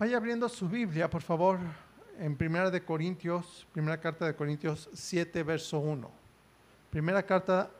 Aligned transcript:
Vaya 0.00 0.16
abriendo 0.16 0.48
su 0.48 0.66
Biblia, 0.66 1.10
por 1.10 1.20
favor, 1.20 1.58
en 2.18 2.34
Primera 2.34 2.70
de 2.70 2.82
Corintios, 2.82 3.66
Primera 3.70 4.00
carta 4.00 4.24
de 4.24 4.34
Corintios 4.34 4.88
7, 4.94 5.42
verso 5.42 5.78
1. 5.78 6.10
Primera 6.88 7.22
carta 7.22 7.70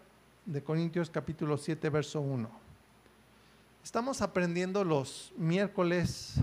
de 0.44 0.62
Corintios, 0.62 1.08
capítulo 1.08 1.56
7, 1.56 1.88
verso 1.88 2.20
1. 2.20 2.50
Estamos 3.82 4.20
aprendiendo 4.20 4.84
los 4.84 5.32
miércoles 5.38 6.34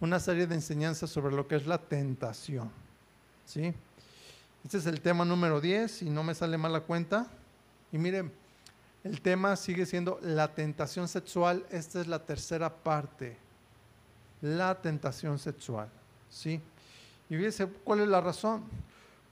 una 0.00 0.18
serie 0.18 0.46
de 0.46 0.54
enseñanzas 0.54 1.10
sobre 1.10 1.36
lo 1.36 1.46
que 1.46 1.56
es 1.56 1.66
la 1.66 1.76
tentación. 1.76 2.70
¿Sí? 3.44 3.74
Este 4.64 4.78
es 4.78 4.86
el 4.86 5.02
tema 5.02 5.26
número 5.26 5.60
10 5.60 6.00
y 6.00 6.08
no 6.08 6.22
me 6.22 6.34
sale 6.34 6.56
mal 6.56 6.72
la 6.72 6.80
cuenta. 6.80 7.26
Y 7.92 7.98
miren, 7.98 8.32
el 9.04 9.20
tema 9.20 9.54
sigue 9.56 9.84
siendo 9.84 10.18
la 10.22 10.54
tentación 10.54 11.08
sexual. 11.08 11.66
Esta 11.70 12.00
es 12.00 12.06
la 12.06 12.24
tercera 12.24 12.74
parte 12.74 13.47
la 14.40 14.80
tentación 14.80 15.38
sexual. 15.38 15.88
¿sí? 16.30 16.60
Y 17.28 17.36
fíjense 17.36 17.66
cuál 17.84 18.00
es 18.00 18.08
la 18.08 18.20
razón. 18.20 18.64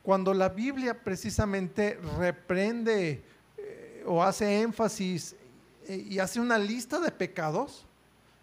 Cuando 0.03 0.33
la 0.33 0.49
Biblia 0.49 1.03
precisamente 1.03 1.99
reprende 2.19 3.25
eh, 3.57 4.05
o 4.07 4.23
hace 4.23 4.61
énfasis 4.61 5.35
eh, 5.89 5.97
y 6.09 6.19
hace 6.19 6.41
una 6.41 6.59
lista 6.59 7.01
de 7.01 7.11
pecados, 7.11 7.85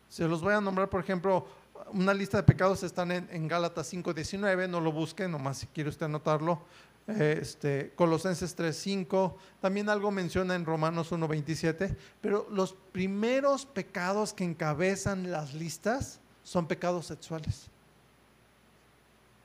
se 0.10 0.28
los 0.28 0.42
voy 0.42 0.54
a 0.54 0.62
nombrar, 0.62 0.90
por 0.90 1.02
ejemplo, 1.02 1.48
una 1.92 2.14
lista 2.14 2.38
de 2.38 2.44
pecados 2.44 2.84
están 2.84 3.12
en, 3.12 3.28
en 3.32 3.48
Gálatas 3.48 3.94
5.19, 3.94 4.70
no 4.70 4.82
lo 4.82 4.92
busquen, 4.92 5.32
nomás 5.32 5.60
si 5.60 5.68
quiere 5.68 5.90
usted 5.90 6.06
anotarlo. 6.06 6.62
Este, 7.06 7.92
Colosenses 7.96 8.58
3.5, 8.58 9.36
también 9.60 9.90
algo 9.90 10.10
menciona 10.10 10.56
en 10.56 10.66
Romanos 10.66 11.12
1.27, 11.12 11.96
pero 12.22 12.48
los 12.50 12.74
primeros 12.94 13.66
pecados 13.66 14.34
que 14.34 14.46
encabezan 14.46 15.30
las 15.30 15.54
listas 15.54 16.22
son 16.44 16.68
pecados 16.68 17.06
sexuales. 17.06 17.68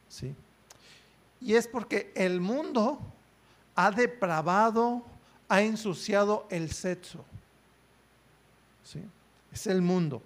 ¿Sí? 0.08 0.34
Y 1.40 1.54
es 1.54 1.68
porque 1.68 2.12
el 2.14 2.40
mundo 2.40 2.98
ha 3.74 3.90
depravado, 3.90 5.02
ha 5.48 5.62
ensuciado 5.62 6.46
el 6.50 6.72
sexo. 6.72 7.24
¿Sí? 8.84 9.02
Es 9.52 9.66
el 9.66 9.82
mundo. 9.82 10.22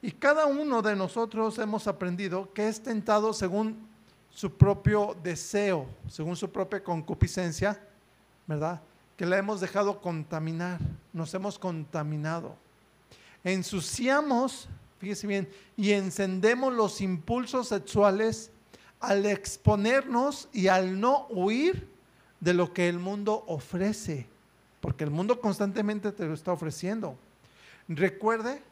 Y 0.00 0.12
cada 0.12 0.46
uno 0.46 0.82
de 0.82 0.94
nosotros 0.94 1.58
hemos 1.58 1.86
aprendido 1.86 2.52
que 2.52 2.68
es 2.68 2.82
tentado 2.82 3.32
según 3.32 3.88
su 4.30 4.52
propio 4.52 5.16
deseo, 5.22 5.86
según 6.08 6.36
su 6.36 6.50
propia 6.50 6.82
concupiscencia, 6.84 7.80
¿verdad? 8.46 8.80
Que 9.16 9.24
la 9.24 9.38
hemos 9.38 9.60
dejado 9.60 10.00
contaminar, 10.00 10.78
nos 11.12 11.32
hemos 11.32 11.58
contaminado. 11.58 12.54
Ensuciamos 13.42 14.68
y 15.76 15.92
encendemos 15.92 16.72
los 16.72 17.00
impulsos 17.00 17.68
sexuales 17.68 18.50
al 19.00 19.26
exponernos 19.26 20.48
y 20.52 20.68
al 20.68 20.98
no 20.98 21.26
huir 21.28 21.88
de 22.40 22.54
lo 22.54 22.72
que 22.72 22.88
el 22.88 22.98
mundo 22.98 23.44
ofrece, 23.46 24.26
porque 24.80 25.04
el 25.04 25.10
mundo 25.10 25.40
constantemente 25.40 26.12
te 26.12 26.26
lo 26.26 26.34
está 26.34 26.52
ofreciendo. 26.52 27.16
Recuerde 27.88 28.62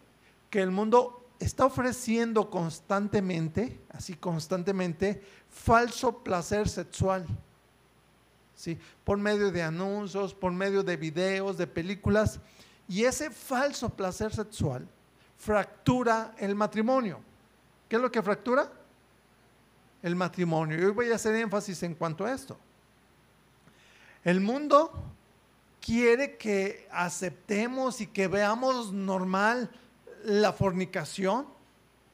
que 0.51 0.61
el 0.61 0.71
mundo 0.71 1.27
está 1.39 1.67
ofreciendo 1.67 2.51
constantemente, 2.51 3.79
así 3.91 4.15
constantemente, 4.15 5.23
falso 5.51 6.23
placer 6.23 6.69
sexual. 6.69 7.27
¿Sí? 8.55 8.79
Por 9.05 9.19
medio 9.19 9.51
de 9.51 9.63
anuncios, 9.63 10.35
por 10.35 10.53
medio 10.53 10.83
de 10.83 10.97
videos, 10.97 11.59
de 11.59 11.67
películas. 11.67 12.39
Y 12.89 13.05
ese 13.05 13.31
falso 13.31 13.89
placer 13.91 14.33
sexual 14.35 14.87
fractura 15.43 16.37
el 16.39 16.55
matrimonio. 16.55 17.19
¿Qué 17.89 17.97
es 17.97 18.03
lo 18.03 18.12
que 18.12 18.23
fractura? 18.23 18.71
El 20.01 20.15
matrimonio. 20.15 20.79
Y 20.79 20.85
hoy 20.85 20.93
voy 20.93 21.11
a 21.11 21.17
hacer 21.17 21.35
énfasis 21.35 21.83
en 21.83 21.97
cuanto 21.97 22.25
a 22.25 22.33
esto. 22.33 22.57
El 24.23 24.41
mundo 24.41 24.92
quiere 25.80 26.36
que 26.36 26.89
aceptemos 26.92 28.01
y 28.01 28.07
que 28.07 28.29
veamos 28.29 28.92
normal 28.92 29.69
la 30.25 30.53
fornicación, 30.53 31.48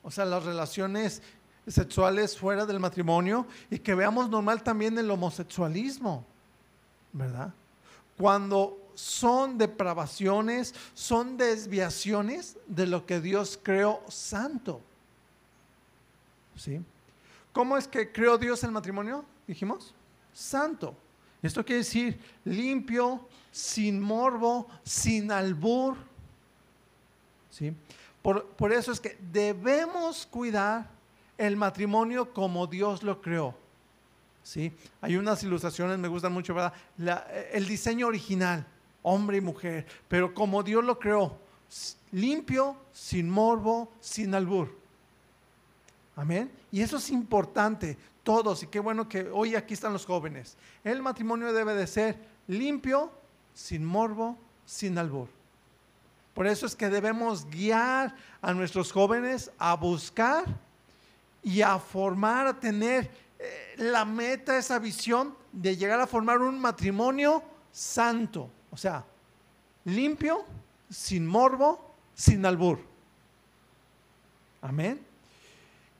o 0.02 0.10
sea, 0.10 0.24
las 0.24 0.44
relaciones 0.44 1.20
sexuales 1.66 2.38
fuera 2.38 2.64
del 2.64 2.80
matrimonio, 2.80 3.46
y 3.70 3.78
que 3.78 3.94
veamos 3.94 4.30
normal 4.30 4.62
también 4.62 4.96
el 4.96 5.10
homosexualismo, 5.10 6.24
¿verdad? 7.12 7.52
Cuando 8.16 8.87
son 8.98 9.58
depravaciones, 9.58 10.74
son 10.92 11.36
desviaciones 11.36 12.56
de 12.66 12.84
lo 12.84 13.06
que 13.06 13.20
Dios 13.20 13.56
creó 13.62 14.02
santo. 14.08 14.80
¿Sí? 16.56 16.80
¿Cómo 17.52 17.76
es 17.76 17.86
que 17.86 18.10
creó 18.10 18.36
Dios 18.38 18.64
el 18.64 18.72
matrimonio? 18.72 19.24
Dijimos, 19.46 19.94
santo. 20.32 20.96
Esto 21.40 21.64
quiere 21.64 21.78
decir 21.78 22.18
limpio, 22.44 23.24
sin 23.52 24.00
morbo, 24.00 24.66
sin 24.82 25.30
albur. 25.30 25.96
¿Sí? 27.50 27.72
Por, 28.20 28.46
por 28.46 28.72
eso 28.72 28.90
es 28.90 28.98
que 28.98 29.16
debemos 29.30 30.26
cuidar 30.26 30.90
el 31.36 31.56
matrimonio 31.56 32.34
como 32.34 32.66
Dios 32.66 33.04
lo 33.04 33.22
creó. 33.22 33.54
¿Sí? 34.42 34.72
Hay 35.00 35.16
unas 35.16 35.40
ilustraciones, 35.44 35.98
me 35.98 36.08
gustan 36.08 36.32
mucho, 36.32 36.52
¿verdad? 36.52 36.74
el 37.52 37.68
diseño 37.68 38.08
original 38.08 38.66
hombre 39.02 39.38
y 39.38 39.40
mujer, 39.40 39.86
pero 40.08 40.34
como 40.34 40.62
Dios 40.62 40.84
lo 40.84 40.98
creó, 40.98 41.38
limpio, 42.12 42.76
sin 42.92 43.28
morbo, 43.28 43.92
sin 44.00 44.34
albur. 44.34 44.76
Amén. 46.16 46.50
Y 46.72 46.82
eso 46.82 46.96
es 46.96 47.10
importante, 47.10 47.96
todos, 48.22 48.62
y 48.62 48.66
qué 48.66 48.80
bueno 48.80 49.08
que 49.08 49.28
hoy 49.30 49.54
aquí 49.54 49.74
están 49.74 49.92
los 49.92 50.04
jóvenes. 50.04 50.56
El 50.82 51.00
matrimonio 51.02 51.52
debe 51.52 51.74
de 51.74 51.86
ser 51.86 52.18
limpio, 52.48 53.12
sin 53.54 53.84
morbo, 53.84 54.36
sin 54.64 54.98
albur. 54.98 55.28
Por 56.34 56.46
eso 56.46 56.66
es 56.66 56.76
que 56.76 56.88
debemos 56.88 57.46
guiar 57.46 58.14
a 58.40 58.52
nuestros 58.52 58.92
jóvenes 58.92 59.50
a 59.58 59.74
buscar 59.74 60.44
y 61.42 61.62
a 61.62 61.78
formar, 61.78 62.46
a 62.46 62.60
tener 62.60 63.10
eh, 63.38 63.74
la 63.78 64.04
meta, 64.04 64.56
esa 64.56 64.78
visión 64.78 65.34
de 65.52 65.76
llegar 65.76 66.00
a 66.00 66.06
formar 66.06 66.40
un 66.40 66.60
matrimonio 66.60 67.42
santo. 67.72 68.50
O 68.70 68.76
sea, 68.76 69.04
limpio, 69.84 70.44
sin 70.90 71.26
morbo, 71.26 71.94
sin 72.14 72.44
albur. 72.44 72.80
Amén. 74.60 75.00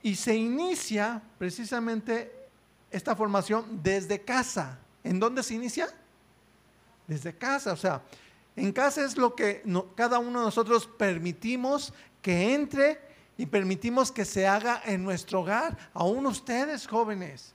Y 0.01 0.15
se 0.15 0.35
inicia 0.35 1.21
precisamente 1.37 2.47
esta 2.91 3.15
formación 3.15 3.81
desde 3.83 4.21
casa. 4.21 4.79
¿En 5.03 5.19
dónde 5.19 5.43
se 5.43 5.55
inicia? 5.55 5.87
Desde 7.07 7.33
casa. 7.33 7.73
O 7.73 7.77
sea, 7.77 8.01
en 8.55 8.71
casa 8.71 9.03
es 9.03 9.17
lo 9.17 9.35
que 9.35 9.63
cada 9.95 10.19
uno 10.19 10.39
de 10.39 10.45
nosotros 10.45 10.87
permitimos 10.87 11.93
que 12.21 12.53
entre 12.53 12.99
y 13.37 13.45
permitimos 13.45 14.11
que 14.11 14.25
se 14.25 14.47
haga 14.47 14.81
en 14.85 15.03
nuestro 15.03 15.41
hogar. 15.41 15.77
Aún 15.93 16.25
ustedes 16.25 16.87
jóvenes. 16.87 17.53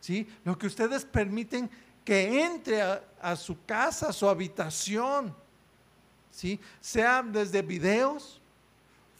¿Sí? 0.00 0.28
Lo 0.44 0.58
que 0.58 0.66
ustedes 0.66 1.04
permiten 1.04 1.70
que 2.08 2.42
entre 2.42 2.80
a, 3.20 3.36
su 3.36 3.66
casa, 3.66 4.08
a 4.08 4.12
su 4.14 4.26
habitación, 4.30 5.36
¿sí? 6.30 6.58
sea 6.80 7.22
desde 7.22 7.60
videos, 7.60 8.40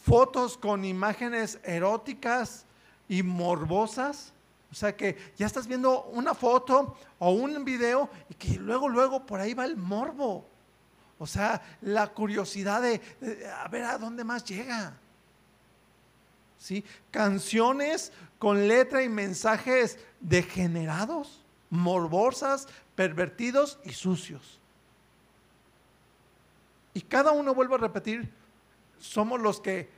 fotos 0.03 0.57
con 0.57 0.87
imágenes 0.87 1.59
eróticas 1.65 2.65
y 3.07 3.23
morbosas. 3.23 4.33
O 4.73 4.75
sea 4.75 4.97
que 4.97 5.19
ya 5.37 5.45
estás 5.45 5.67
viendo 5.67 6.05
una 6.05 6.33
foto 6.33 6.97
o 7.19 7.33
un 7.33 7.63
video 7.63 8.09
y 8.31 8.35
que 8.35 8.55
luego, 8.55 8.89
luego 8.89 9.27
por 9.27 9.39
ahí 9.39 9.53
va 9.53 9.67
el 9.67 9.77
morbo. 9.77 10.47
O 11.19 11.27
sea, 11.27 11.61
la 11.83 12.07
curiosidad 12.07 12.81
de, 12.81 13.03
a 13.55 13.69
ver 13.69 13.85
a 13.85 13.99
dónde 13.99 14.25
más 14.25 14.43
llega. 14.47 14.99
¿Sí? 16.57 16.83
Canciones 17.11 18.13
con 18.39 18.67
letra 18.67 19.03
y 19.03 19.11
mensajes 19.11 19.99
degenerados 20.21 21.45
morbosas, 21.71 22.69
pervertidos 22.95 23.79
y 23.85 23.93
sucios. 23.93 24.61
Y 26.95 27.03
cada 27.03 27.33
uno, 27.33 27.55
vuelvo 27.55 27.77
a 27.77 27.79
repetir, 27.79 28.33
somos 28.99 29.41
los 29.41 29.61
que 29.61 29.89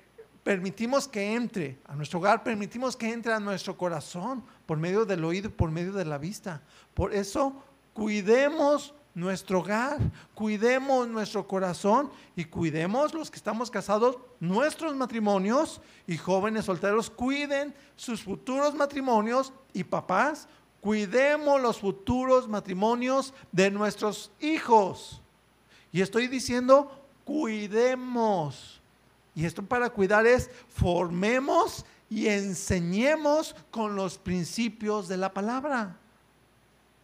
permitimos 0.43 1.09
que 1.09 1.35
entre 1.35 1.79
a 1.87 1.95
nuestro 1.95 2.19
hogar, 2.19 2.43
permitimos 2.43 2.97
que 2.97 3.13
entre 3.13 3.33
a 3.33 3.41
nuestro 3.41 3.77
corazón 3.77 4.45
por 4.67 4.79
medio 4.79 5.05
del 5.05 5.25
oído, 5.25 5.51
por 5.51 5.71
medio 5.71 5.93
de 5.93 6.05
la 6.05 6.19
vista. 6.19 6.63
Por 6.95 7.15
eso, 7.15 7.55
cuidemos 7.93 8.95
nuestro 9.15 9.61
hogar, 9.61 9.99
cuidemos 10.35 11.09
nuestro 11.09 11.47
corazón 11.47 12.11
y 12.37 12.45
cuidemos 12.45 13.13
los 13.13 13.31
que 13.31 13.37
estamos 13.37 13.71
casados, 13.71 14.19
nuestros 14.39 14.95
matrimonios 14.95 15.81
y 16.07 16.17
jóvenes 16.17 16.67
solteros, 16.67 17.11
cuiden 17.11 17.75
sus 17.97 18.23
futuros 18.23 18.75
matrimonios 18.75 19.53
y 19.73 19.85
papás, 19.85 20.49
Cuidemos 20.81 21.61
los 21.61 21.79
futuros 21.79 22.49
matrimonios 22.49 23.35
de 23.53 23.71
nuestros 23.71 24.31
hijos. 24.41 25.21
Y 25.93 26.01
estoy 26.01 26.29
diciendo, 26.29 26.91
cuidemos, 27.25 28.81
Y 29.35 29.45
esto 29.45 29.63
para 29.63 29.91
cuidar 29.91 30.27
es 30.27 30.51
formemos 30.69 31.85
y 32.09 32.27
enseñemos 32.27 33.55
con 33.71 33.95
los 33.95 34.19
principios 34.19 35.07
de 35.07 35.17
la 35.17 35.33
palabra. 35.33 35.97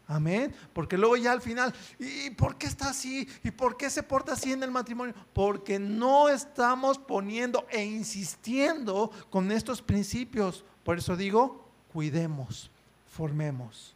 Amén. 0.09 0.55
Porque 0.73 0.97
luego 0.97 1.17
ya 1.17 1.33
al 1.33 1.41
final, 1.41 1.75
¿y 1.99 2.31
por 2.31 2.57
qué 2.57 2.67
está 2.67 2.91
así? 2.91 3.29
¿Y 3.43 3.51
por 3.51 3.77
qué 3.77 3.91
se 3.91 4.03
porta 4.03 4.35
así 4.35 4.53
en 4.53 4.63
el 4.63 4.71
matrimonio? 4.71 5.15
Porque 5.33 5.79
no 5.79 6.29
estamos 6.29 6.99
poniendo 6.99 7.67
e 7.71 7.85
insistiendo 7.85 9.11
con 9.31 9.51
estos 9.51 9.83
principios. 9.83 10.65
Por 10.85 10.99
eso 10.99 11.17
digo, 11.17 11.65
cuidemos, 11.93 12.71
formemos. 13.17 13.95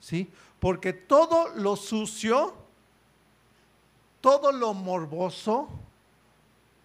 ¿Sí? 0.00 0.30
Porque 0.60 0.92
todo 0.92 1.48
lo 1.54 1.76
sucio, 1.76 2.54
todo 4.20 4.52
lo 4.52 4.74
morboso, 4.74 5.68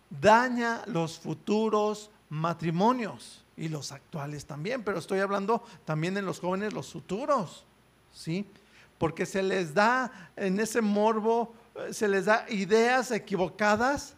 daña 0.10 0.84
los 0.88 1.20
futuros 1.20 2.10
matrimonios 2.30 3.44
y 3.58 3.68
los 3.68 3.92
actuales 3.92 4.46
también. 4.46 4.84
Pero 4.84 5.00
estoy 5.00 5.20
hablando 5.20 5.64
también 5.86 6.18
en 6.18 6.26
los 6.26 6.40
jóvenes, 6.40 6.74
los 6.74 6.92
futuros. 6.92 7.66
¿Sí? 8.14 8.46
porque 9.02 9.26
se 9.26 9.42
les 9.42 9.74
da 9.74 10.12
en 10.36 10.60
ese 10.60 10.80
morbo, 10.80 11.56
eh, 11.74 11.92
se 11.92 12.08
les 12.08 12.26
da 12.26 12.46
ideas 12.50 13.10
equivocadas 13.10 14.14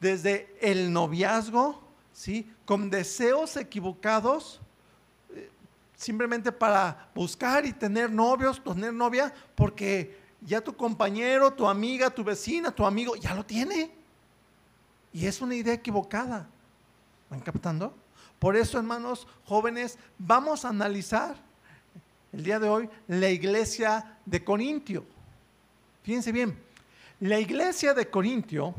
desde 0.00 0.56
el 0.62 0.90
noviazgo, 0.90 1.82
¿sí? 2.14 2.50
Con 2.64 2.88
deseos 2.88 3.54
equivocados, 3.58 4.62
simplemente 5.96 6.52
para 6.52 7.10
buscar 7.14 7.66
y 7.66 7.72
tener 7.72 8.12
novios, 8.12 8.62
tener 8.62 8.92
novia, 8.92 9.32
porque 9.54 10.20
ya 10.42 10.60
tu 10.60 10.76
compañero, 10.76 11.52
tu 11.52 11.66
amiga, 11.66 12.10
tu 12.10 12.22
vecina, 12.22 12.70
tu 12.70 12.86
amigo, 12.86 13.16
ya 13.16 13.34
lo 13.34 13.44
tiene. 13.44 13.90
Y 15.12 15.26
es 15.26 15.40
una 15.40 15.54
idea 15.54 15.74
equivocada. 15.74 16.46
¿Van 17.30 17.40
captando? 17.40 17.94
Por 18.38 18.54
eso, 18.54 18.78
hermanos 18.78 19.26
jóvenes, 19.46 19.98
vamos 20.18 20.64
a 20.64 20.68
analizar 20.68 21.36
el 22.32 22.44
día 22.44 22.60
de 22.60 22.68
hoy 22.68 22.88
la 23.08 23.30
iglesia 23.30 24.18
de 24.26 24.44
Corintio. 24.44 25.04
Fíjense 26.02 26.30
bien, 26.32 26.56
la 27.20 27.40
iglesia 27.40 27.94
de 27.94 28.10
Corintio 28.10 28.74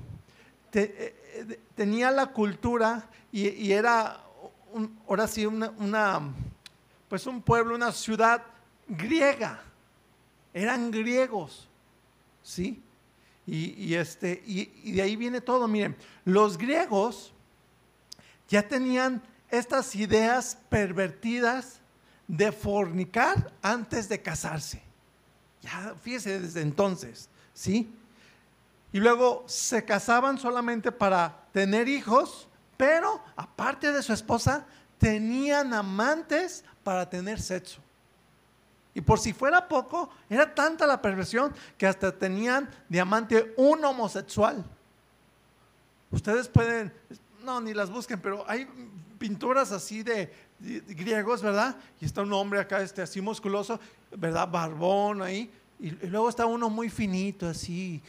eh, 0.73 1.15
eh, 1.33 1.59
tenía 1.75 2.11
la 2.11 2.27
cultura 2.27 3.09
y, 3.31 3.71
era, 3.71 4.21
ahora 5.07 5.27
sí, 5.27 5.45
una, 5.45 6.21
pues 7.09 7.25
un 7.27 7.41
pueblo, 7.41 7.75
una 7.75 7.91
ciudad 7.91 8.43
griega. 8.87 9.61
Eran 10.53 10.91
griegos, 10.91 11.67
¿sí? 12.43 12.81
Y, 13.45 13.93
este, 13.93 14.43
y 14.45 14.91
de 14.91 15.01
ahí 15.01 15.15
viene 15.15 15.39
todo. 15.39 15.69
Miren, 15.69 15.95
los 16.25 16.57
griegos 16.57 17.31
ya 18.49 18.67
tenían 18.67 19.21
estas 19.49 19.95
ideas 19.95 20.57
pervertidas 20.69 21.79
de 22.27 22.51
fornicar 22.51 23.51
antes 23.61 24.09
de 24.09 24.21
casarse. 24.21 24.81
Ya, 25.61 25.95
fíjese 26.01 26.41
desde 26.41 26.61
entonces, 26.61 27.29
¿sí? 27.53 27.91
Y 28.91 28.99
luego 28.99 29.43
se 29.47 29.83
casaban 29.83 30.37
solamente 30.37 30.91
para 30.91 31.45
tener 31.51 31.87
hijos, 31.87 32.47
pero 32.75 33.21
aparte 33.35 33.91
de 33.91 34.03
su 34.03 34.13
esposa, 34.13 34.65
tenían 34.97 35.73
amantes 35.73 36.63
para 36.87 37.09
tener 37.09 37.41
sexo. 37.41 37.81
Y 38.93 39.01
por 39.01 39.19
si 39.19 39.33
fuera 39.33 39.67
poco, 39.67 40.09
era 40.29 40.55
tanta 40.55 40.87
la 40.87 41.01
perversión 41.01 41.53
que 41.77 41.85
hasta 41.85 42.17
tenían 42.17 42.69
diamante 42.87 43.53
un 43.57 43.83
homosexual. 43.83 44.63
Ustedes 46.09 46.47
pueden, 46.47 46.93
no, 47.43 47.59
ni 47.59 47.73
las 47.73 47.89
busquen, 47.89 48.21
pero 48.21 48.49
hay 48.49 48.65
pinturas 49.19 49.73
así 49.73 50.01
de, 50.01 50.33
griegos, 50.61 51.41
¿verdad? 51.41 51.75
Y 51.99 52.05
está 52.05 52.21
un 52.21 52.31
hombre 52.31 52.61
acá, 52.61 52.81
este, 52.81 53.01
así 53.01 53.19
musculoso, 53.19 53.81
¿verdad? 54.15 54.47
Barbón 54.47 55.21
ahí. 55.23 55.51
Y, 55.81 55.91
luego 55.91 56.29
está 56.29 56.45
uno 56.45 56.69
muy 56.69 56.89
finito, 56.89 57.49
así. 57.49 58.01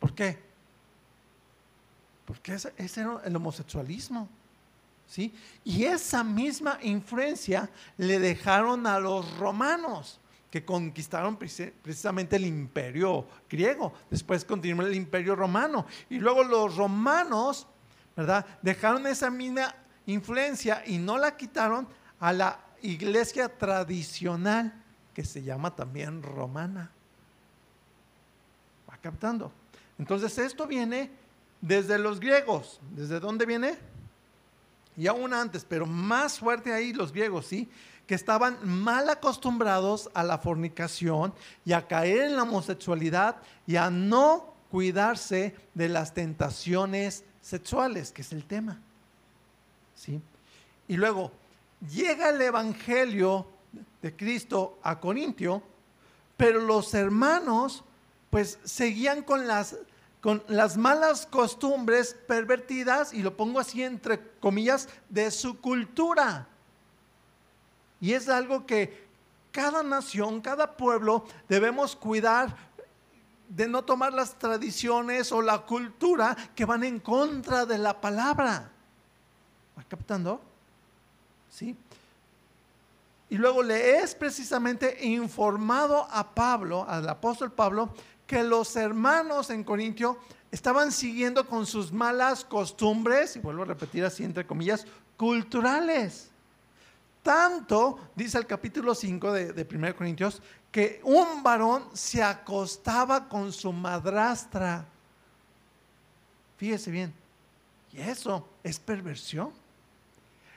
¿Por 0.00 0.12
qué? 0.14 0.36
Porque 2.26 2.54
ese, 2.54 2.72
era 3.00 3.20
el 3.24 3.36
homosexualismo. 3.36 4.28
Y 5.64 5.84
esa 5.84 6.24
misma 6.24 6.78
influencia 6.82 7.70
le 7.96 8.18
dejaron 8.18 8.86
a 8.86 8.98
los 8.98 9.36
romanos, 9.38 10.20
que 10.50 10.64
conquistaron 10.64 11.36
precisamente 11.36 12.36
el 12.36 12.44
imperio 12.44 13.26
griego. 13.48 13.92
Después 14.10 14.44
continuó 14.44 14.86
el 14.86 14.94
imperio 14.94 15.34
romano. 15.34 15.86
Y 16.10 16.18
luego 16.18 16.44
los 16.44 16.76
romanos 16.76 17.66
¿verdad? 18.16 18.46
Dejaron 18.60 19.06
esa 19.06 19.30
misma 19.30 19.74
influencia 20.06 20.82
y 20.86 20.98
no 20.98 21.18
la 21.18 21.36
quitaron 21.36 21.88
a 22.20 22.32
la 22.32 22.60
iglesia 22.82 23.48
tradicional, 23.48 24.72
que 25.14 25.24
se 25.24 25.42
llama 25.42 25.74
también 25.74 26.22
romana. 26.22 26.90
Va 28.88 28.96
captando. 28.98 29.52
Entonces 29.98 30.36
esto 30.38 30.66
viene 30.66 31.10
desde 31.60 31.98
los 31.98 32.18
griegos. 32.18 32.80
¿Desde 32.90 33.20
dónde 33.20 33.46
viene? 33.46 33.78
Y 34.96 35.06
aún 35.06 35.32
antes, 35.32 35.64
pero 35.64 35.86
más 35.86 36.38
fuerte 36.38 36.72
ahí 36.72 36.92
los 36.92 37.12
griegos, 37.12 37.46
¿sí? 37.46 37.68
Que 38.06 38.14
estaban 38.14 38.58
mal 38.62 39.08
acostumbrados 39.08 40.10
a 40.14 40.22
la 40.22 40.38
fornicación 40.38 41.32
y 41.64 41.72
a 41.72 41.86
caer 41.86 42.22
en 42.22 42.36
la 42.36 42.42
homosexualidad 42.42 43.36
y 43.66 43.76
a 43.76 43.90
no 43.90 44.52
cuidarse 44.70 45.54
de 45.74 45.88
las 45.88 46.14
tentaciones 46.14 47.24
sexuales, 47.40 48.12
que 48.12 48.22
es 48.22 48.32
el 48.32 48.44
tema. 48.44 48.80
¿Sí? 49.94 50.20
Y 50.88 50.96
luego 50.96 51.32
llega 51.90 52.30
el 52.30 52.40
Evangelio 52.40 53.46
de 54.00 54.14
Cristo 54.14 54.78
a 54.82 54.98
Corintio, 54.98 55.62
pero 56.36 56.60
los 56.60 56.92
hermanos 56.94 57.84
pues 58.30 58.58
seguían 58.64 59.22
con 59.22 59.46
las, 59.46 59.76
con 60.22 60.42
las 60.46 60.76
malas 60.76 61.26
costumbres 61.26 62.14
pervertidas, 62.26 63.12
y 63.12 63.22
lo 63.22 63.36
pongo 63.36 63.58
así 63.58 63.82
entre 63.82 64.20
comillas, 64.38 64.88
de 65.08 65.30
su 65.32 65.60
cultura. 65.60 66.46
Y 68.00 68.12
es 68.12 68.28
algo 68.28 68.64
que 68.64 69.06
cada 69.50 69.82
nación, 69.82 70.40
cada 70.40 70.76
pueblo 70.76 71.26
debemos 71.48 71.96
cuidar 71.96 72.56
de 73.48 73.66
no 73.66 73.84
tomar 73.84 74.14
las 74.14 74.38
tradiciones 74.38 75.32
o 75.32 75.42
la 75.42 75.58
cultura 75.58 76.36
que 76.54 76.64
van 76.64 76.84
en 76.84 77.00
contra 77.00 77.66
de 77.66 77.78
la 77.78 78.00
palabra. 78.00 78.70
¿Va 79.76 79.82
captando? 79.88 80.40
¿Sí? 81.50 81.76
Y 83.28 83.38
luego 83.38 83.62
le 83.62 83.96
es 83.96 84.14
precisamente 84.14 85.04
informado 85.06 86.06
a 86.10 86.34
Pablo, 86.34 86.86
al 86.88 87.08
apóstol 87.08 87.50
Pablo, 87.50 87.94
que 88.32 88.42
los 88.42 88.76
hermanos 88.76 89.50
en 89.50 89.62
Corintio 89.62 90.16
estaban 90.50 90.90
siguiendo 90.90 91.46
con 91.46 91.66
sus 91.66 91.92
malas 91.92 92.46
costumbres, 92.46 93.36
y 93.36 93.40
vuelvo 93.40 93.64
a 93.64 93.66
repetir 93.66 94.06
así 94.06 94.24
entre 94.24 94.46
comillas, 94.46 94.86
culturales. 95.18 96.30
Tanto, 97.22 97.98
dice 98.16 98.38
el 98.38 98.46
capítulo 98.46 98.94
5 98.94 99.32
de, 99.32 99.52
de 99.52 99.68
1 99.70 99.94
Corintios, 99.94 100.40
que 100.70 101.02
un 101.04 101.42
varón 101.42 101.84
se 101.92 102.22
acostaba 102.22 103.28
con 103.28 103.52
su 103.52 103.70
madrastra. 103.70 104.86
Fíjese 106.56 106.90
bien, 106.90 107.12
y 107.92 108.00
eso 108.00 108.48
es 108.62 108.78
perversión. 108.78 109.50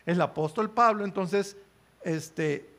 El 0.06 0.22
apóstol 0.22 0.70
Pablo 0.70 1.04
entonces, 1.04 1.58
este, 2.06 2.70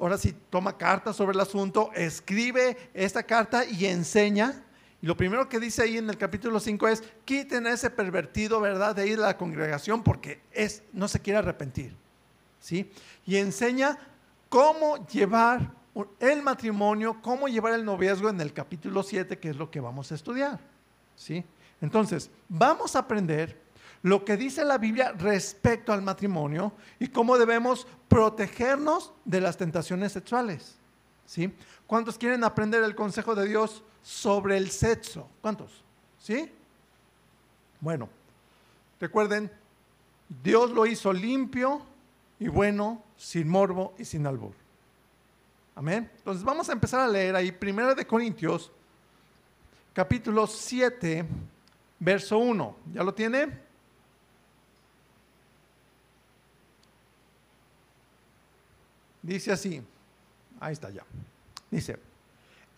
ahora 0.00 0.18
sí 0.18 0.34
toma 0.50 0.76
carta 0.76 1.12
sobre 1.12 1.34
el 1.34 1.40
asunto, 1.40 1.90
escribe 1.94 2.76
esta 2.94 3.22
carta 3.22 3.64
y 3.64 3.86
enseña. 3.86 4.64
Y 5.00 5.06
lo 5.06 5.16
primero 5.16 5.48
que 5.48 5.60
dice 5.60 5.82
ahí 5.82 5.96
en 5.96 6.10
el 6.10 6.18
capítulo 6.18 6.58
5 6.58 6.88
es, 6.88 7.04
quiten 7.24 7.66
a 7.66 7.72
ese 7.72 7.90
pervertido, 7.90 8.60
¿verdad? 8.60 8.96
De 8.96 9.06
ir 9.06 9.18
a 9.18 9.22
la 9.22 9.36
congregación 9.36 10.02
porque 10.02 10.40
es, 10.52 10.82
no 10.92 11.06
se 11.08 11.20
quiere 11.20 11.38
arrepentir. 11.38 11.94
¿Sí? 12.60 12.90
Y 13.24 13.36
enseña 13.36 13.96
cómo 14.48 15.06
llevar 15.06 15.72
el 16.18 16.42
matrimonio, 16.42 17.18
cómo 17.22 17.48
llevar 17.48 17.74
el 17.74 17.84
noviazgo 17.84 18.28
en 18.28 18.40
el 18.40 18.52
capítulo 18.52 19.02
7, 19.02 19.38
que 19.38 19.50
es 19.50 19.56
lo 19.56 19.70
que 19.70 19.80
vamos 19.80 20.10
a 20.10 20.14
estudiar. 20.16 20.58
¿Sí? 21.14 21.44
Entonces, 21.80 22.30
vamos 22.48 22.96
a 22.96 23.00
aprender 23.00 23.60
lo 24.02 24.24
que 24.24 24.36
dice 24.36 24.64
la 24.64 24.78
Biblia 24.78 25.12
respecto 25.12 25.92
al 25.92 26.02
matrimonio 26.02 26.72
y 26.98 27.08
cómo 27.08 27.36
debemos 27.38 27.86
protegernos 28.08 29.12
de 29.24 29.40
las 29.40 29.56
tentaciones 29.56 30.12
sexuales. 30.12 30.76
¿Sí? 31.26 31.52
¿Cuántos 31.86 32.16
quieren 32.16 32.42
aprender 32.44 32.82
el 32.82 32.94
consejo 32.94 33.34
de 33.34 33.46
Dios 33.46 33.82
sobre 34.02 34.56
el 34.56 34.70
sexo? 34.70 35.28
¿Cuántos? 35.42 35.84
¿Sí? 36.18 36.50
Bueno, 37.80 38.08
recuerden, 38.98 39.50
Dios 40.42 40.70
lo 40.70 40.86
hizo 40.86 41.12
limpio 41.12 41.82
y 42.40 42.48
bueno, 42.48 43.02
sin 43.16 43.48
morbo 43.48 43.94
y 43.98 44.04
sin 44.04 44.26
albur. 44.26 44.52
Amén. 45.74 46.10
Entonces 46.16 46.42
vamos 46.42 46.68
a 46.68 46.72
empezar 46.72 47.00
a 47.00 47.08
leer 47.08 47.36
ahí, 47.36 47.52
Primera 47.52 47.94
de 47.94 48.06
Corintios, 48.06 48.72
capítulo 49.92 50.46
7, 50.46 51.24
verso 51.98 52.38
1. 52.38 52.76
¿Ya 52.94 53.04
lo 53.04 53.14
tiene? 53.14 53.67
Dice 59.28 59.52
así, 59.52 59.82
ahí 60.58 60.72
está 60.72 60.88
ya. 60.88 61.04
Dice, 61.70 61.98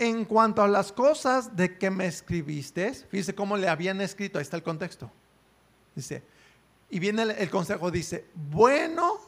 en 0.01 0.25
cuanto 0.25 0.63
a 0.63 0.67
las 0.67 0.91
cosas 0.91 1.55
de 1.55 1.79
que 1.79 1.91
me 1.91 2.07
escribiste, 2.07 2.93
fíjese 2.93 3.37
cómo 3.37 3.57
le 3.57 3.69
habían 3.69 4.01
escrito, 4.01 4.37
ahí 4.37 4.43
está 4.43 4.57
el 4.57 4.65
contexto. 4.65 5.13
Dice, 5.95 6.25
y 6.91 6.99
viene 6.99 7.23
el, 7.23 7.51
consejo, 7.51 7.93
dice, 7.93 8.25
bueno 8.35 9.21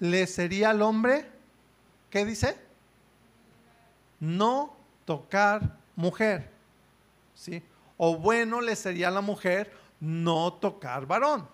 le 0.00 0.26
sería 0.26 0.68
al 0.68 0.82
hombre, 0.82 1.26
¿qué 2.10 2.26
dice? 2.26 2.58
No 4.20 4.76
tocar 5.06 5.78
mujer, 5.96 6.50
¿sí? 7.34 7.62
O 7.96 8.18
bueno 8.18 8.60
le 8.60 8.76
sería 8.76 9.08
a 9.08 9.12
la 9.12 9.22
mujer 9.22 9.72
no 9.98 10.52
tocar 10.52 11.06
varón, 11.06 11.48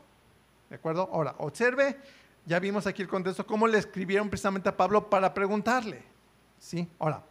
¿de 0.68 0.74
acuerdo? 0.74 1.08
Ahora, 1.12 1.36
observe, 1.38 1.96
ya 2.44 2.58
vimos 2.58 2.86
aquí 2.86 3.02
el 3.02 3.08
contexto, 3.08 3.46
cómo 3.46 3.66
le 3.66 3.78
escribieron 3.78 4.28
precisamente 4.28 4.68
a 4.68 4.76
Pablo 4.76 5.08
para 5.08 5.32
preguntarle, 5.32 6.02
¿sí? 6.58 6.88
Ahora, 6.98 7.22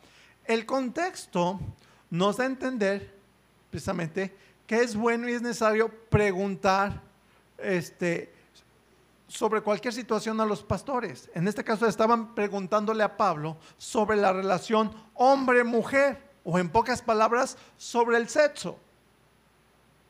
el 0.45 0.65
contexto 0.65 1.59
nos 2.09 2.37
da 2.37 2.45
a 2.45 2.47
entender 2.47 3.13
precisamente 3.69 4.35
que 4.65 4.81
es 4.81 4.95
bueno 4.95 5.27
y 5.27 5.33
es 5.33 5.41
necesario 5.41 5.89
preguntar 5.89 7.01
este, 7.57 8.33
sobre 9.27 9.61
cualquier 9.61 9.93
situación 9.93 10.39
a 10.39 10.45
los 10.45 10.63
pastores. 10.63 11.29
En 11.33 11.47
este 11.47 11.63
caso 11.63 11.87
estaban 11.87 12.33
preguntándole 12.35 13.03
a 13.03 13.17
Pablo 13.17 13.57
sobre 13.77 14.17
la 14.17 14.33
relación 14.33 14.93
hombre-mujer, 15.15 16.31
o 16.43 16.57
en 16.57 16.69
pocas 16.69 17.01
palabras, 17.01 17.57
sobre 17.77 18.17
el 18.17 18.27
sexo. 18.27 18.77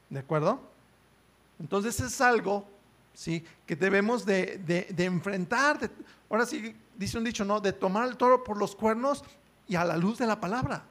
¿De 0.10 0.20
acuerdo? 0.20 0.62
Entonces 1.60 2.00
es 2.00 2.22
algo 2.22 2.65
¿sí? 3.13 3.44
que 3.65 3.75
debemos 3.75 4.25
de, 4.25 4.94
enfrentar. 4.98 5.89
ahora 6.30 6.46
sí, 6.46 6.75
dice 6.96 7.18
un 7.18 7.24
dicho, 7.24 7.46
¿no? 7.46 7.60
De 7.60 7.74
tomar 7.74 8.08
el 8.08 8.18
toro 8.18 8.44
por 8.44 8.58
los 8.58 8.75
cuernos 8.75 9.24
y 9.68 9.75
a 9.75 9.86
la 9.86 9.98
luz 9.98 10.18
de 10.18 10.27
la 10.27 10.39
palabra. 10.39 10.84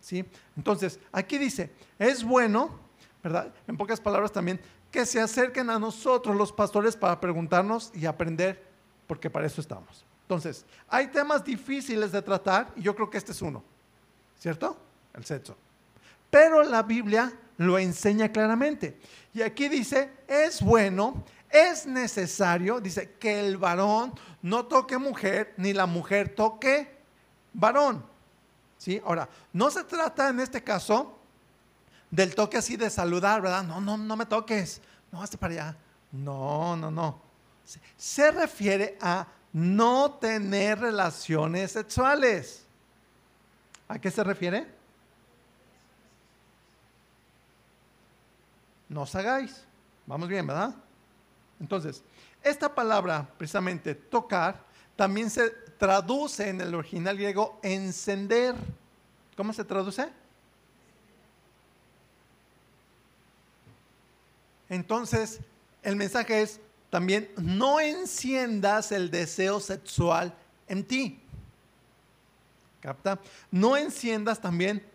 ¿Sí? 0.00 0.24
Entonces, 0.56 0.98
aquí 1.12 1.38
dice, 1.38 1.72
es 1.98 2.22
bueno, 2.22 2.78
¿verdad? 3.22 3.52
En 3.66 3.76
pocas 3.76 4.00
palabras 4.00 4.32
también, 4.32 4.60
que 4.90 5.06
se 5.06 5.20
acerquen 5.20 5.70
a 5.70 5.78
nosotros 5.78 6.36
los 6.36 6.52
pastores 6.52 6.96
para 6.96 7.20
preguntarnos 7.20 7.90
y 7.94 8.06
aprender, 8.06 8.62
porque 9.06 9.30
para 9.30 9.46
eso 9.46 9.60
estamos. 9.60 10.04
Entonces, 10.22 10.64
hay 10.88 11.08
temas 11.08 11.44
difíciles 11.44 12.12
de 12.12 12.22
tratar 12.22 12.72
y 12.76 12.82
yo 12.82 12.94
creo 12.94 13.10
que 13.10 13.18
este 13.18 13.32
es 13.32 13.42
uno, 13.42 13.62
¿cierto? 14.38 14.76
El 15.12 15.24
sexo. 15.24 15.56
Pero 16.30 16.62
la 16.62 16.82
Biblia 16.82 17.32
lo 17.56 17.78
enseña 17.78 18.30
claramente. 18.30 18.98
Y 19.32 19.42
aquí 19.42 19.68
dice, 19.68 20.10
es 20.26 20.62
bueno, 20.62 21.24
es 21.50 21.86
necesario, 21.86 22.80
dice, 22.80 23.12
que 23.18 23.46
el 23.46 23.56
varón 23.56 24.12
no 24.42 24.66
toque 24.66 24.98
mujer, 24.98 25.54
ni 25.56 25.72
la 25.72 25.86
mujer 25.86 26.34
toque 26.34 26.96
varón. 27.52 28.04
¿Sí? 28.78 29.00
Ahora, 29.04 29.28
no 29.52 29.70
se 29.70 29.84
trata 29.84 30.28
en 30.28 30.40
este 30.40 30.62
caso 30.62 31.18
del 32.10 32.34
toque 32.34 32.58
así 32.58 32.76
de 32.76 32.90
saludar, 32.90 33.40
¿verdad? 33.40 33.64
No, 33.64 33.80
no, 33.80 33.96
no 33.96 34.16
me 34.16 34.26
toques. 34.26 34.80
No, 35.10 35.22
hazte 35.22 35.38
para 35.38 35.54
allá. 35.54 35.76
No, 36.12 36.76
no, 36.76 36.90
no. 36.90 37.20
Se 37.96 38.30
refiere 38.30 38.98
a 39.00 39.26
no 39.52 40.12
tener 40.14 40.80
relaciones 40.80 41.72
sexuales. 41.72 42.66
¿A 43.88 43.98
qué 43.98 44.10
se 44.10 44.24
refiere? 44.24 44.66
No 48.94 49.02
os 49.02 49.14
hagáis. 49.16 49.64
Vamos 50.06 50.28
bien, 50.28 50.46
¿verdad? 50.46 50.72
Entonces, 51.58 52.00
esta 52.44 52.72
palabra, 52.72 53.28
precisamente 53.36 53.92
tocar, 53.92 54.62
también 54.94 55.28
se 55.30 55.50
traduce 55.50 56.48
en 56.48 56.60
el 56.60 56.72
original 56.72 57.16
griego 57.16 57.58
encender. 57.64 58.54
¿Cómo 59.36 59.52
se 59.52 59.64
traduce? 59.64 60.08
Entonces, 64.68 65.40
el 65.82 65.96
mensaje 65.96 66.42
es 66.42 66.60
también, 66.88 67.28
no 67.36 67.80
enciendas 67.80 68.92
el 68.92 69.10
deseo 69.10 69.58
sexual 69.58 70.32
en 70.68 70.84
ti. 70.84 71.20
¿Capta? 72.80 73.18
No 73.50 73.76
enciendas 73.76 74.40
también 74.40 74.86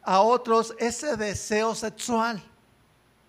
a 0.00 0.22
otros 0.22 0.74
ese 0.78 1.18
deseo 1.18 1.74
sexual. 1.74 2.42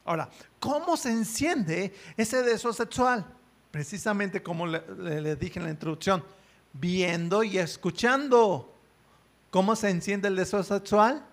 Ahora, 0.06 0.30
¿cómo 0.60 0.98
se 0.98 1.12
enciende 1.12 1.94
ese 2.18 2.44
deseo 2.44 2.74
sexual? 2.74 3.26
Precisamente 3.72 4.44
como 4.44 4.68
le, 4.68 5.36
dije 5.36 5.60
en 5.60 5.66
la 5.66 5.72
introducción, 5.72 6.24
viendo 6.74 7.44
y 7.44 7.58
escuchando. 7.58 8.70
¿Cómo 9.50 9.76
se 9.76 9.90
enciende 9.90 10.28
el 10.28 10.36
deseo 10.36 10.64
sexual? 10.64 11.26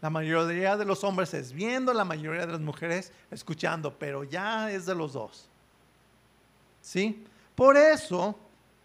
La 0.00 0.10
mayoría 0.10 0.76
de 0.76 0.84
los 0.84 1.02
hombres 1.04 1.34
es 1.34 1.52
viendo, 1.52 1.92
la 1.92 2.04
mayoría 2.04 2.46
de 2.46 2.52
las 2.52 2.60
mujeres 2.60 3.12
escuchando, 3.30 3.98
pero 3.98 4.24
ya 4.24 4.70
es 4.70 4.86
de 4.86 4.94
los 4.94 5.12
dos. 5.12 5.48
¿Sí? 6.80 7.24
Por 7.54 7.76
eso, 7.76 8.38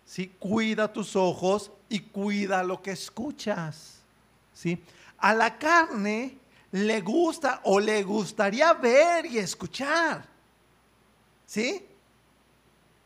¿sí? 0.03 0.33
Cuida 0.39 0.91
tus 0.91 1.15
ojos 1.15 1.71
y 1.87 1.99
cuida 1.99 2.63
lo 2.63 2.81
que 2.81 2.91
escuchas. 2.91 3.99
¿Sí? 4.53 4.83
A 5.19 5.33
la 5.33 5.57
carne 5.57 6.37
le 6.73 7.01
gusta 7.01 7.61
o 7.65 7.79
le 7.79 8.01
gustaría 8.01 8.73
ver 8.73 9.27
y 9.27 9.37
escuchar. 9.37 10.25
¿Sí? 11.45 11.85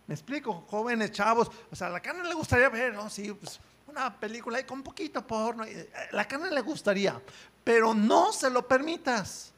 Me 0.08 0.14
explico, 0.16 0.66
jóvenes, 0.70 1.12
chavos, 1.12 1.52
o 1.70 1.76
sea, 1.76 1.90
la 1.90 2.00
carne 2.00 2.24
le 2.24 2.34
gustaría 2.34 2.70
ver, 2.70 2.94
¿no? 2.94 3.10
Sí, 3.10 3.34
pues 3.34 3.60
una 3.88 4.18
película 4.18 4.66
con 4.66 4.78
un 4.78 4.84
poquito 4.84 5.26
porno, 5.26 5.66
eh, 5.66 5.90
la 6.12 6.26
carne 6.26 6.50
le 6.50 6.62
gustaría, 6.62 7.22
pero 7.64 7.94
no 7.94 8.32
se 8.32 8.50
lo 8.50 8.66
permitas. 8.66 9.54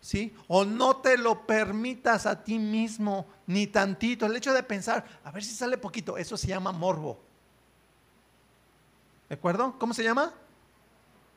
¿Sí? 0.00 0.32
O 0.46 0.64
no 0.64 0.98
te 0.98 1.18
lo 1.18 1.48
permitas 1.48 2.26
a 2.26 2.44
ti 2.44 2.60
mismo, 2.60 3.26
ni 3.48 3.66
tantito. 3.66 4.26
El 4.26 4.36
hecho 4.36 4.52
de 4.52 4.62
pensar, 4.62 5.04
a 5.24 5.32
ver 5.32 5.42
si 5.42 5.52
sale 5.52 5.78
poquito, 5.78 6.16
eso 6.16 6.36
se 6.36 6.46
llama 6.46 6.70
morbo. 6.70 7.18
¿De 9.28 9.34
acuerdo? 9.34 9.76
¿Cómo 9.80 9.94
se 9.94 10.04
llama? 10.04 10.32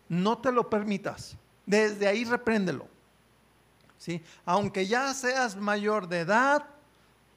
No 0.08 0.38
te 0.38 0.52
lo 0.52 0.70
permitas. 0.70 1.36
Desde 1.70 2.08
ahí 2.08 2.24
repréndelo. 2.24 2.88
¿Sí? 4.00 4.24
Aunque 4.44 4.88
ya 4.88 5.14
seas 5.14 5.56
mayor 5.56 6.08
de 6.08 6.22
edad, 6.22 6.66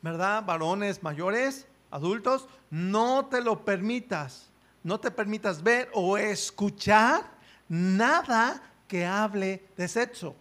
¿verdad? 0.00 0.42
Varones 0.42 1.02
mayores, 1.02 1.66
adultos, 1.90 2.48
no 2.70 3.26
te 3.26 3.42
lo 3.42 3.62
permitas. 3.62 4.48
No 4.82 4.98
te 4.98 5.10
permitas 5.10 5.62
ver 5.62 5.90
o 5.92 6.16
escuchar 6.16 7.30
nada 7.68 8.62
que 8.88 9.04
hable 9.04 9.62
de 9.76 9.86
sexo. 9.86 10.34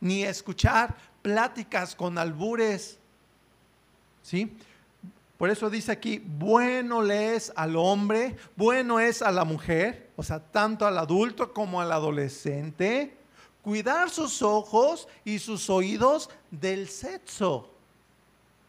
Ni 0.00 0.22
escuchar 0.22 0.94
pláticas 1.22 1.96
con 1.96 2.16
albures. 2.18 3.00
¿Sí? 4.22 4.56
Por 5.38 5.50
eso 5.50 5.68
dice 5.70 5.90
aquí, 5.90 6.22
bueno 6.24 7.02
le 7.02 7.34
es 7.34 7.52
al 7.56 7.74
hombre, 7.74 8.36
bueno 8.54 9.00
es 9.00 9.22
a 9.22 9.32
la 9.32 9.44
mujer, 9.44 10.07
o 10.18 10.22
sea, 10.24 10.40
tanto 10.40 10.84
al 10.84 10.98
adulto 10.98 11.54
como 11.54 11.80
al 11.80 11.92
adolescente, 11.92 13.16
cuidar 13.62 14.10
sus 14.10 14.42
ojos 14.42 15.06
y 15.24 15.38
sus 15.38 15.70
oídos 15.70 16.28
del 16.50 16.88
sexo. 16.88 17.70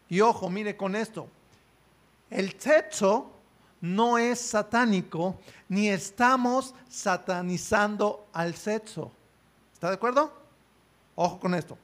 Y 0.08 0.20
ojo, 0.20 0.48
mire 0.48 0.76
con 0.76 0.94
esto, 0.94 1.26
el 2.30 2.54
sexo 2.60 3.32
no 3.80 4.16
es 4.16 4.40
satánico, 4.40 5.40
ni 5.68 5.88
estamos 5.88 6.72
satanizando 6.88 8.28
al 8.32 8.54
sexo. 8.54 9.10
¿Está 9.74 9.88
de 9.88 9.94
acuerdo? 9.94 10.32
Ojo 11.16 11.40
con 11.40 11.56
esto. 11.56 11.76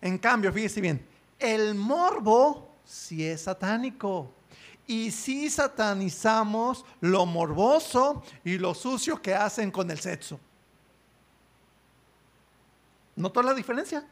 En 0.00 0.18
cambio, 0.18 0.52
fíjese 0.52 0.80
bien, 0.80 1.04
el 1.36 1.74
morbo 1.74 2.76
sí 2.84 3.26
es 3.26 3.42
satánico. 3.42 4.30
Y 4.90 5.12
sí 5.12 5.48
satanizamos 5.48 6.84
lo 7.00 7.24
morboso 7.24 8.24
y 8.42 8.58
lo 8.58 8.74
sucio 8.74 9.22
que 9.22 9.32
hacen 9.32 9.70
con 9.70 9.88
el 9.88 10.00
sexo. 10.00 10.40
¿Notó 13.14 13.40
la 13.40 13.54
diferencia? 13.54 14.04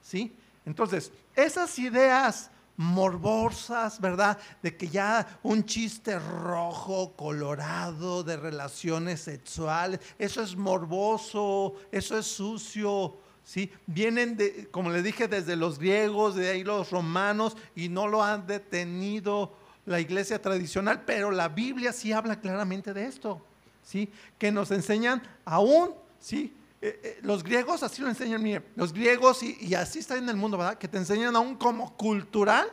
¿Sí? 0.00 0.32
Entonces, 0.64 1.10
esas 1.34 1.76
ideas 1.80 2.52
morbosas, 2.76 4.00
¿verdad? 4.00 4.38
De 4.62 4.76
que 4.76 4.86
ya 4.86 5.26
un 5.42 5.64
chiste 5.64 6.20
rojo, 6.20 7.16
colorado, 7.16 8.22
de 8.22 8.36
relaciones 8.36 9.22
sexuales, 9.22 9.98
eso 10.20 10.40
es 10.40 10.54
morboso, 10.54 11.74
eso 11.90 12.16
es 12.16 12.26
sucio, 12.28 13.18
¿sí? 13.48 13.72
Vienen, 13.86 14.36
de, 14.36 14.68
como 14.70 14.90
le 14.90 15.02
dije, 15.02 15.26
desde 15.26 15.56
los 15.56 15.78
griegos, 15.78 16.34
de 16.34 16.50
ahí 16.50 16.64
los 16.64 16.90
romanos, 16.90 17.56
y 17.74 17.88
no 17.88 18.06
lo 18.06 18.22
han 18.22 18.46
detenido 18.46 19.56
la 19.86 20.00
iglesia 20.00 20.42
tradicional, 20.42 21.04
pero 21.06 21.30
la 21.30 21.48
Biblia 21.48 21.94
sí 21.94 22.12
habla 22.12 22.40
claramente 22.40 22.92
de 22.92 23.06
esto. 23.06 23.42
¿sí? 23.82 24.10
Que 24.36 24.52
nos 24.52 24.70
enseñan 24.70 25.22
aún, 25.46 25.94
¿sí? 26.20 26.54
Eh, 26.82 27.00
eh, 27.02 27.18
los 27.22 27.42
griegos 27.42 27.82
así 27.82 28.02
lo 28.02 28.10
enseñan, 28.10 28.42
mire, 28.42 28.62
los 28.76 28.92
griegos 28.92 29.42
y, 29.42 29.56
y, 29.62 29.74
así 29.74 30.00
está 30.00 30.18
en 30.18 30.28
el 30.28 30.36
mundo, 30.36 30.58
¿verdad? 30.58 30.76
Que 30.76 30.86
te 30.86 30.98
enseñan 30.98 31.34
aún 31.34 31.56
como 31.56 31.96
cultural, 31.96 32.70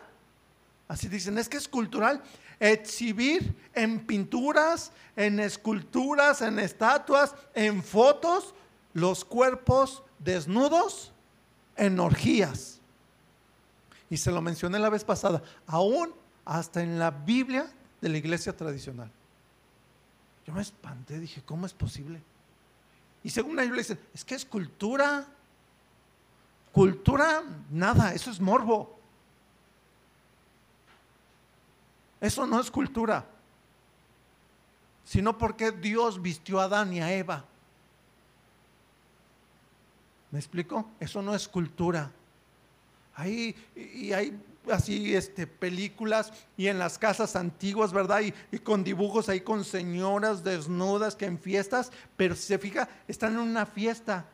así 0.89 1.08
dicen, 1.08 1.38
es 1.38 1.48
que 1.48 1.55
es 1.55 1.70
cultural 1.70 2.22
exhibir 2.60 3.55
en 3.74 4.05
pinturas, 4.05 4.91
en 5.15 5.39
esculturas, 5.39 6.41
en 6.41 6.60
estatuas, 6.60 7.34
en 7.53 7.82
fotos, 7.82 8.53
los 8.96 9.25
cuerpos 9.25 10.02
desnudos 10.20 11.12
en 11.75 12.00
orgías. 12.00 12.80
Y 14.10 14.18
se 14.18 14.32
lo 14.32 14.42
mencioné 14.42 14.80
la 14.80 14.90
vez 14.90 15.04
pasada, 15.04 15.44
aún 15.68 16.16
hasta 16.46 16.82
en 16.82 16.98
la 16.98 17.12
Biblia 17.12 17.70
de 18.00 18.10
la 18.10 18.18
iglesia 18.18 18.56
tradicional. 18.56 19.12
Yo 20.48 20.54
me 20.54 20.62
espanté, 20.62 21.20
dije, 21.20 21.44
¿cómo 21.46 21.66
es 21.66 21.74
posible? 21.74 22.22
Y 23.22 23.30
según 23.32 23.60
ellos 23.60 23.74
le 23.74 23.80
dicen, 23.80 24.00
es 24.14 24.24
que 24.24 24.36
es 24.36 24.46
cultura. 24.46 25.28
Cultura, 26.72 27.44
nada, 27.70 28.14
eso 28.14 28.32
es 28.32 28.40
morbo. 28.40 28.98
Eso 32.22 32.48
no 32.48 32.62
es 32.62 32.72
cultura. 32.72 33.25
Sino 35.04 35.38
porque 35.38 35.72
Dios 35.72 36.22
vistió 36.22 36.62
a 36.62 36.66
Adán 36.66 36.94
y 36.94 37.02
a 37.02 37.12
Eva. 37.12 37.44
¿Me 40.36 40.39
explico? 40.39 40.86
Eso 41.00 41.22
no 41.22 41.34
es 41.34 41.48
cultura. 41.48 42.12
Ahí, 43.13 43.56
y 43.74 44.12
hay 44.12 44.38
así 44.70 45.15
este, 45.15 45.48
películas 45.48 46.34
y 46.58 46.68
en 46.68 46.77
las 46.77 46.98
casas 46.98 47.38
antiguas, 47.38 47.94
¿verdad? 47.94 48.20
Y, 48.20 48.34
y, 48.51 48.60
con 48.60 48.84
dibujos 48.84 49.30
ahí 49.30 49.39
con 49.39 49.63
señoras 49.63 50.44
desnudas 50.44 51.15
que 51.15 51.24
en 51.24 51.39
fiestas, 51.39 51.89
pero 52.18 52.36
si 52.36 52.42
se 52.48 52.60
fija, 52.60 52.89
están 53.08 53.36
en 53.36 53.39
una 53.39 53.65
fiesta, 53.65 54.25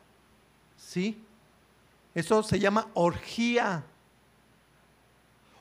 ¿sí? 0.76 1.22
Eso 2.16 2.42
se 2.42 2.58
llama 2.58 2.88
orgía. 2.94 3.84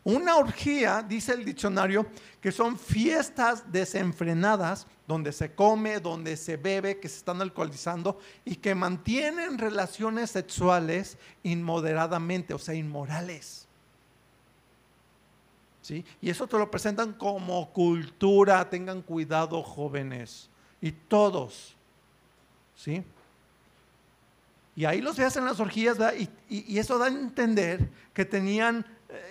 Una 0.03 0.37
orgía, 0.37 1.03
dice 1.03 1.33
el 1.33 1.45
diccionario, 1.45 2.07
que 2.41 2.51
son 2.51 2.77
fiestas 2.77 3.71
desenfrenadas 3.71 4.87
donde 5.07 5.31
se 5.31 5.53
come, 5.53 5.99
donde 5.99 6.37
se 6.37 6.57
bebe, 6.57 6.99
que 6.99 7.07
se 7.07 7.17
están 7.17 7.39
alcoholizando 7.39 8.19
y 8.43 8.55
que 8.55 8.73
mantienen 8.73 9.59
relaciones 9.59 10.31
sexuales 10.31 11.17
inmoderadamente, 11.43 12.55
o 12.55 12.57
sea, 12.57 12.73
inmorales. 12.73 13.67
¿Sí? 15.83 16.03
Y 16.19 16.29
eso 16.31 16.47
te 16.47 16.57
lo 16.57 16.69
presentan 16.71 17.13
como 17.13 17.71
cultura, 17.71 18.67
tengan 18.69 19.01
cuidado 19.03 19.61
jóvenes 19.61 20.49
y 20.79 20.91
todos. 20.91 21.75
¿Sí? 22.75 23.03
Y 24.75 24.85
ahí 24.85 25.01
los 25.01 25.17
veas 25.17 25.35
en 25.35 25.45
las 25.45 25.59
orgías 25.59 25.97
y, 26.49 26.77
eso 26.77 26.97
da 26.97 27.05
a 27.05 27.09
entender 27.09 27.89
que 28.13 28.25
tenían 28.25 28.85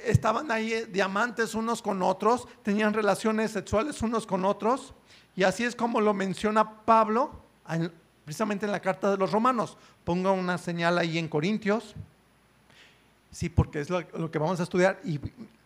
estaban 0.04 0.50
ahí 0.50 0.72
eh, 0.72 0.86
diamantes 0.86 1.54
unos 1.54 1.82
con 1.82 2.02
otros, 2.02 2.46
tenían 2.62 2.92
relaciones 2.94 3.50
sexuales 3.52 4.02
unos 4.02 4.26
con 4.26 4.44
otros, 4.44 4.94
y 5.36 5.44
así 5.44 5.64
es 5.64 5.74
como 5.74 6.00
lo 6.00 6.12
menciona 6.14 6.84
Pablo 6.84 7.30
precisamente 8.24 8.66
en 8.66 8.72
la 8.72 8.80
carta 8.80 9.10
de 9.10 9.16
los 9.16 9.30
romanos. 9.30 9.76
Ponga 10.04 10.32
una 10.32 10.58
señal 10.58 10.98
ahí 10.98 11.18
en 11.18 11.28
Corintios, 11.28 11.94
sí, 13.30 13.48
porque 13.48 13.80
es 13.80 13.90
lo, 13.90 14.30
que 14.30 14.38
vamos 14.38 14.60
a 14.60 14.64
estudiar, 14.64 15.00
y 15.04 15.20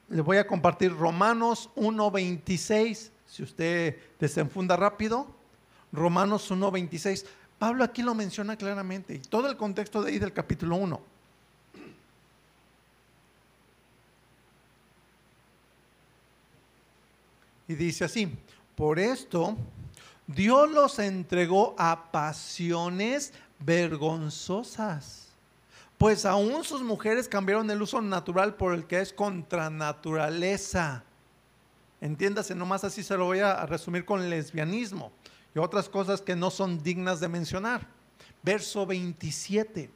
le 0.09 0.23
voy 0.23 0.37
a 0.37 0.47
compartir 0.47 0.95
Romanos 0.95 1.71
1.26, 1.77 3.11
si 3.27 3.43
usted 3.43 3.97
desenfunda 4.21 4.77
rápido, 4.77 5.27
Romanos 5.93 6.51
1.26. 6.51 7.25
Pablo 7.59 7.85
aquí 7.85 8.03
lo 8.03 8.15
menciona 8.15 8.57
claramente, 8.57 9.15
y 9.15 9.19
todo 9.19 9.49
el 9.49 9.57
contexto 9.57 10.03
de 10.03 10.13
ahí 10.13 10.19
del 10.19 10.33
capítulo 10.33 10.77
1. 10.77 11.14
Y 17.67 17.75
dice 17.75 18.05
así, 18.05 18.37
por 18.77 18.99
esto 18.99 19.57
Dios 20.27 20.71
los 20.71 20.99
entregó 20.99 21.75
a 21.79 22.11
pasiones 22.11 23.33
vergonzosas, 23.59 25.29
pues 25.99 26.25
aún 26.25 26.65
sus 26.65 26.83
mujeres 26.83 27.29
cambiaron 27.29 27.71
el 27.71 27.83
uso 27.83 28.01
natural 28.01 28.55
por 28.55 28.75
el 28.75 28.87
que 28.87 29.01
es 29.01 29.13
contra 29.13 29.71
naturaleza. 29.71 31.05
Entiéndase, 32.01 32.55
nomás 32.55 32.85
así 32.85 33.03
se 33.03 33.17
lo 33.17 33.27
voy 33.27 33.41
a 33.41 33.65
resumir 33.67 34.05
con 34.05 34.29
lesbianismo 34.29 35.13
y 35.55 35.59
otras 35.59 35.89
cosas 35.89 36.21
que 36.21 36.37
no 36.37 36.51
son 36.51 36.83
dignas 36.83 37.21
de 37.21 37.29
mencionar. 37.29 37.87
Verso 38.43 38.85
27. 38.85 39.91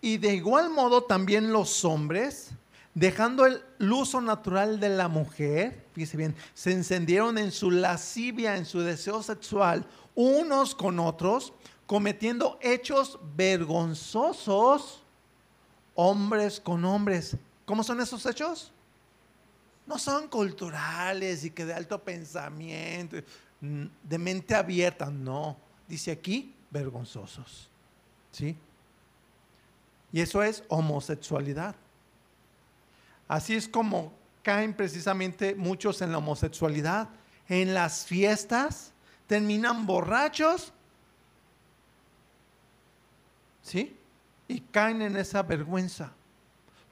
Y 0.00 0.18
de 0.18 0.34
igual 0.34 0.70
modo 0.70 1.04
también 1.04 1.52
los 1.52 1.84
hombres 1.84 2.50
dejando 2.94 3.46
el 3.46 3.62
uso 3.90 4.20
natural 4.20 4.80
de 4.80 4.90
la 4.90 5.08
mujer, 5.08 5.86
fíjese 5.94 6.16
bien, 6.16 6.36
se 6.54 6.72
encendieron 6.72 7.38
en 7.38 7.50
su 7.50 7.70
lascivia, 7.70 8.56
en 8.56 8.66
su 8.66 8.80
deseo 8.80 9.22
sexual, 9.22 9.86
unos 10.14 10.74
con 10.74 10.98
otros, 10.98 11.52
cometiendo 11.86 12.58
hechos 12.60 13.18
vergonzosos, 13.36 15.02
hombres 15.94 16.60
con 16.60 16.84
hombres. 16.84 17.36
¿Cómo 17.64 17.82
son 17.82 18.00
esos 18.00 18.24
hechos? 18.26 18.72
No 19.86 19.98
son 19.98 20.28
culturales 20.28 21.44
y 21.44 21.50
que 21.50 21.64
de 21.64 21.74
alto 21.74 22.02
pensamiento, 22.02 23.16
de 23.60 24.18
mente 24.18 24.54
abierta, 24.54 25.10
no. 25.10 25.56
Dice 25.88 26.10
aquí, 26.12 26.54
vergonzosos. 26.70 27.68
¿Sí? 28.30 28.56
Y 30.12 30.20
eso 30.20 30.42
es 30.42 30.62
homosexualidad. 30.68 31.74
Así 33.32 33.54
es 33.54 33.66
como 33.66 34.12
caen 34.42 34.74
precisamente 34.74 35.54
muchos 35.54 36.02
en 36.02 36.12
la 36.12 36.18
homosexualidad. 36.18 37.08
En 37.48 37.72
las 37.72 38.04
fiestas 38.04 38.92
terminan 39.26 39.86
borrachos. 39.86 40.70
¿Sí? 43.62 43.96
Y 44.48 44.60
caen 44.60 45.00
en 45.00 45.16
esa 45.16 45.42
vergüenza. 45.44 46.12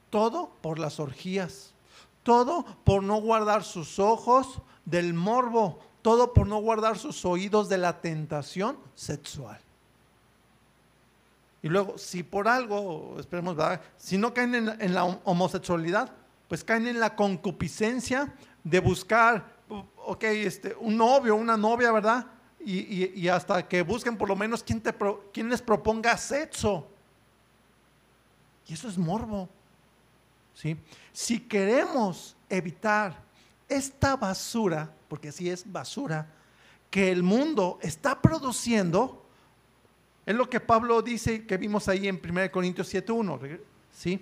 Todo 0.09 0.50
por 0.62 0.79
las 0.79 0.98
orgías. 0.98 1.74
Todo 2.22 2.64
por 2.85 3.03
no 3.03 3.20
guardar 3.20 3.62
sus 3.62 3.98
ojos 3.98 4.62
del 4.87 5.12
morbo. 5.12 5.79
Todo 6.00 6.33
por 6.33 6.46
no 6.46 6.57
guardar 6.62 6.96
sus 6.96 7.26
oídos 7.26 7.68
de 7.68 7.76
la 7.76 8.00
tentación 8.00 8.79
sexual. 8.94 9.61
Y 11.62 11.68
luego, 11.68 11.98
si 11.98 12.22
por 12.22 12.48
algo, 12.48 13.16
esperemos. 13.20 13.59
Si 13.98 14.16
no 14.16 14.33
caen 14.33 14.55
en, 14.55 14.81
en 14.81 14.94
la 14.94 15.05
homosexualidad, 15.05 16.14
pues 16.50 16.64
caen 16.64 16.88
en 16.88 16.98
la 16.98 17.14
concupiscencia 17.14 18.34
de 18.64 18.80
buscar, 18.80 19.54
ok, 19.68 20.24
este, 20.24 20.74
un 20.80 20.96
novio, 20.96 21.36
una 21.36 21.56
novia, 21.56 21.92
¿verdad? 21.92 22.26
Y, 22.58 23.28
hasta 23.28 23.68
que 23.68 23.82
busquen 23.82 24.16
por 24.16 24.28
lo 24.28 24.34
menos 24.34 24.64
quien, 24.64 24.80
te, 24.80 24.92
quien 25.32 25.48
les 25.48 25.62
proponga 25.62 26.16
sexo. 26.16 26.88
Y 28.66 28.74
eso 28.74 28.88
es 28.88 28.98
morbo. 28.98 29.48
¿sí? 30.52 30.76
Si 31.12 31.38
queremos 31.38 32.34
evitar 32.48 33.22
esta 33.68 34.16
basura, 34.16 34.92
porque 35.06 35.28
así 35.28 35.48
es 35.48 35.70
basura, 35.70 36.26
que 36.90 37.12
el 37.12 37.22
mundo 37.22 37.78
está 37.80 38.20
produciendo, 38.20 39.24
es 40.26 40.34
lo 40.34 40.50
que 40.50 40.58
Pablo 40.58 41.00
dice 41.00 41.46
que 41.46 41.56
vimos 41.56 41.86
ahí 41.86 42.08
en 42.08 42.20
1 42.20 42.50
Corintios 42.50 42.92
7.1, 42.92 43.60
¿sí? 43.92 44.20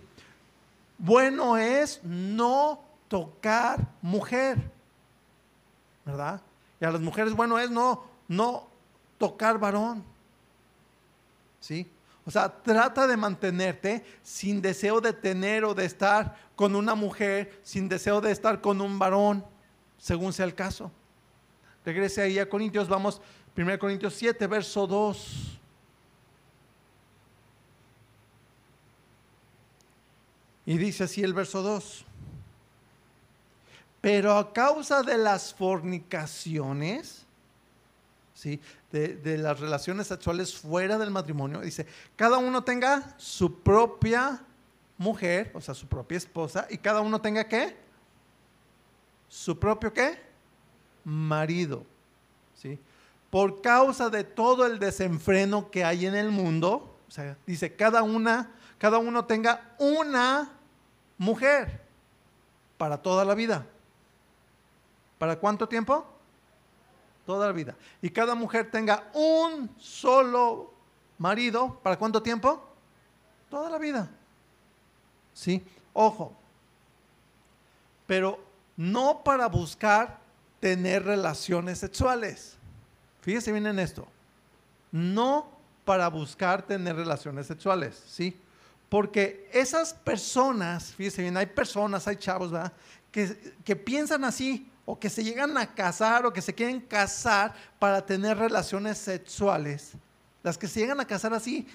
Bueno 0.99 1.57
es 1.57 2.01
no 2.03 2.81
tocar 3.09 3.87
mujer, 4.03 4.59
¿verdad? 6.05 6.43
Y 6.81 6.85
a 6.85 6.91
las 6.91 7.01
mujeres 7.01 7.33
bueno 7.35 7.59
es 7.59 7.71
no, 7.71 8.05
no 8.27 8.67
tocar 9.17 9.59
varón, 9.59 10.05
¿sí? 11.61 11.91
O 12.27 12.31
sea, 12.31 12.51
trata 12.63 13.07
de 13.07 13.17
mantenerte 13.17 14.05
sin 14.23 14.61
deseo 14.61 15.01
de 15.01 15.15
tener 15.15 15.65
o 15.65 15.75
de 15.75 15.87
estar 15.87 16.37
con 16.57 16.77
una 16.77 16.95
mujer, 16.95 17.59
sin 17.63 17.89
deseo 17.89 18.21
de 18.21 18.33
estar 18.33 18.61
con 18.61 18.83
un 18.83 18.99
varón, 18.99 19.45
según 19.97 20.35
sea 20.35 20.45
el 20.45 20.55
caso. 20.55 20.93
Regrese 21.87 22.21
ahí 22.21 22.39
a 22.39 22.47
Corintios, 22.47 22.87
vamos, 22.87 23.23
1 23.57 23.79
Corintios 23.79 24.15
7, 24.15 24.47
verso 24.47 24.87
2. 24.87 25.59
Y 30.69 30.77
dice 30.77 31.05
así 31.05 31.23
el 31.23 31.33
verso 31.33 31.63
2. 31.63 32.05
Pero 34.03 34.37
a 34.37 34.53
causa 34.53 35.03
de 35.03 35.17
las 35.17 35.55
fornicaciones, 35.55 37.25
¿sí? 38.35 38.61
de, 38.93 39.39
las 39.39 39.59
relaciones 39.59 40.09
sexuales 40.09 40.55
fuera 40.55 40.99
del 40.99 41.11
matrimonio, 41.11 41.63
dice, 41.63 41.87
cada 42.17 42.37
uno 42.37 42.63
tenga 42.65 43.15
su 43.17 43.61
propia 43.63 44.43
mujer, 44.99 45.53
o 45.55 45.61
sea, 45.63 45.73
su 45.73 45.87
propia 45.87 46.19
esposa, 46.19 46.67
y 46.69 46.77
cada 46.77 47.01
uno 47.01 47.19
tenga 47.19 47.49
qué? 47.49 47.75
Su 49.27 49.59
propio 49.59 49.91
qué? 49.91 50.21
Marido. 51.03 51.87
¿sí? 52.55 52.79
por 53.31 53.63
causa 53.63 54.11
de 54.11 54.23
todo 54.23 54.67
el 54.67 54.79
desenfreno 54.79 55.71
que 55.71 55.83
hay 55.83 56.05
en 56.05 56.15
el 56.15 56.31
mundo, 56.31 56.95
o 57.09 57.11
sea, 57.11 57.39
dice, 57.47 57.75
cada 57.75 58.03
una, 58.03 58.51
cada 58.77 58.99
uno 58.99 59.25
tenga 59.25 59.75
una 59.79 60.58
mujer 61.19 61.81
para 62.79 62.97
toda 62.97 63.25
la 63.25 63.35
vida. 63.35 63.67
¿Para 65.19 65.37
cuánto 65.37 65.69
tiempo? 65.69 66.07
Toda 67.27 67.49
la 67.49 67.53
vida. 67.53 67.75
Y 68.01 68.09
cada 68.09 68.35
mujer 68.35 68.71
tenga 68.71 69.11
un 69.13 69.69
solo 69.79 70.73
marido, 71.19 71.79
¿para 71.83 71.99
cuánto 71.99 72.23
tiempo? 72.23 72.65
Toda 73.51 73.69
la 73.69 73.79
vida. 73.79 74.09
¿Sí? 75.35 75.63
Ojo. 75.93 76.33
Pero 78.07 78.39
no 78.77 79.23
para 79.23 79.49
buscar 79.49 80.19
tener 80.61 81.05
relaciones 81.05 81.79
sexuales. 81.79 82.57
Fíjese 83.21 83.53
bien 83.53 83.67
en 83.67 83.79
esto. 83.79 84.07
No 84.91 85.51
para 85.85 86.09
buscar 86.09 86.63
tener 86.63 86.97
relaciones 86.97 87.47
sexuales, 87.47 88.03
¿sí? 88.07 88.41
Porque 88.89 89.49
esas 89.53 89.93
personas, 89.93 90.95
fíjese 90.95 91.23
bien, 91.23 91.37
hay 91.37 91.47
personas, 91.47 92.07
hay 92.09 92.17
chavos, 92.17 92.51
¿verdad? 92.51 92.73
Que, 93.11 93.55
que 93.65 93.77
piensan 93.77 94.25
así, 94.25 94.71
o 94.87 94.99
que 94.99 95.11
se 95.11 95.23
llegan 95.23 95.57
a 95.59 95.75
casar, 95.75 96.25
o 96.25 96.33
que 96.33 96.41
se 96.41 96.55
quieren 96.55 96.81
casar 96.81 97.55
para 97.79 98.05
tener 98.05 98.39
relaciones 98.39 98.97
sexuales. 98.97 99.93
Las 100.43 100.57
que 100.57 100.67
se 100.67 100.81
llegan 100.81 101.01
a 101.01 101.07
casar 101.07 101.35
así, 101.35 101.67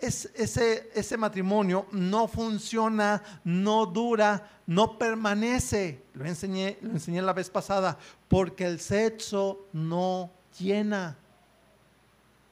es, 0.00 0.30
ese, 0.34 0.90
ese 0.94 1.16
matrimonio 1.16 1.86
no 1.92 2.28
funciona, 2.28 3.22
no 3.44 3.86
dura, 3.86 4.48
no 4.66 4.98
permanece. 4.98 6.02
Lo 6.14 6.24
enseñé, 6.26 6.78
lo 6.82 6.90
enseñé 6.90 7.22
la 7.22 7.32
vez 7.32 7.50
pasada, 7.50 7.98
porque 8.28 8.66
el 8.66 8.80
sexo 8.80 9.66
no 9.72 10.30
llena. 10.58 11.16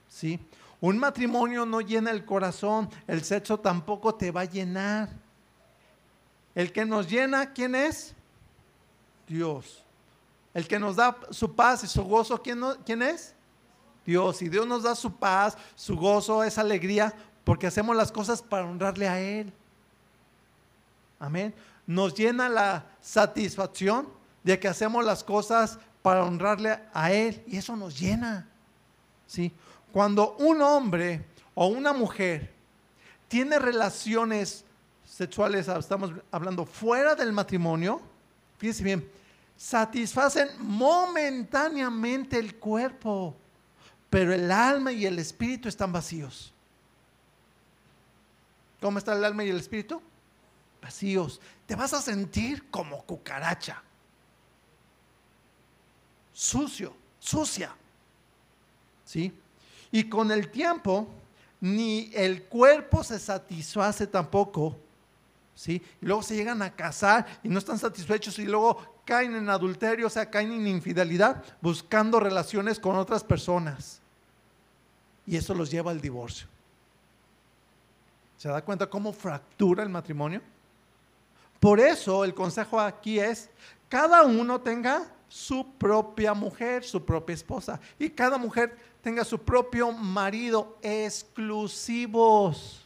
¿Sí? 0.08 0.40
Un 0.80 0.98
matrimonio 0.98 1.64
no 1.64 1.80
llena 1.80 2.10
el 2.10 2.24
corazón, 2.24 2.90
el 3.06 3.24
sexo 3.24 3.58
tampoco 3.58 4.14
te 4.14 4.30
va 4.30 4.42
a 4.42 4.44
llenar. 4.44 5.08
El 6.54 6.72
que 6.72 6.84
nos 6.84 7.08
llena, 7.08 7.52
¿quién 7.52 7.74
es? 7.74 8.14
Dios. 9.26 9.82
El 10.54 10.66
que 10.66 10.78
nos 10.78 10.96
da 10.96 11.16
su 11.30 11.54
paz 11.54 11.84
y 11.84 11.86
su 11.86 12.02
gozo, 12.04 12.40
¿quién, 12.42 12.62
¿quién 12.84 13.02
es? 13.02 13.34
Dios. 14.06 14.40
Y 14.40 14.48
Dios 14.48 14.66
nos 14.66 14.82
da 14.82 14.94
su 14.94 15.14
paz, 15.14 15.56
su 15.74 15.96
gozo, 15.96 16.44
esa 16.44 16.62
alegría, 16.62 17.14
porque 17.44 17.66
hacemos 17.66 17.94
las 17.96 18.10
cosas 18.12 18.40
para 18.40 18.64
honrarle 18.64 19.08
a 19.08 19.20
Él. 19.20 19.52
Amén. 21.18 21.54
Nos 21.86 22.14
llena 22.14 22.48
la 22.48 22.86
satisfacción 23.00 24.08
de 24.42 24.58
que 24.58 24.68
hacemos 24.68 25.04
las 25.04 25.24
cosas 25.24 25.78
para 26.02 26.24
honrarle 26.24 26.78
a 26.92 27.12
Él. 27.12 27.42
Y 27.46 27.56
eso 27.56 27.76
nos 27.76 27.98
llena. 27.98 28.48
¿Sí? 29.26 29.52
Cuando 29.96 30.36
un 30.40 30.60
hombre 30.60 31.24
o 31.54 31.68
una 31.68 31.94
mujer 31.94 32.52
tiene 33.28 33.58
relaciones 33.58 34.62
sexuales, 35.06 35.68
estamos 35.68 36.12
hablando 36.30 36.66
fuera 36.66 37.14
del 37.14 37.32
matrimonio, 37.32 38.02
fíjense 38.58 38.84
bien, 38.84 39.10
satisfacen 39.56 40.50
momentáneamente 40.58 42.38
el 42.38 42.56
cuerpo, 42.56 43.34
pero 44.10 44.34
el 44.34 44.52
alma 44.52 44.92
y 44.92 45.06
el 45.06 45.18
espíritu 45.18 45.66
están 45.66 45.92
vacíos. 45.92 46.52
¿Cómo 48.82 48.98
está 48.98 49.14
el 49.14 49.24
alma 49.24 49.44
y 49.44 49.48
el 49.48 49.56
espíritu? 49.56 50.02
Vacíos. 50.82 51.40
Te 51.64 51.74
vas 51.74 51.94
a 51.94 52.02
sentir 52.02 52.68
como 52.70 53.02
cucaracha 53.02 53.82
sucio, 56.34 56.94
sucia. 57.18 57.74
¿Sí? 59.06 59.32
Y 59.90 60.08
con 60.08 60.30
el 60.30 60.50
tiempo, 60.50 61.08
ni 61.60 62.10
el 62.14 62.44
cuerpo 62.44 63.02
se 63.02 63.18
satisface 63.18 64.06
tampoco. 64.06 64.76
¿Sí? 65.54 65.82
Y 66.02 66.06
luego 66.06 66.22
se 66.22 66.36
llegan 66.36 66.60
a 66.60 66.74
casar 66.74 67.26
y 67.42 67.48
no 67.48 67.58
están 67.58 67.78
satisfechos 67.78 68.38
y 68.38 68.44
luego 68.44 68.78
caen 69.06 69.34
en 69.34 69.48
adulterio, 69.48 70.08
o 70.08 70.10
sea, 70.10 70.28
caen 70.28 70.52
en 70.52 70.66
infidelidad, 70.66 71.42
buscando 71.62 72.20
relaciones 72.20 72.78
con 72.78 72.96
otras 72.96 73.24
personas. 73.24 74.02
Y 75.26 75.36
eso 75.36 75.54
los 75.54 75.70
lleva 75.70 75.90
al 75.90 76.00
divorcio. 76.00 76.46
¿Se 78.36 78.48
da 78.48 78.62
cuenta 78.62 78.88
cómo 78.88 79.12
fractura 79.12 79.82
el 79.82 79.88
matrimonio? 79.88 80.42
Por 81.58 81.80
eso 81.80 82.24
el 82.24 82.34
consejo 82.34 82.78
aquí 82.78 83.18
es, 83.18 83.48
cada 83.88 84.22
uno 84.24 84.60
tenga 84.60 85.10
su 85.28 85.66
propia 85.78 86.34
mujer, 86.34 86.84
su 86.84 87.04
propia 87.04 87.34
esposa. 87.34 87.80
Y 87.98 88.10
cada 88.10 88.38
mujer 88.38 88.76
tenga 89.06 89.24
su 89.24 89.38
propio 89.38 89.92
marido 89.92 90.76
exclusivos. 90.82 92.84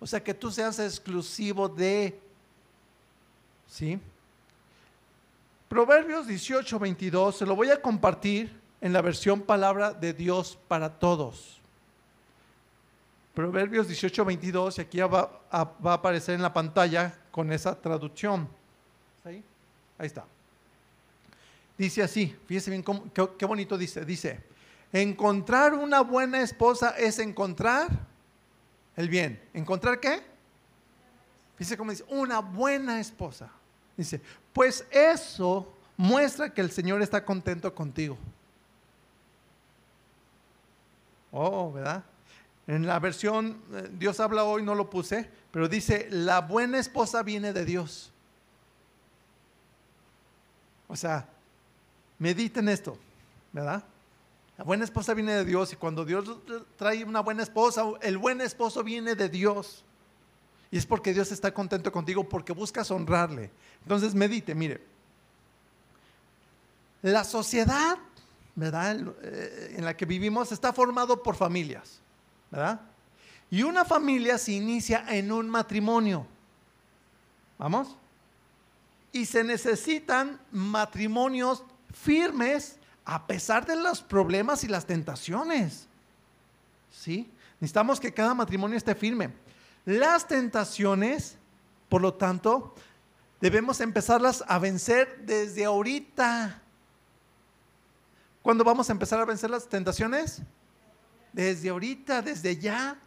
O 0.00 0.06
sea, 0.06 0.24
que 0.24 0.32
tú 0.32 0.50
seas 0.50 0.78
exclusivo 0.78 1.68
de... 1.68 2.18
¿Sí? 3.68 4.00
Proverbios 5.68 6.26
18, 6.26 6.78
22, 6.78 7.36
se 7.36 7.44
lo 7.44 7.54
voy 7.54 7.68
a 7.68 7.82
compartir 7.82 8.58
en 8.80 8.94
la 8.94 9.02
versión 9.02 9.42
palabra 9.42 9.92
de 9.92 10.14
Dios 10.14 10.58
para 10.66 10.98
todos. 10.98 11.60
Proverbios 13.34 13.88
18, 13.88 14.24
22, 14.24 14.78
y 14.78 14.80
aquí 14.80 15.00
va 15.00 15.42
a, 15.50 15.64
va 15.64 15.90
a 15.90 15.94
aparecer 15.96 16.34
en 16.34 16.40
la 16.40 16.54
pantalla 16.54 17.14
con 17.30 17.52
esa 17.52 17.78
traducción. 17.78 18.48
¿Ahí? 19.22 19.44
Ahí 19.98 20.06
está. 20.06 20.24
Dice 21.76 22.02
así, 22.02 22.34
fíjese 22.46 22.70
bien 22.70 22.82
qué, 23.12 23.44
bonito 23.44 23.76
dice. 23.76 24.02
Dice, 24.06 24.48
encontrar 24.92 25.74
una 25.74 26.00
buena 26.00 26.40
esposa 26.40 26.90
es 26.90 27.18
encontrar 27.18 27.88
el 28.96 29.08
bien. 29.08 29.40
¿Encontrar 29.54 30.00
qué? 30.00 30.22
Fíjese 31.56 31.76
cómo 31.76 31.90
dice, 31.90 32.04
una 32.08 32.40
buena 32.40 33.00
esposa. 33.00 33.50
Dice, 33.96 34.20
pues 34.52 34.86
eso 34.90 35.72
muestra 35.96 36.52
que 36.52 36.60
el 36.60 36.70
Señor 36.70 37.02
está 37.02 37.24
contento 37.24 37.74
contigo. 37.74 38.16
Oh, 41.30 41.72
¿verdad? 41.72 42.02
En 42.66 42.86
la 42.86 42.98
versión 42.98 43.62
eh, 43.72 43.88
Dios 43.92 44.20
habla 44.20 44.44
hoy 44.44 44.62
no 44.62 44.74
lo 44.74 44.90
puse, 44.90 45.30
pero 45.50 45.68
dice, 45.68 46.08
la 46.10 46.40
buena 46.40 46.78
esposa 46.78 47.22
viene 47.22 47.52
de 47.52 47.64
Dios. 47.64 48.12
O 50.88 50.96
sea, 50.96 51.28
Mediten 52.20 52.68
esto, 52.68 52.98
¿verdad? 53.50 53.82
La 54.60 54.64
buena 54.64 54.84
esposa 54.84 55.14
viene 55.14 55.32
de 55.32 55.46
Dios 55.46 55.72
y 55.72 55.76
cuando 55.76 56.04
Dios 56.04 56.36
trae 56.76 57.02
una 57.02 57.20
buena 57.20 57.42
esposa, 57.42 57.82
el 58.02 58.18
buen 58.18 58.42
esposo 58.42 58.84
viene 58.84 59.14
de 59.14 59.30
Dios. 59.30 59.86
Y 60.70 60.76
es 60.76 60.84
porque 60.84 61.14
Dios 61.14 61.32
está 61.32 61.54
contento 61.54 61.90
contigo, 61.90 62.28
porque 62.28 62.52
buscas 62.52 62.90
honrarle. 62.90 63.50
Entonces 63.80 64.14
medite, 64.14 64.54
mire. 64.54 64.82
La 67.00 67.24
sociedad, 67.24 67.96
¿verdad? 68.54 68.98
Eh, 69.22 69.76
en 69.78 69.84
la 69.86 69.96
que 69.96 70.04
vivimos 70.04 70.52
está 70.52 70.74
formado 70.74 71.22
por 71.22 71.36
familias, 71.36 71.98
¿verdad? 72.50 72.82
Y 73.50 73.62
una 73.62 73.86
familia 73.86 74.36
se 74.36 74.52
inicia 74.52 75.06
en 75.08 75.32
un 75.32 75.48
matrimonio. 75.48 76.26
¿Vamos? 77.56 77.96
Y 79.10 79.24
se 79.24 79.42
necesitan 79.42 80.38
matrimonios 80.52 81.64
firmes 81.94 82.76
a 83.04 83.26
pesar 83.26 83.66
de 83.66 83.76
los 83.76 84.02
problemas 84.02 84.64
y 84.64 84.68
las 84.68 84.86
tentaciones. 84.86 85.86
¿Sí? 86.90 87.30
Necesitamos 87.60 88.00
que 88.00 88.12
cada 88.12 88.34
matrimonio 88.34 88.76
esté 88.76 88.94
firme. 88.94 89.30
Las 89.84 90.26
tentaciones, 90.26 91.36
por 91.88 92.02
lo 92.02 92.14
tanto, 92.14 92.74
debemos 93.40 93.80
empezarlas 93.80 94.44
a 94.46 94.58
vencer 94.58 95.24
desde 95.24 95.64
ahorita. 95.64 96.62
¿Cuándo 98.42 98.64
vamos 98.64 98.88
a 98.88 98.92
empezar 98.92 99.20
a 99.20 99.24
vencer 99.24 99.50
las 99.50 99.68
tentaciones? 99.68 100.42
Desde 101.32 101.68
ahorita, 101.68 102.22
desde 102.22 102.56
ya. 102.56 102.98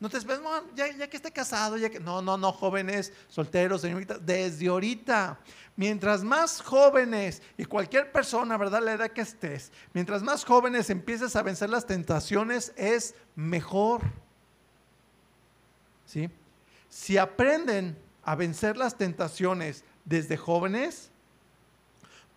No 0.00 0.08
te 0.08 0.16
esperes, 0.16 0.40
ya, 0.74 1.06
que 1.08 1.16
esté 1.18 1.30
casado, 1.30 1.76
ya 1.76 1.90
que. 1.90 2.00
No, 2.00 2.22
no, 2.22 2.38
no, 2.38 2.52
jóvenes, 2.52 3.12
solteros, 3.28 3.82
señoritas, 3.82 4.18
desde 4.24 4.66
ahorita. 4.66 5.38
Mientras 5.76 6.24
más 6.24 6.62
jóvenes 6.62 7.42
y 7.58 7.66
cualquier 7.66 8.10
persona, 8.10 8.56
¿verdad? 8.56 8.82
La 8.82 8.94
edad 8.94 9.10
que 9.10 9.20
estés, 9.20 9.70
mientras 9.92 10.22
más 10.22 10.44
jóvenes 10.44 10.88
empieces 10.88 11.36
a 11.36 11.42
vencer 11.42 11.68
las 11.68 11.86
tentaciones, 11.86 12.72
es 12.76 13.14
mejor. 13.34 14.00
¿Sí? 16.06 16.30
Si 16.88 17.18
aprenden 17.18 17.96
a 18.22 18.34
vencer 18.34 18.78
las 18.78 18.96
tentaciones 18.96 19.84
desde 20.06 20.38
jóvenes, 20.38 21.10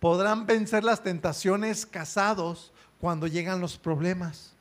podrán 0.00 0.44
vencer 0.44 0.84
las 0.84 1.02
tentaciones 1.02 1.86
casados 1.86 2.74
cuando 3.00 3.26
llegan 3.26 3.62
los 3.62 3.78
problemas. 3.78 4.54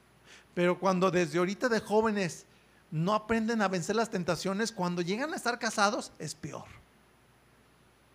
Pero 0.53 0.79
cuando 0.79 1.11
desde 1.11 1.39
ahorita 1.39 1.67
de 1.67 1.81
jóvenes 1.81 2.45
no 2.93 3.15
aprenden 3.15 3.63
a 3.63 3.67
vencer 3.67 3.95
las 3.95 4.12
tentaciones, 4.12 4.71
cuando 4.71 5.01
llegan 5.01 5.34
a 5.34 5.36
estar 5.36 5.58
casados 5.58 6.12
es 6.19 6.36
peor. 6.36 6.65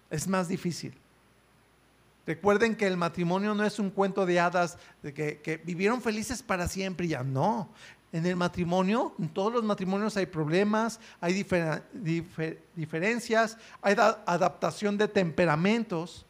Es 0.09 0.29
más 0.29 0.47
difícil. 0.47 0.95
Recuerden 2.25 2.77
que 2.77 2.87
el 2.87 2.97
matrimonio 2.97 3.57
no 3.57 3.64
es 3.64 3.81
un 3.81 3.91
cuento 3.91 4.25
de 4.25 4.38
hadas 4.38 4.79
de 5.03 5.12
que, 5.12 5.61
vivieron 5.64 6.01
felices 6.01 6.45
para 6.45 6.69
siempre 6.69 7.07
y 7.07 7.09
ya 7.09 7.25
no. 7.25 7.69
En 8.12 8.25
el 8.25 8.37
matrimonio, 8.37 9.17
en 9.19 9.29
todos 9.29 9.53
los 9.53 9.64
matrimonios 9.64 10.17
hay 10.17 10.27
problemas, 10.27 11.01
hay 11.21 11.45
diferencias, 12.77 13.59
hay 13.83 13.97
adaptación 14.27 14.97
de 14.97 15.09
temperamentos. 15.09 16.25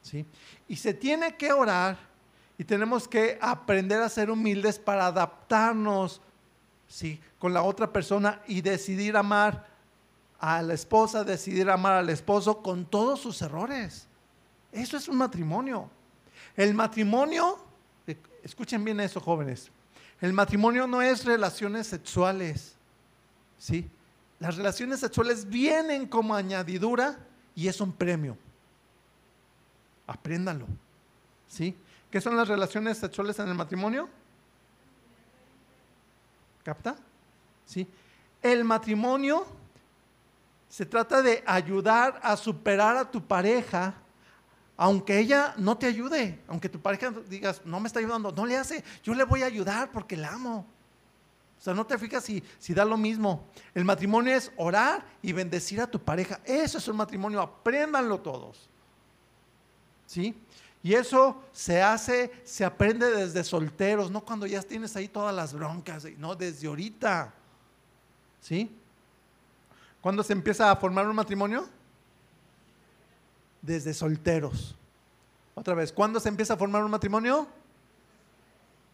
¿sí? 0.00 0.24
Y 0.68 0.76
se 0.76 0.94
tiene 0.94 1.34
que 1.34 1.52
orar 1.52 1.98
y 2.56 2.62
tenemos 2.62 3.08
que 3.08 3.36
aprender 3.40 4.00
a 4.00 4.08
ser 4.08 4.30
humildes 4.30 4.78
para 4.78 5.06
adaptarnos 5.06 6.20
¿sí? 6.90 7.20
con 7.38 7.54
la 7.54 7.62
otra 7.62 7.90
persona 7.90 8.42
y 8.46 8.60
decidir 8.60 9.16
amar 9.16 9.66
a 10.40 10.60
la 10.60 10.74
esposa, 10.74 11.24
decidir 11.24 11.70
amar 11.70 11.94
al 11.94 12.10
esposo 12.10 12.60
con 12.60 12.84
todos 12.84 13.20
sus 13.20 13.40
errores. 13.40 14.06
Eso 14.72 14.96
es 14.96 15.08
un 15.08 15.16
matrimonio. 15.16 15.88
El 16.56 16.74
matrimonio, 16.74 17.58
escuchen 18.42 18.84
bien 18.84 19.00
eso 19.00 19.20
jóvenes, 19.20 19.70
el 20.20 20.32
matrimonio 20.32 20.86
no 20.86 21.00
es 21.00 21.24
relaciones 21.24 21.86
sexuales, 21.86 22.74
¿sí? 23.56 23.88
Las 24.38 24.56
relaciones 24.56 25.00
sexuales 25.00 25.48
vienen 25.48 26.06
como 26.06 26.34
añadidura 26.34 27.18
y 27.54 27.68
es 27.68 27.80
un 27.80 27.92
premio. 27.92 28.36
Apréndanlo, 30.06 30.66
¿sí? 31.46 31.76
¿Qué 32.10 32.20
son 32.20 32.36
las 32.36 32.48
relaciones 32.48 32.98
sexuales 32.98 33.38
en 33.38 33.48
el 33.48 33.54
matrimonio? 33.54 34.08
¿Capta? 36.70 36.94
¿Sí? 37.66 37.84
El 38.40 38.62
matrimonio 38.62 39.44
se 40.68 40.86
trata 40.86 41.20
de 41.20 41.42
ayudar 41.44 42.20
a 42.22 42.36
superar 42.36 42.96
a 42.96 43.10
tu 43.10 43.20
pareja 43.26 43.92
aunque 44.76 45.18
ella 45.18 45.52
no 45.56 45.76
te 45.76 45.86
ayude, 45.86 46.38
aunque 46.46 46.68
tu 46.68 46.80
pareja 46.80 47.12
digas, 47.28 47.60
no 47.64 47.80
me 47.80 47.88
está 47.88 47.98
ayudando, 47.98 48.30
no 48.30 48.46
le 48.46 48.56
hace, 48.56 48.84
yo 49.02 49.14
le 49.14 49.24
voy 49.24 49.42
a 49.42 49.46
ayudar 49.46 49.90
porque 49.90 50.16
la 50.16 50.32
amo. 50.32 50.64
O 51.58 51.60
sea, 51.60 51.74
no 51.74 51.84
te 51.84 51.98
fijas 51.98 52.24
si, 52.24 52.42
da 52.72 52.84
lo 52.84 52.96
mismo. 52.96 53.44
El 53.74 53.84
matrimonio 53.84 54.32
es 54.32 54.52
orar 54.56 55.04
y 55.22 55.32
bendecir 55.32 55.80
a 55.80 55.88
tu 55.88 55.98
pareja. 55.98 56.40
Eso 56.44 56.78
es 56.78 56.86
un 56.86 56.96
matrimonio, 56.96 57.40
apréndanlo 57.40 58.20
todos. 58.20 58.70
¿Sí? 60.06 60.36
Y 60.82 60.94
eso 60.94 61.42
se 61.52 61.82
hace, 61.82 62.32
se 62.44 62.64
aprende 62.64 63.10
desde 63.10 63.44
solteros, 63.44 64.10
no 64.10 64.24
cuando 64.24 64.46
ya 64.46 64.62
tienes 64.62 64.96
ahí 64.96 65.08
todas 65.08 65.34
las 65.34 65.52
broncas, 65.52 66.06
no, 66.16 66.34
desde 66.34 66.66
ahorita. 66.66 67.34
¿Sí? 68.40 68.74
¿Cuándo 70.00 70.22
se 70.22 70.32
empieza 70.32 70.70
a 70.70 70.76
formar 70.76 71.06
un 71.06 71.16
matrimonio? 71.16 71.68
desde 73.62 73.94
solteros. 73.94 74.76
Otra 75.54 75.74
vez, 75.74 75.92
¿cuándo 75.92 76.20
se 76.20 76.28
empieza 76.28 76.54
a 76.54 76.56
formar 76.56 76.84
un 76.84 76.90
matrimonio? 76.90 77.46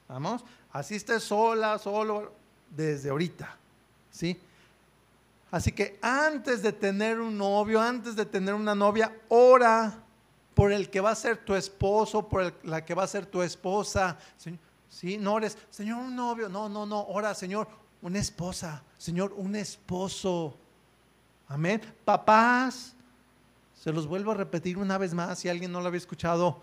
Vamos, 0.09 0.45
así 0.73 0.97
estés 0.97 1.23
sola, 1.23 1.79
solo, 1.79 2.33
desde 2.71 3.11
ahorita. 3.11 3.57
¿Sí? 4.11 4.41
Así 5.51 5.73
que 5.73 5.99
antes 6.03 6.63
de 6.63 6.73
tener 6.73 7.21
un 7.21 7.37
novio, 7.37 7.81
antes 7.81 8.17
de 8.17 8.27
tener 8.27 8.55
una 8.55 8.75
novia, 8.75 9.17
ora 9.29 10.03
por 10.57 10.73
el 10.73 10.89
que 10.89 11.03
va 11.03 11.11
a 11.11 11.15
ser 11.15 11.37
tu 11.37 11.55
esposo, 11.55 12.27
por 12.27 12.55
la 12.65 12.83
que 12.83 12.95
va 12.95 13.03
a 13.03 13.07
ser 13.07 13.27
tu 13.27 13.43
esposa. 13.43 14.17
Sí, 14.89 15.19
no 15.19 15.35
ores, 15.35 15.59
Señor, 15.69 15.99
un 15.99 16.17
novio. 16.17 16.49
No, 16.49 16.67
no, 16.67 16.87
no, 16.87 17.03
ora, 17.09 17.35
Señor, 17.35 17.69
una 18.01 18.19
esposa. 18.19 18.83
Señor, 18.97 19.35
un 19.37 19.55
esposo. 19.55 20.57
Amén. 21.47 21.83
Papás, 22.07 22.95
se 23.75 23.93
los 23.93 24.07
vuelvo 24.07 24.33
a 24.33 24.35
repetir 24.35 24.79
una 24.79 24.97
vez 24.97 25.13
más 25.13 25.41
si 25.41 25.51
alguien 25.51 25.71
no 25.71 25.83
lo 25.83 25.89
había 25.89 25.99
escuchado. 25.99 26.63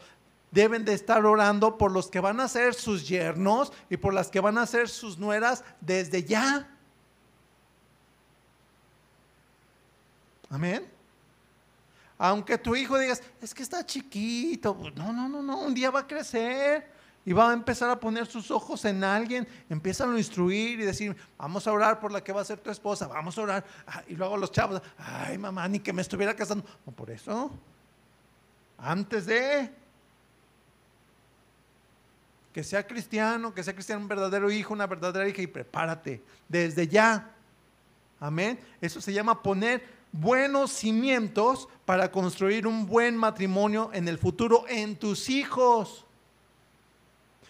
Deben 0.49 0.85
de 0.85 0.93
estar 0.93 1.23
orando 1.23 1.77
por 1.77 1.91
los 1.91 2.07
que 2.07 2.19
van 2.19 2.39
a 2.39 2.47
ser 2.47 2.73
sus 2.73 3.07
yernos 3.07 3.71
y 3.91 3.97
por 3.97 4.15
las 4.15 4.31
que 4.31 4.39
van 4.39 4.57
a 4.57 4.65
ser 4.65 4.89
sus 4.89 5.19
nueras 5.19 5.63
desde 5.81 6.23
ya. 6.23 6.67
Amén. 10.49 10.92
Aunque 12.17 12.57
tu 12.57 12.75
hijo 12.75 12.97
digas, 12.97 13.21
es 13.41 13.53
que 13.53 13.63
está 13.63 13.85
chiquito. 13.85 14.77
No, 14.95 15.11
no, 15.11 15.27
no, 15.27 15.41
no, 15.41 15.59
un 15.59 15.73
día 15.73 15.91
va 15.91 16.01
a 16.01 16.07
crecer 16.07 16.91
y 17.25 17.33
va 17.33 17.49
a 17.49 17.53
empezar 17.53 17.89
a 17.89 17.99
poner 17.99 18.25
sus 18.27 18.51
ojos 18.51 18.83
en 18.85 19.03
alguien, 19.03 19.47
empiezan 19.69 20.13
a 20.13 20.17
instruir 20.17 20.79
y 20.79 20.83
decir, 20.83 21.15
vamos 21.37 21.65
a 21.67 21.71
orar 21.71 21.99
por 21.99 22.11
la 22.11 22.23
que 22.23 22.33
va 22.33 22.41
a 22.41 22.45
ser 22.45 22.59
tu 22.59 22.69
esposa, 22.69 23.07
vamos 23.07 23.37
a 23.37 23.41
orar. 23.41 23.65
Ah, 23.87 24.03
y 24.07 24.15
luego 24.15 24.35
los 24.37 24.51
chavos, 24.51 24.81
ay 24.97 25.37
mamá, 25.37 25.67
ni 25.67 25.79
que 25.79 25.93
me 25.93 26.01
estuviera 26.01 26.35
casando. 26.35 26.65
No, 26.85 26.91
por 26.91 27.09
eso, 27.09 27.51
antes 28.77 29.25
de 29.25 29.71
que 32.51 32.63
sea 32.63 32.85
cristiano, 32.85 33.53
que 33.53 33.63
sea 33.63 33.73
cristiano 33.73 34.01
un 34.01 34.07
verdadero 34.07 34.51
hijo, 34.51 34.73
una 34.73 34.85
verdadera 34.85 35.27
hija 35.27 35.41
y 35.41 35.47
prepárate 35.47 36.21
desde 36.47 36.87
ya. 36.87 37.31
Amén. 38.19 38.59
Eso 38.79 39.01
se 39.01 39.11
llama 39.11 39.41
poner 39.41 39.83
buenos 40.13 40.71
cimientos 40.71 41.67
para 41.85 42.09
construir 42.11 42.65
un 42.67 42.85
buen 42.85 43.17
matrimonio 43.17 43.89
en 43.93 44.07
el 44.07 44.17
futuro 44.17 44.63
en 44.69 44.95
tus 44.95 45.29
hijos. 45.29 46.05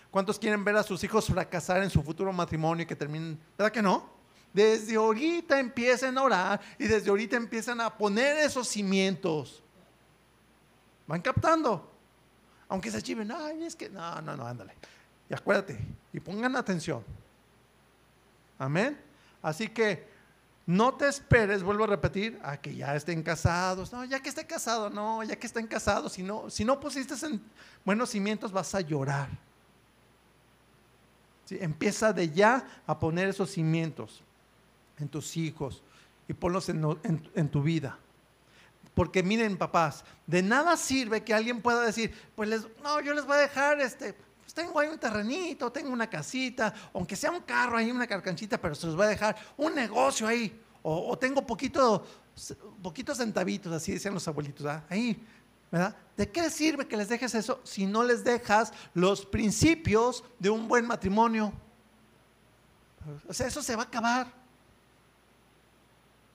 ¿Cuántos 0.09 0.39
quieren 0.39 0.63
ver 0.63 0.77
a 0.77 0.83
sus 0.83 1.03
hijos 1.03 1.27
fracasar 1.27 1.83
en 1.83 1.89
su 1.89 2.01
futuro 2.01 2.31
matrimonio 2.31 2.83
y 2.83 2.85
que 2.87 2.95
terminen? 2.95 3.37
¿Verdad 3.57 3.71
que 3.71 3.81
no? 3.81 4.09
Desde 4.53 4.95
ahorita 4.95 5.59
empiecen 5.59 6.17
a 6.17 6.23
orar 6.23 6.61
y 6.77 6.85
desde 6.85 7.09
ahorita 7.09 7.35
empiezan 7.35 7.81
a 7.81 7.95
poner 7.95 8.37
esos 8.37 8.67
cimientos. 8.67 9.61
Van 11.05 11.21
captando. 11.21 11.91
Aunque 12.69 12.91
se 12.91 13.01
chiven, 13.01 13.31
ay, 13.31 13.63
es 13.65 13.75
que 13.75 13.89
no, 13.89 14.21
no, 14.21 14.37
no, 14.37 14.47
ándale. 14.47 14.73
Y 15.29 15.33
acuérdate, 15.33 15.77
y 16.13 16.19
pongan 16.19 16.55
atención. 16.55 17.03
Amén. 18.57 18.99
Así 19.41 19.67
que 19.67 20.12
no 20.65 20.93
te 20.93 21.07
esperes, 21.07 21.61
vuelvo 21.61 21.83
a 21.83 21.87
repetir, 21.87 22.39
a 22.41 22.57
que 22.57 22.73
ya 22.73 22.95
estén 22.95 23.21
casados. 23.21 23.91
No, 23.91 24.05
ya 24.05 24.21
que 24.21 24.29
esté 24.29 24.47
casado, 24.47 24.89
no, 24.89 25.21
ya 25.23 25.35
que 25.35 25.47
estén 25.47 25.67
casados. 25.67 26.13
Si 26.13 26.23
no, 26.23 26.49
si 26.49 26.63
no 26.63 26.79
pusiste 26.79 27.13
en 27.25 27.41
buenos 27.83 28.09
cimientos, 28.09 28.51
vas 28.51 28.73
a 28.73 28.81
llorar. 28.81 29.29
Empieza 31.49 32.13
de 32.13 32.29
ya 32.29 32.65
a 32.87 32.97
poner 32.97 33.27
esos 33.27 33.51
cimientos 33.51 34.23
en 34.97 35.09
tus 35.09 35.35
hijos 35.35 35.83
y 36.27 36.33
ponlos 36.33 36.69
en, 36.69 37.49
tu 37.49 37.61
vida. 37.61 37.99
Porque 38.95 39.21
miren, 39.21 39.57
papás, 39.57 40.05
de 40.25 40.41
nada 40.41 40.77
sirve 40.77 41.23
que 41.23 41.33
alguien 41.33 41.61
pueda 41.61 41.81
decir, 41.81 42.13
pues 42.35 42.47
les, 42.47 42.67
no, 42.81 43.01
yo 43.01 43.13
les 43.13 43.25
voy 43.25 43.35
a 43.35 43.39
dejar 43.39 43.81
este, 43.81 44.15
pues 44.53 44.67
tengo 44.67 44.79
ahí 44.79 44.87
un 44.87 44.99
terrenito, 44.99 45.71
tengo 45.71 45.91
una 45.91 46.09
casita, 46.09 46.73
aunque 46.93 47.15
sea 47.15 47.31
un 47.31 47.41
carro 47.41 47.77
ahí, 47.77 47.91
una 47.91 48.07
carcanchita, 48.07 48.59
pero 48.59 48.75
se 48.75 48.87
los 48.87 48.95
voy 48.95 49.05
a 49.05 49.09
dejar 49.09 49.35
un 49.57 49.73
negocio 49.73 50.27
ahí, 50.27 50.59
o, 50.81 51.17
tengo 51.17 51.45
poquito, 51.45 52.05
poquitos 52.81 53.17
centavitos, 53.17 53.71
así 53.71 53.93
decían 53.93 54.13
los 54.13 54.27
abuelitos, 54.27 54.67
ahí, 54.89 55.19
¿De 56.15 56.29
qué 56.29 56.51
sirve 56.51 56.87
que 56.87 56.95
les 56.95 57.09
dejes 57.09 57.33
eso 57.33 57.59
si 57.63 57.87
no 57.87 58.03
les 58.03 58.23
dejas 58.23 58.71
los 58.93 59.25
principios 59.25 60.23
de 60.37 60.51
un 60.51 60.67
buen 60.67 60.85
matrimonio? 60.85 61.51
O 63.27 63.33
sea, 63.33 63.47
eso 63.47 63.63
se 63.63 63.75
va 63.75 63.81
a 63.81 63.85
acabar. 63.85 64.31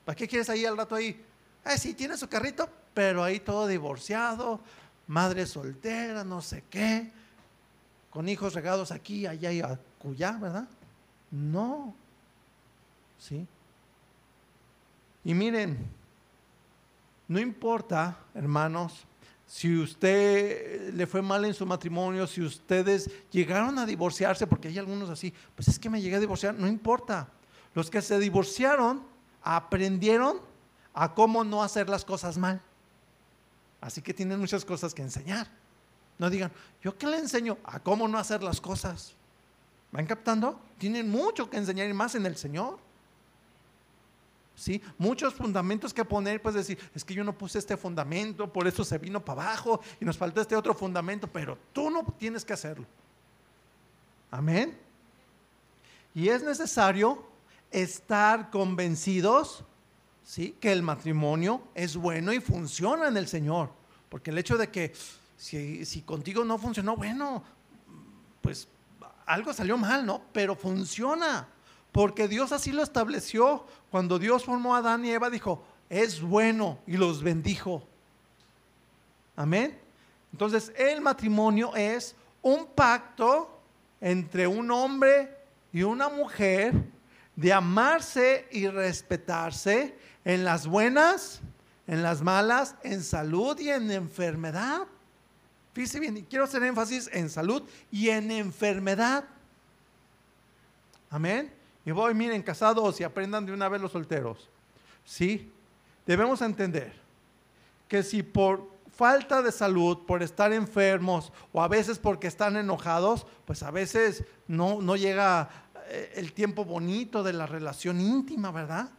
¿Para 0.05 0.17
qué 0.17 0.27
quieres 0.27 0.51
ahí 0.51 0.67
al 0.67 0.77
rato 0.77 0.97
ahí? 0.97 1.25
Eh, 1.65 1.79
sí, 1.79 1.95
tiene 1.95 2.17
su 2.17 2.29
carrito, 2.29 2.69
pero 2.93 3.23
ahí 3.23 3.39
todo 3.39 3.69
divorciado, 3.69 4.61
madre 5.07 5.47
soltera, 5.47 6.25
no 6.25 6.43
sé 6.43 6.65
qué, 6.69 7.13
con 8.11 8.29
hijos 8.29 8.55
regados 8.55 8.91
aquí, 8.91 9.27
allá 9.27 9.53
y 9.53 9.61
acullá, 9.61 10.33
¿verdad? 10.33 10.69
No. 11.31 11.95
¿Sí? 13.19 13.47
Y 15.25 15.35
miren, 15.35 15.79
no 17.27 17.39
importa, 17.39 18.19
hermanos, 18.35 19.05
si 19.47 19.77
usted 19.79 20.93
le 20.95 21.07
fue 21.07 21.23
mal 21.23 21.45
en 21.45 21.55
su 21.55 21.67
matrimonio, 21.67 22.27
si 22.27 22.43
ustedes 22.43 23.11
llegaron 23.31 23.79
a 23.79 23.87
divorciarse, 23.87 24.47
porque 24.47 24.69
hay 24.69 24.79
algunos 24.79 25.11
así, 25.11 25.33
pues 25.55 25.69
es 25.69 25.79
que 25.79 25.91
me 25.91 26.01
llegué 26.01 26.17
a 26.17 26.21
divorciar, 26.21 26.55
no 26.55 26.67
importa. 26.67 27.29
Los 27.75 27.91
que 27.91 28.03
se 28.03 28.19
divorciaron 28.19 29.03
aprendieron 29.43 30.41
a 30.95 31.15
cómo 31.15 31.45
no 31.45 31.63
hacer 31.63 31.89
las 31.89 32.05
cosas 32.05 32.37
mal. 32.39 32.61
Así 33.81 34.03
que 34.03 34.13
tienen 34.13 34.41
muchas 34.41 34.65
cosas 34.65 34.93
que 34.93 35.03
enseñar. 35.03 35.49
No 36.19 36.29
digan, 36.31 36.51
¿yo 36.83 36.97
qué 36.99 37.07
le 37.07 37.19
enseño? 37.19 37.59
A 37.65 37.81
cómo 37.81 38.09
no 38.09 38.19
hacer 38.19 38.43
las 38.43 38.61
cosas. 38.61 39.15
¿Van 39.93 40.07
captando? 40.07 40.61
Tienen 40.79 41.09
mucho 41.09 41.49
que 41.49 41.57
enseñar 41.57 41.89
y 41.89 41.95
más 41.95 42.15
en 42.15 42.27
el 42.27 42.37
Señor. 42.37 42.79
¿sí? 44.59 44.83
Muchos 44.99 45.35
fundamentos 45.35 45.95
que 45.95 46.05
poner, 46.05 46.43
pues 46.43 46.55
decir, 46.55 46.79
es 46.95 47.05
que 47.05 47.15
yo 47.15 47.23
no 47.25 47.37
puse 47.37 47.59
este 47.59 47.77
fundamento, 47.77 48.53
por 48.53 48.67
eso 48.67 48.85
se 48.85 48.99
vino 48.99 49.25
para 49.25 49.43
abajo 49.43 49.81
y 50.01 50.05
nos 50.05 50.19
faltó 50.19 50.41
este 50.41 50.57
otro 50.57 50.75
fundamento, 50.75 51.29
pero 51.29 51.57
tú 51.73 51.89
no 51.91 52.05
tienes 52.19 52.45
que 52.45 52.53
hacerlo. 52.53 52.85
Amén. 54.31 54.77
Y 56.15 56.29
es 56.29 56.43
necesario 56.43 57.25
estar 57.71 58.51
convencidos, 58.51 59.65
¿sí? 60.25 60.57
Que 60.61 60.73
el 60.73 60.83
matrimonio 60.83 61.63
es 61.75 61.97
bueno 61.97 62.33
y 62.33 62.41
funciona 62.41 63.09
en 63.09 63.17
el 63.17 63.29
Señor. 63.29 63.71
Porque 64.09 64.31
el 64.31 64.39
hecho 64.39 64.59
de 64.59 64.69
que 64.69 64.93
si, 65.39 66.03
contigo 66.05 66.45
no 66.45 66.59
funcionó, 66.59 66.97
bueno, 66.97 67.43
pues 68.43 68.69
algo 69.25 69.53
salió 69.53 69.79
mal, 69.79 70.05
¿no? 70.05 70.21
Pero 70.33 70.57
funciona, 70.57 71.49
porque 71.93 72.27
Dios 72.27 72.51
así 72.53 72.73
lo 72.73 72.83
estableció. 72.83 73.65
Cuando 73.91 74.19
Dios 74.19 74.45
formó 74.45 74.75
a 74.75 74.79
Adán 74.79 75.05
y 75.05 75.11
Eva, 75.11 75.31
dijo, 75.31 75.65
es 75.89 76.21
bueno 76.21 76.81
y 76.87 76.97
los 76.97 77.23
bendijo. 77.23 77.87
Amén. 79.37 79.79
Entonces, 80.33 80.73
el 80.77 81.01
matrimonio 81.01 81.75
es 81.77 82.17
un 82.43 82.67
pacto 82.67 83.61
entre 84.01 84.47
un 84.47 84.71
hombre 84.71 85.37
y 85.73 85.83
una 85.85 86.09
mujer 86.09 86.75
de 87.37 87.53
amarse 87.53 88.49
y 88.51 88.67
respetarse 88.67 89.97
en 90.25 90.45
las 90.45 90.67
buenas, 90.67 91.41
en 91.87 92.03
las 92.03 92.23
malas, 92.23 92.75
en 92.83 93.03
salud 93.03 93.59
y 93.61 93.71
en 93.71 93.91
enfermedad. 93.93 94.89
Fíjese 95.79 96.01
bien, 96.01 96.17
y 96.17 96.23
quiero 96.25 96.45
hacer 96.45 96.61
énfasis 96.65 97.09
en 97.13 97.31
salud 97.31 97.63
y 97.93 98.09
en 98.09 98.33
enfermedad. 98.33 99.27
Amén. 101.09 101.53
Y 101.85 101.93
voy, 101.93 102.15
miren, 102.15 102.43
casados 102.43 103.01
y 103.01 103.05
aprendan 103.05 103.47
de 103.47 103.53
una 103.53 103.69
vez 103.69 103.81
los 103.81 103.93
solteros. 103.93 104.49
Sí, 105.05 105.53
debemos 106.05 106.43
entender 106.43 106.93
que 107.87 108.03
si 108.03 108.25
por 108.25 108.69
falta 108.93 109.41
de 109.41 109.53
salud, 109.53 109.99
por 110.05 110.25
estar 110.25 110.53
enfermos 110.53 111.33
o 111.53 111.63
a 111.63 111.69
veces 111.69 112.01
porque 112.01 112.27
están 112.27 112.57
enojados, 112.57 113.25
pues 113.45 113.63
a 113.63 113.71
veces 113.71 114.25
no, 114.49 114.83
no 114.83 114.97
llega 114.97 115.49
eh, 115.91 116.15
el 116.17 116.33
tiempo 116.33 116.65
bonito 116.65 117.23
de 117.23 117.35
la 117.35 117.47
relación 117.47 118.01
íntima, 118.01 118.51
¿verdad? 118.51 118.91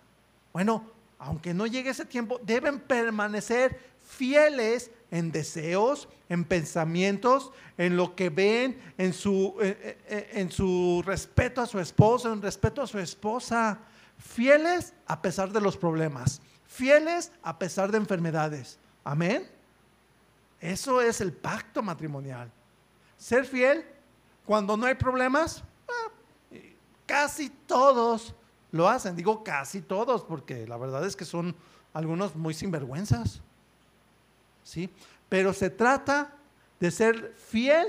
Bueno, 0.54 0.90
aunque 1.18 1.54
no 1.54 1.68
llegue 1.68 1.90
ese 1.90 2.06
tiempo, 2.06 2.40
deben 2.42 2.80
permanecer 2.80 3.78
fieles 4.08 4.92
en 5.12 5.32
deseos, 5.32 6.08
en 6.30 6.46
pensamientos, 6.46 7.52
en 7.78 7.98
lo 7.98 8.16
que 8.16 8.30
ven, 8.30 8.80
en 8.98 9.14
su, 9.14 9.56
eh, 9.62 9.98
eh, 10.08 10.30
en 10.34 10.52
su 10.52 11.04
respeto 11.06 11.62
a 11.62 11.66
su 11.66 11.80
esposo, 11.80 12.32
en 12.32 12.42
respeto 12.42 12.82
a 12.82 12.88
su 12.88 13.00
esposa. 13.00 13.80
Fieles 14.18 14.94
a 15.08 15.22
pesar 15.22 15.52
de 15.52 15.62
los 15.62 15.78
problemas, 15.78 16.42
fieles 16.66 17.32
a 17.42 17.58
pesar 17.58 17.92
de 17.92 17.98
enfermedades. 17.98 18.78
Amén. 19.04 19.50
Eso 20.60 21.02
es 21.02 21.22
el 21.22 21.32
pacto 21.34 21.82
matrimonial. 21.82 22.52
Ser 23.18 23.46
fiel 23.46 23.86
cuando 24.46 24.76
no 24.76 24.86
hay 24.86 24.96
problemas, 24.96 25.64
ah, 25.88 26.12
casi 27.06 27.50
todos 27.50 28.36
lo 28.72 28.88
hacen. 28.88 29.16
Digo 29.16 29.44
casi 29.44 29.82
todos 29.82 30.24
porque 30.24 30.68
la 30.68 30.78
verdad 30.78 31.06
es 31.06 31.16
que 31.16 31.26
son 31.26 31.56
algunos 31.94 32.36
muy 32.36 32.54
sinvergüenzas. 32.54 33.42
¿Sí? 34.70 34.88
Pero 35.30 35.52
se 35.52 35.72
trata 35.72 36.32
de 36.80 36.92
ser 36.92 37.34
fiel 37.50 37.88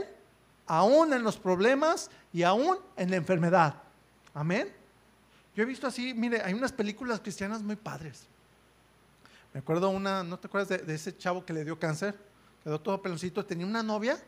aún 0.67 1.13
en 1.13 1.23
los 1.23 1.37
problemas 1.37 2.11
y 2.33 2.43
aún 2.43 2.79
en 2.97 3.11
la 3.11 3.17
enfermedad. 3.17 3.75
Amén. 4.33 4.73
Yo 5.55 5.63
he 5.63 5.67
visto 5.67 5.87
así, 5.87 6.15
mire, 6.15 6.41
hay 6.41 6.55
unas 6.55 6.73
películas 6.73 7.21
cristianas 7.21 7.63
muy 7.63 7.77
padres. 7.77 8.23
Me 9.53 9.61
acuerdo 9.61 9.91
una, 9.91 10.25
¿no 10.25 10.39
te 10.39 10.47
acuerdas 10.47 10.87
de, 10.87 10.95
ese 10.95 11.15
chavo 11.15 11.45
que 11.45 11.53
le 11.53 11.65
dio 11.65 11.79
cáncer? 11.79 12.17
quedó 12.65 12.81
todo 12.81 13.03
peloncito, 13.03 13.45
tenía 13.45 13.67
una 13.67 13.83
novia. 13.83 14.19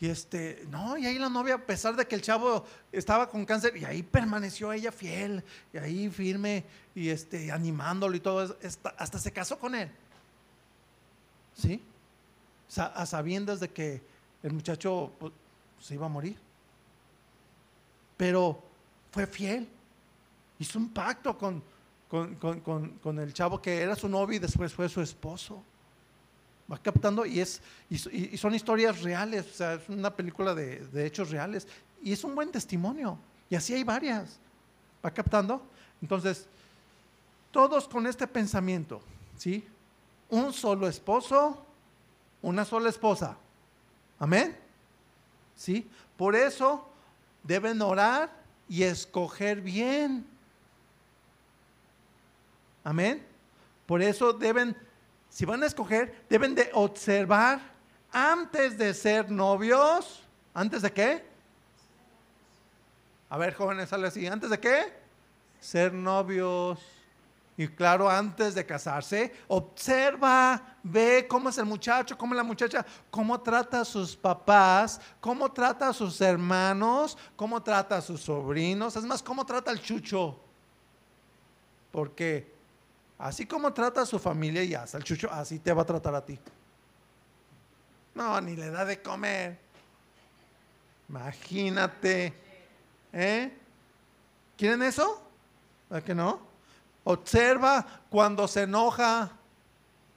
Y 0.00 0.08
este, 0.08 0.64
no, 0.70 0.96
y 0.96 1.04
ahí 1.04 1.18
la 1.18 1.28
novia, 1.28 1.56
a 1.56 1.66
pesar 1.66 1.96
de 1.96 2.06
que 2.06 2.14
el 2.14 2.22
chavo 2.22 2.64
estaba 2.90 3.28
con 3.28 3.44
cáncer, 3.44 3.76
y 3.76 3.84
ahí 3.84 4.02
permaneció 4.02 4.72
ella 4.72 4.90
fiel, 4.90 5.44
y 5.72 5.78
ahí 5.78 6.08
firme, 6.08 6.64
y 6.94 7.10
este, 7.10 7.52
animándolo 7.52 8.16
y 8.16 8.20
todo, 8.20 8.56
hasta 8.96 9.18
se 9.18 9.32
casó 9.32 9.58
con 9.58 9.74
él. 9.74 9.90
¿Sí? 11.54 11.82
A 12.76 13.04
sabiendas 13.04 13.60
de 13.60 13.68
que 13.68 14.02
el 14.42 14.52
muchacho 14.52 15.12
pues, 15.18 15.32
se 15.80 15.94
iba 15.94 16.06
a 16.06 16.08
morir. 16.08 16.38
Pero 18.16 18.62
fue 19.10 19.26
fiel. 19.26 19.68
Hizo 20.58 20.78
un 20.78 20.90
pacto 20.90 21.36
con, 21.36 21.62
con 22.08 23.18
el 23.18 23.32
chavo 23.32 23.60
que 23.60 23.80
era 23.80 23.96
su 23.96 24.08
novio 24.08 24.36
y 24.36 24.38
después 24.38 24.72
fue 24.72 24.88
su 24.88 25.00
esposo 25.00 25.62
va 26.72 26.78
captando 26.78 27.26
y, 27.26 27.40
es, 27.40 27.60
y, 27.90 27.98
son 28.36 28.54
historias 28.54 29.02
reales, 29.02 29.46
o 29.46 29.54
sea, 29.54 29.74
es 29.74 29.88
una 29.88 30.14
película 30.14 30.54
de, 30.54 31.06
hechos 31.06 31.30
reales 31.30 31.66
y 32.02 32.12
es 32.12 32.24
un 32.24 32.34
buen 32.34 32.50
testimonio. 32.50 33.18
Y 33.50 33.54
así 33.54 33.74
hay 33.74 33.84
varias. 33.84 34.38
¿Va 35.04 35.10
captando? 35.10 35.62
Entonces, 36.00 36.46
todos 37.50 37.86
con 37.86 38.06
este 38.06 38.26
pensamiento, 38.26 39.02
¿sí? 39.36 39.64
Un 40.32 40.52
solo 40.52 40.88
esposo, 40.88 41.62
una 42.40 42.64
sola 42.64 42.88
esposa. 42.88 43.36
Amén. 44.18 44.56
¿Sí? 45.54 45.88
Por 46.16 46.34
eso 46.34 46.88
deben 47.42 47.82
orar 47.82 48.30
y 48.68 48.82
escoger 48.82 49.60
bien. 49.60 50.26
Amén. 52.82 53.24
Por 53.86 54.00
eso 54.00 54.32
deben 54.32 54.74
si 55.32 55.46
van 55.46 55.62
a 55.62 55.66
escoger, 55.66 56.24
deben 56.28 56.54
de 56.54 56.68
observar 56.74 57.58
antes 58.12 58.76
de 58.76 58.92
ser 58.92 59.30
novios. 59.30 60.22
¿Antes 60.52 60.82
de 60.82 60.92
qué? 60.92 61.24
A 63.30 63.38
ver, 63.38 63.54
jóvenes, 63.54 63.88
sale 63.88 64.08
así. 64.08 64.26
¿Antes 64.26 64.50
de 64.50 64.60
qué? 64.60 64.92
Ser 65.58 65.94
novios. 65.94 66.78
Y 67.62 67.68
claro, 67.68 68.10
antes 68.10 68.54
de 68.54 68.66
casarse, 68.66 69.32
observa, 69.48 70.76
ve 70.82 71.26
cómo 71.28 71.48
es 71.48 71.58
el 71.58 71.64
muchacho, 71.64 72.18
cómo 72.18 72.34
es 72.34 72.38
la 72.38 72.42
muchacha, 72.42 72.84
cómo 73.10 73.40
trata 73.40 73.82
a 73.82 73.84
sus 73.84 74.16
papás, 74.16 75.00
cómo 75.20 75.52
trata 75.52 75.88
a 75.88 75.92
sus 75.92 76.20
hermanos, 76.20 77.16
cómo 77.36 77.62
trata 77.62 77.98
a 77.98 78.00
sus 78.00 78.22
sobrinos, 78.22 78.96
es 78.96 79.04
más, 79.04 79.22
cómo 79.22 79.46
trata 79.46 79.70
al 79.70 79.80
chucho. 79.80 80.40
Porque 81.90 82.52
Así 83.22 83.46
como 83.46 83.72
trata 83.72 84.00
a 84.00 84.06
su 84.06 84.18
familia 84.18 84.64
y 84.64 84.74
hasta 84.74 84.98
el 84.98 85.04
chucho, 85.04 85.30
así 85.30 85.60
te 85.60 85.72
va 85.72 85.82
a 85.82 85.86
tratar 85.86 86.12
a 86.16 86.26
ti. 86.26 86.36
No, 88.16 88.40
ni 88.40 88.56
le 88.56 88.68
da 88.68 88.84
de 88.84 89.00
comer. 89.00 89.60
Imagínate. 91.08 92.34
¿Eh? 93.12 93.52
¿Quieren 94.56 94.82
eso? 94.82 95.22
¿Verdad 95.88 96.04
que 96.04 96.14
no? 96.16 96.51
Observa 97.04 97.84
cuando 98.08 98.46
se 98.46 98.62
enoja, 98.62 99.30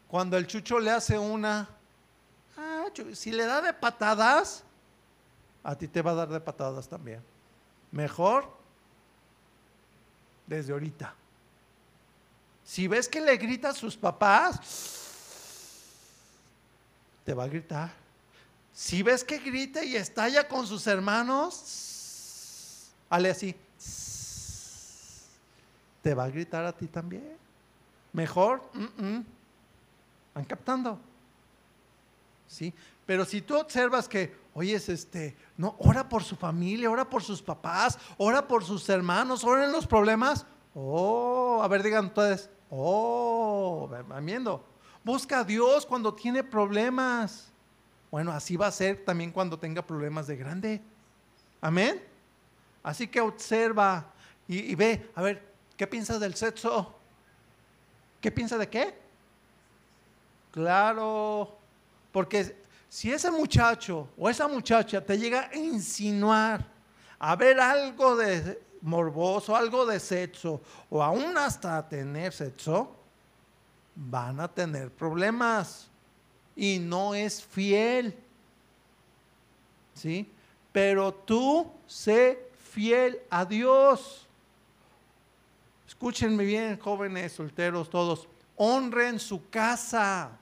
cuando 0.07 0.37
el 0.37 0.45
chucho 0.45 0.79
le 0.79 0.91
hace 0.91 1.17
una. 1.17 1.67
Ah, 2.57 2.85
si 3.13 3.31
le 3.31 3.45
da 3.45 3.61
de 3.61 3.73
patadas, 3.73 4.63
a 5.63 5.75
ti 5.75 5.87
te 5.87 6.01
va 6.01 6.11
a 6.11 6.15
dar 6.15 6.29
de 6.29 6.39
patadas 6.39 6.87
también. 6.87 7.23
Mejor 7.91 8.47
desde 10.45 10.73
ahorita. 10.73 11.13
Si 12.63 12.87
ves 12.87 13.07
que 13.07 13.21
le 13.21 13.37
grita 13.37 13.69
a 13.69 13.73
sus 13.73 13.97
papás, 13.97 14.59
te 17.23 17.33
va 17.33 17.45
a 17.45 17.47
gritar. 17.47 17.91
Si 18.73 19.03
ves 19.03 19.23
que 19.23 19.39
grita 19.39 19.83
y 19.83 19.95
estalla 19.95 20.47
con 20.47 20.67
sus 20.67 20.85
hermanos, 20.87 22.91
hale 23.09 23.29
así. 23.29 23.55
Te 26.05 26.13
va 26.13 26.25
a 26.25 26.29
gritar 26.29 26.63
a 26.63 26.71
ti 26.71 26.85
también. 26.85 27.35
Mejor, 28.13 28.61
van 30.35 30.45
captando. 30.45 30.99
¿Sí? 32.47 32.71
Pero 33.07 33.25
si 33.25 33.41
tú 33.41 33.57
observas 33.57 34.07
que, 34.07 34.35
oye, 34.53 34.75
este, 34.75 35.35
no, 35.57 35.75
ora 35.79 36.07
por 36.07 36.23
su 36.23 36.35
familia, 36.35 36.91
ora 36.91 37.09
por 37.09 37.23
sus 37.23 37.41
papás, 37.41 37.97
ora 38.19 38.47
por 38.47 38.63
sus 38.63 38.87
hermanos, 38.87 39.43
ora 39.43 39.65
en 39.65 39.71
los 39.71 39.87
problemas. 39.87 40.45
Oh, 40.75 41.59
a 41.63 41.67
ver, 41.67 41.81
digan 41.81 42.05
ustedes, 42.05 42.51
Oh, 42.69 43.89
viendo. 44.21 44.63
Busca 45.03 45.39
a 45.39 45.43
Dios 45.43 45.87
cuando 45.87 46.13
tiene 46.13 46.43
problemas. 46.43 47.51
Bueno, 48.11 48.31
así 48.31 48.55
va 48.55 48.67
a 48.67 48.71
ser 48.71 49.03
también 49.03 49.31
cuando 49.31 49.57
tenga 49.57 49.81
problemas 49.81 50.27
de 50.27 50.35
grande. 50.35 50.81
Amén. 51.61 51.99
Así 52.83 53.07
que 53.07 53.21
observa 53.21 54.13
y, 54.47 54.75
ve, 54.75 55.09
a 55.15 55.23
ver, 55.23 55.54
¿qué 55.77 55.87
piensas 55.87 56.19
del 56.19 56.35
sexo? 56.35 56.95
¿Qué 58.21 58.31
piensa 58.31 58.57
de 58.57 58.69
qué? 58.69 58.97
Claro, 60.51 61.57
porque 62.11 62.63
si 62.89 63.11
ese 63.11 63.29
muchacho 63.29 64.07
o 64.17 64.29
esa 64.29 64.47
muchacha 64.47 65.03
te 65.03 65.17
llega 65.17 65.49
a 65.49 65.55
insinuar 65.55 66.65
a 67.19 67.35
ver 67.35 67.59
algo 67.59 68.15
de 68.15 68.61
morboso, 68.81 69.55
algo 69.55 69.85
de 69.85 69.99
sexo, 69.99 70.61
o 70.89 71.03
aún 71.03 71.37
hasta 71.37 71.87
tener 71.87 72.31
sexo, 72.31 72.95
van 73.95 74.39
a 74.39 74.47
tener 74.47 74.91
problemas. 74.91 75.89
Y 76.55 76.79
no 76.79 77.15
es 77.15 77.43
fiel. 77.43 78.17
¿Sí? 79.93 80.31
Pero 80.71 81.13
tú 81.13 81.71
sé 81.87 82.49
fiel 82.71 83.19
a 83.29 83.43
Dios. 83.43 84.24
Escúchenme 85.95 86.43
bien, 86.43 86.77
jóvenes, 86.77 87.31
solteros, 87.31 87.89
todos. 87.89 88.27
Honren 88.57 89.17
su 89.17 89.49
casa. 89.49 90.37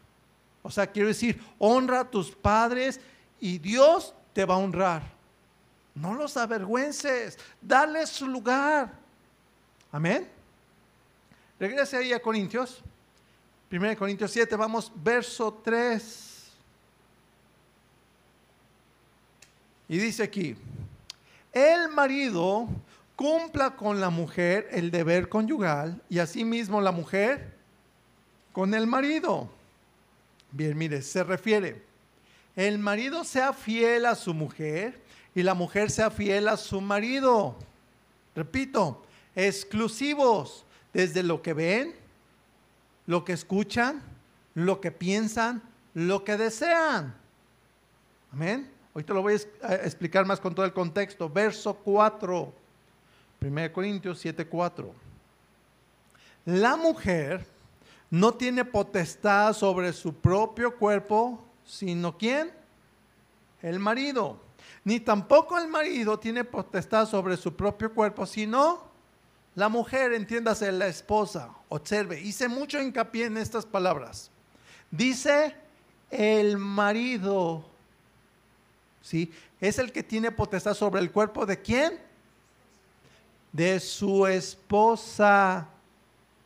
O 0.63 0.71
sea, 0.71 0.87
quiero 0.87 1.09
decir, 1.09 1.39
honra 1.59 1.99
a 1.99 2.09
tus 2.09 2.31
padres 2.31 2.99
y 3.39 3.59
Dios 3.59 4.15
te 4.33 4.45
va 4.45 4.55
a 4.55 4.57
honrar. 4.57 5.03
No 5.93 6.15
los 6.15 6.37
avergüences, 6.37 7.37
dale 7.61 8.07
su 8.07 8.27
lugar. 8.27 8.91
Amén. 9.91 10.27
Regrese 11.59 11.97
ahí 11.97 12.13
a 12.13 12.19
Corintios. 12.19 12.81
1 13.71 13.95
Corintios 13.95 14.31
7, 14.31 14.55
vamos, 14.55 14.91
verso 14.95 15.53
3. 15.63 16.51
Y 19.87 19.97
dice 19.99 20.23
aquí, 20.23 20.55
el 21.51 21.89
marido 21.89 22.67
cumpla 23.15 23.75
con 23.75 23.99
la 23.99 24.09
mujer 24.09 24.67
el 24.71 24.91
deber 24.91 25.29
conyugal 25.29 26.01
y 26.09 26.19
asimismo 26.19 26.81
la 26.81 26.91
mujer 26.91 27.53
con 28.51 28.73
el 28.73 28.87
marido. 28.87 29.49
Bien, 30.51 30.77
mire, 30.77 31.01
se 31.01 31.23
refiere, 31.23 31.81
el 32.55 32.77
marido 32.77 33.23
sea 33.23 33.53
fiel 33.53 34.05
a 34.05 34.15
su 34.15 34.33
mujer 34.33 35.01
y 35.33 35.41
la 35.41 35.53
mujer 35.53 35.89
sea 35.89 36.11
fiel 36.11 36.47
a 36.47 36.57
su 36.57 36.79
marido. 36.79 37.55
Repito, 38.35 39.03
exclusivos 39.35 40.65
desde 40.93 41.23
lo 41.23 41.41
que 41.41 41.53
ven, 41.53 41.95
lo 43.07 43.25
que 43.25 43.33
escuchan, 43.33 44.01
lo 44.53 44.79
que 44.79 44.91
piensan, 44.91 45.63
lo 45.93 46.23
que 46.23 46.37
desean. 46.37 47.15
Amén. 48.31 48.69
Te 48.93 49.13
lo 49.13 49.23
voy 49.23 49.39
a 49.63 49.75
explicar 49.75 50.25
más 50.25 50.39
con 50.39 50.53
todo 50.53 50.65
el 50.65 50.73
contexto. 50.73 51.27
Verso 51.27 51.73
4, 51.73 52.53
1 53.43 53.73
Corintios 53.73 54.19
7, 54.19 54.47
4. 54.47 54.93
La 56.45 56.77
mujer 56.77 57.45
no 58.09 58.33
tiene 58.33 58.63
potestad 58.63 59.53
sobre 59.53 59.91
su 59.91 60.13
propio 60.13 60.75
cuerpo, 60.77 61.43
sino 61.65 62.17
¿quién? 62.17 62.51
El 63.61 63.79
marido. 63.79 64.39
Ni 64.85 64.99
tampoco 64.99 65.57
el 65.57 65.67
marido 65.67 66.19
tiene 66.19 66.43
potestad 66.43 67.07
sobre 67.07 67.35
su 67.37 67.53
propio 67.53 67.93
cuerpo, 67.93 68.25
sino 68.25 68.83
la 69.55 69.69
mujer, 69.69 70.13
entiéndase, 70.13 70.71
la 70.71 70.87
esposa. 70.87 71.49
Observe, 71.69 72.21
hice 72.21 72.47
mucho 72.47 72.81
hincapié 72.81 73.25
en 73.25 73.37
estas 73.37 73.65
palabras. 73.65 74.31
Dice 74.89 75.55
el 76.09 76.57
marido, 76.57 77.65
¿sí? 79.01 79.31
Es 79.59 79.79
el 79.79 79.91
que 79.91 80.03
tiene 80.03 80.31
potestad 80.31 80.73
sobre 80.73 81.01
el 81.01 81.11
cuerpo 81.11 81.45
de 81.45 81.61
quién? 81.61 82.12
De 83.53 83.79
su 83.79 84.27
esposa. 84.27 85.69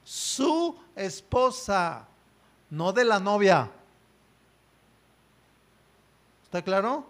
Su 0.03 0.78
esposa, 0.95 2.08
no 2.70 2.93
de 2.93 3.03
la 3.03 3.20
novia. 3.20 3.70
¿Está 6.43 6.62
claro? 6.62 7.05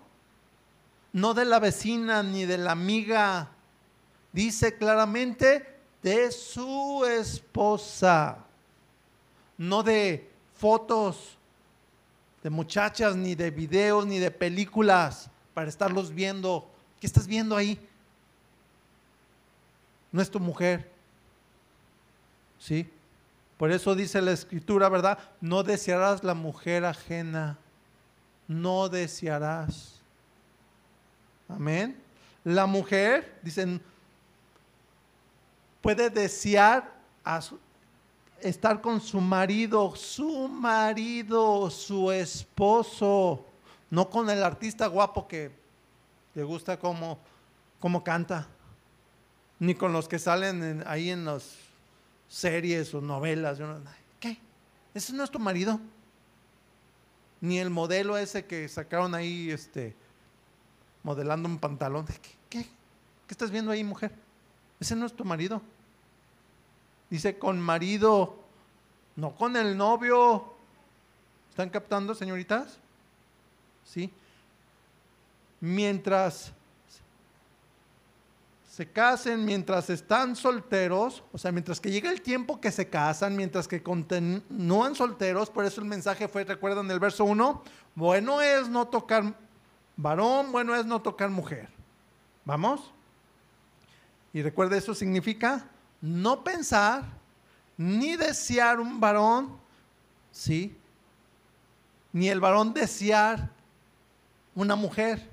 No 1.14 1.34
de 1.34 1.46
la 1.46 1.60
vecina 1.60 2.24
ni 2.24 2.46
de 2.46 2.58
la 2.58 2.72
amiga. 2.72 3.50
Dice 4.32 4.78
claramente 4.78 5.78
de 6.02 6.32
su 6.32 7.06
esposa, 7.06 8.40
no 9.58 9.84
de 9.84 10.30
fotos 10.56 11.38
de 12.44 12.50
muchachas, 12.50 13.16
ni 13.16 13.36
de 13.36 13.52
videos, 13.52 14.06
ni 14.06 14.20
de 14.20 14.32
películas 14.32 15.30
para 15.54 15.70
estarlos 15.70 16.14
viendo. 16.14 16.70
¿Qué 17.00 17.08
estás 17.08 17.28
viendo 17.28 17.56
ahí? 17.56 17.80
No 20.18 20.24
es 20.24 20.32
tu 20.32 20.40
mujer. 20.40 20.90
¿Sí? 22.58 22.90
Por 23.56 23.72
eso 23.72 23.94
dice 23.94 24.20
la 24.20 24.32
escritura, 24.32 24.90
¿verdad? 24.90 25.20
No 25.42 25.62
desearás 25.62 26.24
la 26.24 26.34
mujer 26.34 26.86
ajena. 26.86 27.60
No 28.48 28.90
desearás. 28.90 30.02
Amén. 31.48 32.02
La 32.44 32.66
mujer, 32.66 33.38
dicen, 33.44 33.80
puede 35.82 36.10
desear 36.10 36.92
estar 38.42 38.82
con 38.82 39.00
su 39.00 39.22
marido, 39.22 39.96
su 39.96 40.48
marido, 40.48 41.70
su 41.70 42.12
esposo, 42.12 43.46
no 43.92 44.10
con 44.10 44.32
el 44.32 44.42
artista 44.42 44.88
guapo 44.88 45.28
que 45.28 45.52
le 46.34 46.44
gusta 46.44 46.80
cómo, 46.80 47.20
canta, 48.04 48.48
ni 49.60 49.76
con 49.76 49.94
los 49.94 50.08
que 50.08 50.20
salen 50.20 50.84
ahí 50.86 51.10
en 51.10 51.26
las 51.26 51.56
series 52.28 52.94
o 52.94 53.02
novelas. 53.02 53.60
¿Qué? 54.20 54.38
¿Ese 54.94 55.14
no 55.14 55.24
es 55.24 55.32
tu 55.32 55.40
marido? 55.40 55.80
Ni 57.42 57.60
el 57.60 57.70
modelo 57.70 58.18
ese 58.18 58.46
que 58.46 58.68
sacaron 58.68 59.16
ahí, 59.16 59.52
este, 59.52 59.96
modelando 61.04 61.48
un 61.48 61.60
pantalón. 61.60 62.06
¿Qué? 62.06 62.20
¿Qué, 62.50 62.64
¿Qué 62.64 63.32
estás 63.34 63.52
viendo 63.52 63.72
ahí, 63.72 63.84
mujer? 63.84 64.12
Ese 64.80 64.96
no 64.96 65.06
es 65.06 65.14
tu 65.14 65.26
marido. 65.26 65.62
Dice 67.10 67.38
con 67.38 67.60
marido, 67.60 68.38
no 69.16 69.36
con 69.36 69.56
el 69.56 69.78
novio. 69.78 70.54
¿Están 71.50 71.70
captando, 71.70 72.14
señoritas? 72.14 72.78
¿Sí? 73.84 74.12
Mientras 75.60 76.54
se 78.78 78.92
casen, 78.92 79.44
mientras 79.44 79.90
están 79.90 80.36
solteros, 80.36 81.24
o 81.32 81.40
sea, 81.40 81.52
mientras 81.52 81.80
que 81.82 81.90
llega 81.90 82.12
el 82.12 82.22
tiempo 82.22 82.62
que 82.62 82.72
se 82.72 82.88
casan, 82.88 83.36
mientras 83.36 83.68
que 83.68 83.82
continúan 83.82 84.94
solteros, 84.94 85.50
por 85.50 85.66
eso 85.66 85.82
el 85.82 85.88
mensaje 85.88 86.28
fue, 86.28 86.44
recuerdan 86.44 86.92
el 86.92 87.00
verso 87.00 87.24
1, 87.24 87.64
bueno 87.96 88.40
es 88.40 88.70
no 88.70 88.88
tocar 88.88 89.36
varón, 89.96 90.52
bueno 90.52 90.76
es 90.76 90.86
no 90.86 91.02
tocar 91.02 91.32
mujer. 91.32 91.70
¿Vamos? 92.46 92.94
Y 94.32 94.44
recuerda, 94.44 94.78
eso 94.78 94.94
significa 94.94 95.66
no 96.00 96.44
pensar 96.44 97.04
ni 97.78 98.16
desear 98.16 98.80
un 98.80 99.00
varón, 99.00 99.58
¿sí? 100.32 100.78
Ni 102.14 102.30
el 102.30 102.40
varón 102.40 102.76
desear 102.76 103.50
una 104.54 104.76
mujer. 104.76 105.28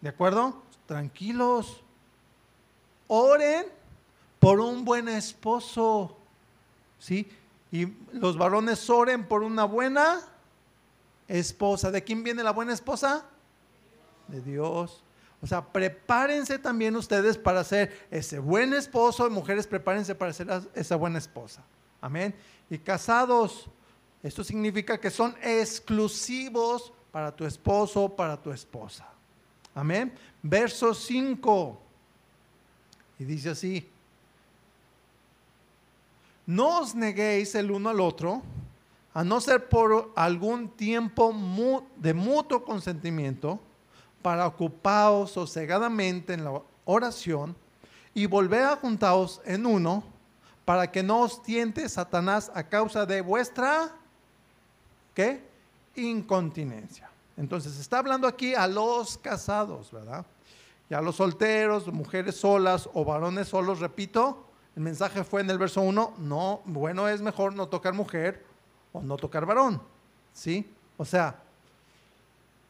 ¿De 0.00 0.10
acuerdo? 0.10 0.69
Tranquilos. 0.90 1.84
Oren 3.06 3.64
por 4.40 4.58
un 4.58 4.84
buen 4.84 5.06
esposo, 5.08 6.16
¿sí? 6.98 7.30
Y 7.70 7.86
los 8.12 8.36
varones 8.36 8.90
oren 8.90 9.24
por 9.24 9.44
una 9.44 9.62
buena 9.66 10.20
esposa. 11.28 11.92
¿De 11.92 12.02
quién 12.02 12.24
viene 12.24 12.42
la 12.42 12.50
buena 12.50 12.72
esposa? 12.72 13.24
De 14.26 14.40
Dios. 14.40 15.04
O 15.40 15.46
sea, 15.46 15.64
prepárense 15.64 16.58
también 16.58 16.96
ustedes 16.96 17.38
para 17.38 17.62
ser 17.62 18.08
ese 18.10 18.40
buen 18.40 18.74
esposo 18.74 19.28
y 19.28 19.30
mujeres 19.30 19.68
prepárense 19.68 20.16
para 20.16 20.32
ser 20.32 20.48
esa 20.74 20.96
buena 20.96 21.18
esposa. 21.18 21.62
Amén. 22.00 22.34
Y 22.68 22.78
casados, 22.78 23.70
esto 24.24 24.42
significa 24.42 24.98
que 24.98 25.10
son 25.10 25.36
exclusivos 25.40 26.92
para 27.12 27.30
tu 27.30 27.46
esposo, 27.46 28.08
para 28.08 28.36
tu 28.36 28.50
esposa. 28.50 29.06
Amén. 29.72 30.12
Verso 30.42 30.94
5. 30.94 31.78
Y 33.18 33.24
dice 33.24 33.50
así. 33.50 33.88
No 36.46 36.80
os 36.80 36.94
neguéis 36.94 37.54
el 37.54 37.70
uno 37.70 37.90
al 37.90 38.00
otro, 38.00 38.42
a 39.14 39.22
no 39.22 39.40
ser 39.40 39.68
por 39.68 40.12
algún 40.16 40.68
tiempo 40.70 41.34
de 41.96 42.14
mutuo 42.14 42.64
consentimiento 42.64 43.60
para 44.22 44.46
ocupaos 44.46 45.32
sosegadamente 45.32 46.34
en 46.34 46.44
la 46.44 46.60
oración 46.84 47.56
y 48.14 48.26
volver 48.26 48.64
a 48.64 48.76
juntaos 48.76 49.40
en 49.44 49.66
uno 49.66 50.02
para 50.64 50.90
que 50.90 51.02
no 51.02 51.20
os 51.20 51.42
tiente 51.42 51.88
Satanás 51.88 52.50
a 52.54 52.64
causa 52.64 53.06
de 53.06 53.20
vuestra 53.20 53.92
¿qué? 55.14 55.42
incontinencia. 55.96 57.09
Entonces 57.40 57.80
está 57.80 58.00
hablando 58.00 58.28
aquí 58.28 58.54
a 58.54 58.66
los 58.66 59.16
casados, 59.16 59.90
¿verdad? 59.90 60.26
Y 60.90 60.94
a 60.94 61.00
los 61.00 61.16
solteros, 61.16 61.86
mujeres 61.86 62.36
solas 62.36 62.86
o 62.92 63.02
varones 63.02 63.48
solos, 63.48 63.80
repito, 63.80 64.44
el 64.76 64.82
mensaje 64.82 65.24
fue 65.24 65.40
en 65.40 65.48
el 65.48 65.56
verso 65.56 65.80
1, 65.80 66.16
no, 66.18 66.60
bueno 66.66 67.08
es 67.08 67.22
mejor 67.22 67.54
no 67.54 67.66
tocar 67.66 67.94
mujer 67.94 68.44
o 68.92 69.00
no 69.00 69.16
tocar 69.16 69.46
varón, 69.46 69.80
¿sí? 70.34 70.70
O 70.98 71.04
sea, 71.06 71.40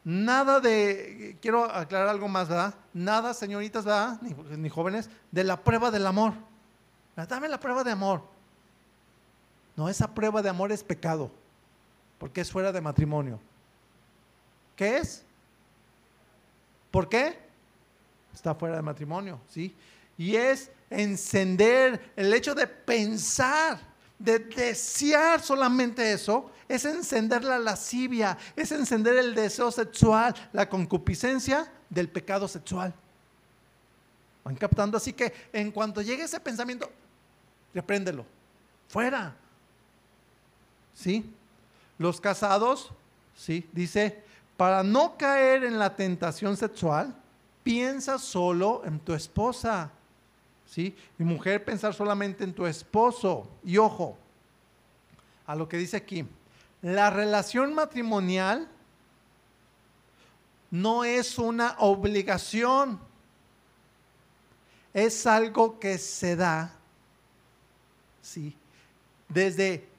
Nada 0.03 0.59
de, 0.59 1.37
quiero 1.41 1.65
aclarar 1.65 2.07
algo 2.07 2.27
más, 2.27 2.49
¿verdad? 2.49 2.73
Nada, 2.91 3.35
señoritas, 3.35 3.85
¿verdad? 3.85 4.19
Ni, 4.57 4.67
jóvenes, 4.67 5.11
de 5.29 5.43
la 5.43 5.63
prueba 5.63 5.91
del 5.91 6.07
amor. 6.07 6.33
Dame 7.15 7.47
la 7.47 7.59
prueba 7.59 7.83
de 7.83 7.91
amor. 7.91 8.23
No, 9.75 9.89
esa 9.89 10.11
prueba 10.15 10.41
de 10.41 10.49
amor 10.49 10.71
es 10.71 10.83
pecado, 10.83 11.29
porque 12.17 12.41
es 12.41 12.51
fuera 12.51 12.71
de 12.71 12.81
matrimonio. 12.81 13.39
¿Qué 14.81 14.97
es? 14.97 15.21
¿Por 16.89 17.07
qué? 17.07 17.37
Está 18.33 18.55
fuera 18.55 18.77
de 18.77 18.81
matrimonio, 18.81 19.39
¿sí? 19.47 19.75
Y 20.17 20.35
es 20.35 20.71
encender 20.89 22.11
el 22.15 22.33
hecho 22.33 22.55
de 22.55 22.65
pensar, 22.65 23.79
de 24.17 24.39
desear 24.39 25.39
solamente 25.39 26.11
eso, 26.11 26.49
es 26.67 26.83
encender 26.85 27.43
la 27.43 27.59
lascivia, 27.59 28.35
es 28.55 28.71
encender 28.71 29.17
el 29.17 29.35
deseo 29.35 29.71
sexual, 29.71 30.33
la 30.51 30.67
concupiscencia 30.67 31.71
del 31.87 32.09
pecado 32.09 32.47
sexual. 32.47 32.91
Van 34.43 34.55
captando 34.55 34.97
así 34.97 35.13
que 35.13 35.31
en 35.53 35.69
cuanto 35.69 36.01
llegue 36.01 36.23
ese 36.23 36.39
pensamiento, 36.39 36.89
repréndelo, 37.71 38.25
fuera. 38.89 39.35
¿Sí? 40.95 41.31
Los 41.99 42.19
casados, 42.19 42.91
¿sí? 43.37 43.69
Dice, 43.73 44.23
para 44.61 44.83
no 44.83 45.17
caer 45.17 45.63
en 45.63 45.79
la 45.79 45.95
tentación 45.95 46.55
sexual, 46.55 47.15
piensa 47.63 48.19
solo 48.19 48.83
en 48.85 48.99
tu 48.99 49.11
esposa. 49.11 49.89
¿Sí? 50.67 50.95
Y 51.17 51.23
mujer, 51.23 51.65
pensar 51.65 51.95
solamente 51.95 52.43
en 52.43 52.53
tu 52.53 52.67
esposo. 52.67 53.49
Y 53.63 53.77
ojo, 53.77 54.19
a 55.47 55.55
lo 55.55 55.67
que 55.67 55.77
dice 55.77 55.97
aquí, 55.97 56.27
la 56.83 57.09
relación 57.09 57.73
matrimonial 57.73 58.67
no 60.69 61.05
es 61.05 61.39
una 61.39 61.75
obligación, 61.79 62.99
es 64.93 65.25
algo 65.25 65.79
que 65.79 65.97
se 65.97 66.35
da, 66.35 66.71
¿sí? 68.21 68.55
Desde 69.27 69.89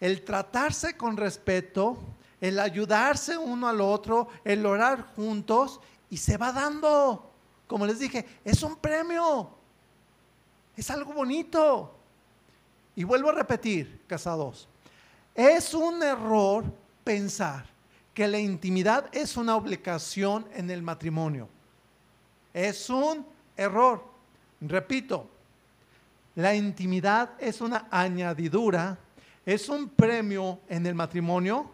el 0.00 0.24
tratarse 0.24 0.96
con 0.96 1.18
respeto, 1.18 1.98
el 2.42 2.58
ayudarse 2.58 3.38
uno 3.38 3.68
al 3.68 3.80
otro, 3.80 4.26
el 4.44 4.66
orar 4.66 5.14
juntos 5.14 5.80
y 6.10 6.16
se 6.16 6.36
va 6.36 6.50
dando. 6.50 7.30
Como 7.68 7.86
les 7.86 8.00
dije, 8.00 8.26
es 8.44 8.64
un 8.64 8.74
premio, 8.74 9.48
es 10.76 10.90
algo 10.90 11.12
bonito. 11.12 11.96
Y 12.96 13.04
vuelvo 13.04 13.30
a 13.30 13.34
repetir, 13.34 14.02
casados, 14.08 14.68
es 15.36 15.72
un 15.72 16.02
error 16.02 16.64
pensar 17.04 17.64
que 18.12 18.26
la 18.26 18.40
intimidad 18.40 19.08
es 19.12 19.36
una 19.36 19.54
obligación 19.54 20.44
en 20.52 20.68
el 20.68 20.82
matrimonio. 20.82 21.48
Es 22.52 22.90
un 22.90 23.24
error. 23.56 24.04
Repito, 24.60 25.28
la 26.34 26.56
intimidad 26.56 27.34
es 27.38 27.60
una 27.60 27.86
añadidura, 27.88 28.98
es 29.46 29.68
un 29.68 29.88
premio 29.88 30.58
en 30.68 30.84
el 30.86 30.96
matrimonio 30.96 31.70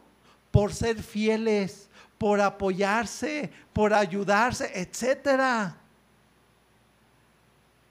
por 0.50 0.74
ser 0.74 1.02
fieles, 1.02 1.88
por 2.16 2.40
apoyarse, 2.40 3.50
por 3.72 3.94
ayudarse, 3.94 4.70
etc. 4.74 5.72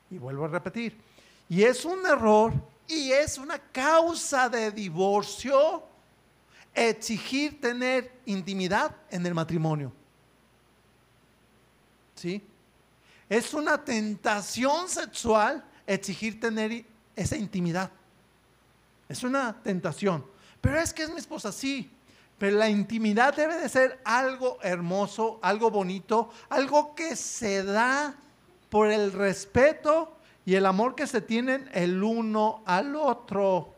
Y 0.10 0.18
vuelvo 0.18 0.46
a 0.46 0.50
repetir, 0.50 0.98
y 1.50 1.64
es 1.64 1.86
un 1.86 2.06
error 2.06 2.54
y 2.88 3.12
es 3.12 3.38
una 3.38 3.60
causa 3.60 4.50
de 4.50 4.72
divorcio 4.72 5.84
exigir 6.74 7.60
tener 7.60 8.20
intimidad 8.26 8.96
en 9.10 9.26
el 9.26 9.34
matrimonio. 9.34 9.92
¿Sí? 12.16 12.44
Es 13.30 13.54
una 13.54 13.84
tentación 13.84 14.88
sexual 14.88 15.64
exigir 15.86 16.40
tener 16.40 16.86
esa 17.16 17.36
intimidad. 17.36 17.92
Es 19.10 19.24
una 19.24 19.62
tentación. 19.62 20.26
Pero 20.62 20.80
es 20.80 20.94
que 20.94 21.04
es 21.04 21.10
mi 21.10 21.18
esposa, 21.18 21.52
sí. 21.52 21.92
Pero 22.38 22.58
la 22.58 22.70
intimidad 22.70 23.36
debe 23.36 23.58
de 23.58 23.70
ser 23.70 24.00
algo 24.04 24.60
hermoso, 24.62 25.40
algo 25.42 25.72
bonito, 25.72 26.30
algo 26.50 26.94
que 26.94 27.16
se 27.16 27.64
da 27.64 28.16
por 28.70 28.92
el 28.92 29.12
respeto 29.12 30.16
y 30.46 30.56
el 30.56 30.66
amor 30.66 30.96
que 30.96 31.08
se 31.08 31.22
tienen 31.22 31.70
el 31.74 32.04
uno 32.04 32.62
al 32.66 32.96
otro. 32.96 33.74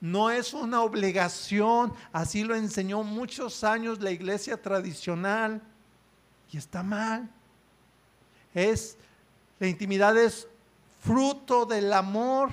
No 0.00 0.30
es 0.30 0.52
una 0.52 0.82
obligación, 0.82 1.94
así 2.12 2.44
lo 2.44 2.54
enseñó 2.54 3.02
muchos 3.02 3.64
años 3.64 4.00
la 4.00 4.10
iglesia 4.10 4.60
tradicional 4.60 5.62
y 6.50 6.58
está 6.58 6.82
mal. 6.82 7.30
Es 8.52 8.98
la 9.58 9.68
intimidad 9.68 10.16
es 10.18 10.48
fruto 11.00 11.64
del 11.64 11.92
amor. 11.92 12.50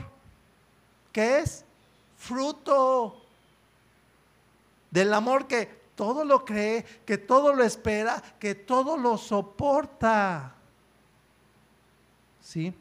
¿Qué 1.12 1.40
es? 1.40 1.66
Fruto 2.18 3.19
del 4.92 5.14
amor 5.14 5.48
que 5.48 5.80
todo 5.96 6.24
lo 6.24 6.46
cree, 6.46 6.86
que 7.06 7.18
todo 7.18 7.54
lo 7.54 7.64
espera, 7.64 8.24
que 8.40 8.56
todo 8.56 8.98
lo 8.98 9.18
soporta. 9.18 10.56
¿sí? 12.42 12.74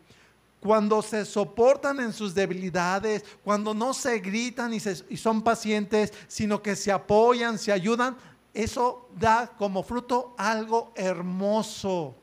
Cuando 0.60 1.02
se 1.02 1.24
soportan 1.24 2.00
en 2.00 2.12
sus 2.12 2.34
debilidades, 2.34 3.24
cuando 3.44 3.74
no 3.74 3.92
se 3.92 4.18
gritan 4.20 4.72
y, 4.72 4.78
y 5.08 5.16
son 5.16 5.42
pacientes, 5.42 6.12
sino 6.26 6.62
que 6.62 6.76
se 6.76 6.90
apoyan, 6.90 7.58
se 7.58 7.72
ayudan, 7.72 8.16
eso 8.54 9.08
da 9.16 9.46
como 9.58 9.82
fruto 9.82 10.34
algo 10.36 10.92
hermoso. 10.94 12.14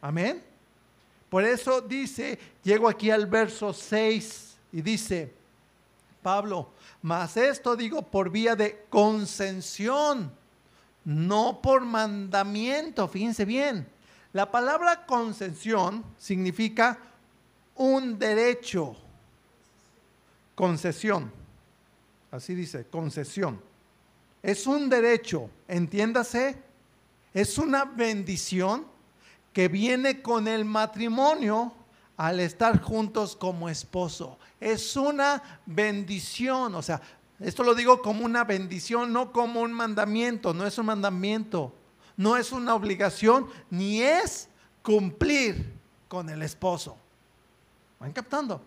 Amén. 0.00 0.42
Por 1.30 1.44
eso 1.44 1.80
dice, 1.80 2.38
llego 2.62 2.88
aquí 2.88 3.10
al 3.10 3.26
verso 3.26 3.72
6 3.72 4.56
y 4.72 4.82
dice, 4.82 5.32
Pablo, 6.22 6.68
mas 7.04 7.36
esto 7.36 7.76
digo 7.76 8.00
por 8.00 8.30
vía 8.30 8.56
de 8.56 8.86
concesión, 8.88 10.32
no 11.04 11.60
por 11.60 11.82
mandamiento, 11.82 13.06
fíjense 13.08 13.44
bien. 13.44 13.86
La 14.32 14.50
palabra 14.50 15.04
concesión 15.04 16.02
significa 16.16 16.98
un 17.74 18.18
derecho, 18.18 18.96
concesión. 20.54 21.30
Así 22.30 22.54
dice, 22.54 22.86
concesión. 22.86 23.60
Es 24.42 24.66
un 24.66 24.88
derecho, 24.88 25.50
entiéndase, 25.68 26.56
es 27.34 27.58
una 27.58 27.84
bendición 27.84 28.86
que 29.52 29.68
viene 29.68 30.22
con 30.22 30.48
el 30.48 30.64
matrimonio 30.64 31.70
al 32.16 32.40
estar 32.40 32.80
juntos 32.80 33.36
como 33.36 33.68
esposo. 33.68 34.38
Es 34.60 34.96
una 34.96 35.42
bendición, 35.66 36.74
o 36.74 36.82
sea, 36.82 37.00
esto 37.40 37.62
lo 37.62 37.74
digo 37.74 38.00
como 38.02 38.24
una 38.24 38.44
bendición, 38.44 39.12
no 39.12 39.32
como 39.32 39.60
un 39.60 39.72
mandamiento, 39.72 40.54
no 40.54 40.66
es 40.66 40.78
un 40.78 40.86
mandamiento 40.86 41.72
no 42.16 42.36
es 42.36 42.52
una 42.52 42.74
obligación 42.74 43.48
ni 43.70 44.00
es 44.02 44.48
cumplir 44.82 45.72
con 46.08 46.28
el 46.30 46.42
esposo. 46.42 46.96
¿Van 47.98 48.12
captando? 48.12 48.62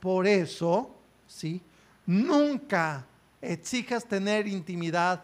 Por 0.00 0.26
eso, 0.26 0.94
¿sí? 1.26 1.60
Nunca 2.06 3.06
exijas 3.40 4.04
tener 4.04 4.46
intimidad, 4.46 5.22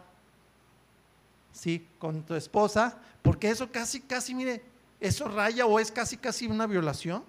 ¿sí? 1.52 1.86
Con 1.98 2.22
tu 2.22 2.34
esposa, 2.34 2.98
porque 3.22 3.50
eso 3.50 3.70
casi, 3.70 4.00
casi, 4.00 4.34
mire, 4.34 4.62
eso 5.01 5.28
raya 5.28 5.66
o 5.66 5.78
es 5.78 5.90
casi, 5.90 6.16
casi 6.16 6.46
una 6.46 6.66
violación. 6.66 7.24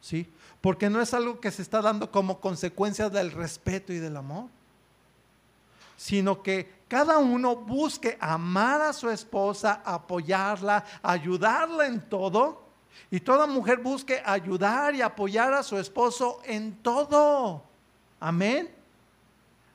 ¿Sí? 0.00 0.28
Porque 0.60 0.88
no 0.88 1.00
es 1.00 1.14
algo 1.14 1.40
que 1.40 1.50
se 1.50 1.62
está 1.62 1.80
dando 1.82 2.10
como 2.10 2.40
consecuencia 2.40 3.08
del 3.08 3.32
respeto 3.32 3.92
y 3.92 3.98
del 3.98 4.16
amor 4.16 4.48
sino 5.96 6.42
que 6.42 6.76
cada 6.88 7.18
uno 7.18 7.56
busque 7.56 8.16
amar 8.20 8.82
a 8.82 8.92
su 8.92 9.10
esposa, 9.10 9.82
apoyarla, 9.84 10.84
ayudarla 11.02 11.86
en 11.86 12.00
todo. 12.08 12.64
Y 13.10 13.20
toda 13.20 13.46
mujer 13.46 13.78
busque 13.78 14.22
ayudar 14.24 14.94
y 14.94 15.02
apoyar 15.02 15.52
a 15.54 15.62
su 15.62 15.78
esposo 15.78 16.40
en 16.44 16.76
todo. 16.82 17.62
Amén. 18.20 18.70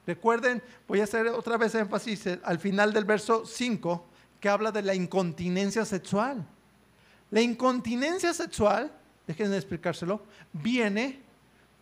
Recuerden, 0.06 0.62
voy 0.88 1.02
a 1.02 1.04
hacer 1.04 1.28
otra 1.28 1.58
vez 1.58 1.76
énfasis 1.76 2.28
al 2.44 2.60
final 2.60 2.94
del 2.94 3.06
verso 3.06 3.46
5, 3.46 4.06
que 4.42 4.50
habla 4.50 4.74
de 4.74 4.82
la 4.82 4.94
incontinencia 4.94 5.86
sexual. 5.86 6.46
La 7.30 7.40
incontinencia 7.40 8.34
sexual, 8.34 8.92
déjenme 9.26 9.56
explicárselo, 9.56 10.22
viene 10.52 11.22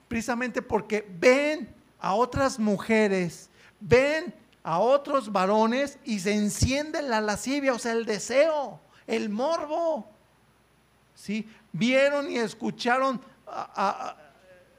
precisamente 0.07 0.61
porque 0.61 1.07
ven 1.19 1.73
a 1.99 2.13
otras 2.13 2.59
mujeres 2.59 3.49
ven 3.79 4.33
a 4.63 4.79
otros 4.79 5.31
varones 5.31 5.97
y 6.03 6.19
se 6.19 6.33
enciende 6.33 7.01
la 7.01 7.21
lascivia, 7.21 7.73
o 7.73 7.79
sea, 7.79 7.93
el 7.93 8.05
deseo, 8.05 8.79
el 9.07 9.29
morbo. 9.29 10.09
¿Sí? 11.15 11.47
Vieron 11.71 12.31
y 12.31 12.37
escucharon 12.37 13.21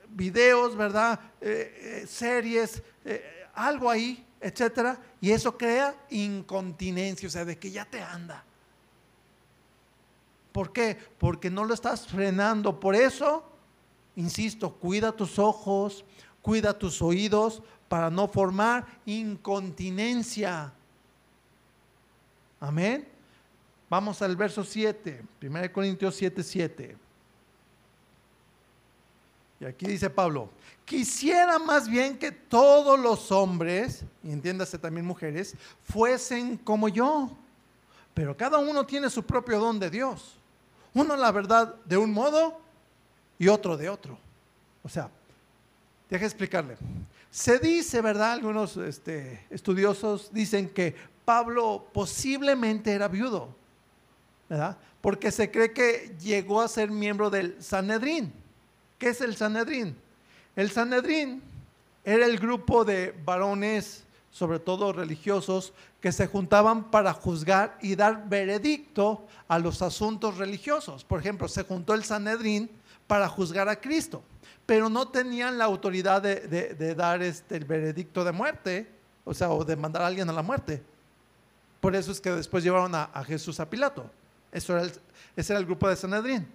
videos, 0.08 0.76
¿verdad? 0.76 1.20
Eh, 1.40 2.02
eh, 2.02 2.06
series, 2.06 2.82
eh, 3.04 3.46
algo 3.54 3.90
ahí, 3.90 4.26
etcétera, 4.40 4.98
y 5.20 5.30
eso 5.30 5.56
crea 5.56 5.94
incontinencia, 6.10 7.28
o 7.28 7.30
sea, 7.30 7.44
de 7.44 7.58
que 7.58 7.70
ya 7.70 7.84
te 7.84 8.02
anda. 8.02 8.44
¿Por 10.52 10.72
qué? 10.72 10.96
Porque 11.18 11.50
no 11.50 11.64
lo 11.64 11.74
estás 11.74 12.06
frenando. 12.06 12.80
Por 12.80 12.94
eso, 12.94 13.44
insisto, 14.16 14.74
cuida 14.74 15.12
tus 15.12 15.38
ojos, 15.38 16.04
cuida 16.42 16.78
tus 16.78 17.02
oídos, 17.02 17.62
para 17.88 18.08
no 18.08 18.28
formar 18.28 18.86
incontinencia. 19.04 20.72
Amén. 22.60 23.06
Vamos 23.88 24.22
al 24.22 24.36
verso 24.36 24.62
7, 24.62 25.24
1 25.42 25.72
Corintios 25.72 26.14
7, 26.14 26.42
7. 26.42 26.96
Y 29.60 29.66
aquí 29.66 29.86
dice 29.86 30.08
Pablo, 30.08 30.48
quisiera 30.86 31.58
más 31.58 31.86
bien 31.86 32.18
que 32.18 32.32
todos 32.32 32.98
los 32.98 33.30
hombres, 33.30 34.02
y 34.24 34.32
entiéndase 34.32 34.78
también 34.78 35.04
mujeres, 35.04 35.54
fuesen 35.84 36.56
como 36.56 36.88
yo. 36.88 37.36
Pero 38.14 38.34
cada 38.34 38.58
uno 38.58 38.86
tiene 38.86 39.10
su 39.10 39.22
propio 39.22 39.60
don 39.60 39.78
de 39.78 39.90
Dios. 39.90 40.38
Uno 40.94 41.14
la 41.14 41.30
verdad 41.30 41.74
de 41.84 41.98
un 41.98 42.12
modo 42.12 42.58
y 43.38 43.48
otro 43.48 43.76
de 43.76 43.90
otro. 43.90 44.18
O 44.82 44.88
sea, 44.88 45.10
deje 46.08 46.24
explicarle. 46.24 46.76
Se 47.30 47.58
dice, 47.58 48.00
¿verdad? 48.00 48.32
Algunos 48.32 48.78
este, 48.78 49.44
estudiosos 49.50 50.32
dicen 50.32 50.70
que 50.70 50.96
Pablo 51.24 51.86
posiblemente 51.92 52.92
era 52.92 53.08
viudo, 53.08 53.54
¿verdad? 54.48 54.76
Porque 55.00 55.30
se 55.30 55.50
cree 55.50 55.72
que 55.72 56.16
llegó 56.18 56.60
a 56.60 56.68
ser 56.68 56.90
miembro 56.90 57.30
del 57.30 57.62
Sanedrín. 57.62 58.32
¿Qué 59.00 59.08
es 59.08 59.22
el 59.22 59.34
Sanedrín? 59.34 59.96
El 60.54 60.70
Sanedrín 60.70 61.42
era 62.04 62.26
el 62.26 62.38
grupo 62.38 62.84
de 62.84 63.18
varones, 63.24 64.04
sobre 64.30 64.58
todo 64.58 64.92
religiosos, 64.92 65.72
que 66.02 66.12
se 66.12 66.26
juntaban 66.26 66.90
para 66.90 67.14
juzgar 67.14 67.78
y 67.80 67.96
dar 67.96 68.28
veredicto 68.28 69.26
a 69.48 69.58
los 69.58 69.80
asuntos 69.80 70.36
religiosos. 70.36 71.02
Por 71.02 71.18
ejemplo, 71.18 71.48
se 71.48 71.64
juntó 71.64 71.94
el 71.94 72.04
Sanedrín 72.04 72.70
para 73.06 73.26
juzgar 73.26 73.70
a 73.70 73.80
Cristo, 73.80 74.22
pero 74.66 74.90
no 74.90 75.08
tenían 75.08 75.56
la 75.56 75.64
autoridad 75.64 76.20
de, 76.20 76.94
dar 76.94 77.22
este, 77.22 77.56
el 77.56 77.64
veredicto 77.64 78.22
de 78.22 78.32
muerte, 78.32 78.86
o 79.24 79.32
sea, 79.32 79.48
o 79.50 79.64
de 79.64 79.76
mandar 79.76 80.02
a 80.02 80.08
alguien 80.08 80.28
a 80.28 80.34
la 80.34 80.42
muerte. 80.42 80.82
Por 81.80 81.96
eso 81.96 82.12
es 82.12 82.20
que 82.20 82.32
después 82.32 82.62
llevaron 82.62 82.94
a, 82.94 83.24
Jesús 83.24 83.60
a 83.60 83.70
Pilato. 83.70 84.10
Eso 84.52 84.76
era 84.76 84.92
ese 85.34 85.52
era 85.54 85.58
el 85.58 85.64
grupo 85.64 85.88
de 85.88 85.96
Sanedrín. 85.96 86.46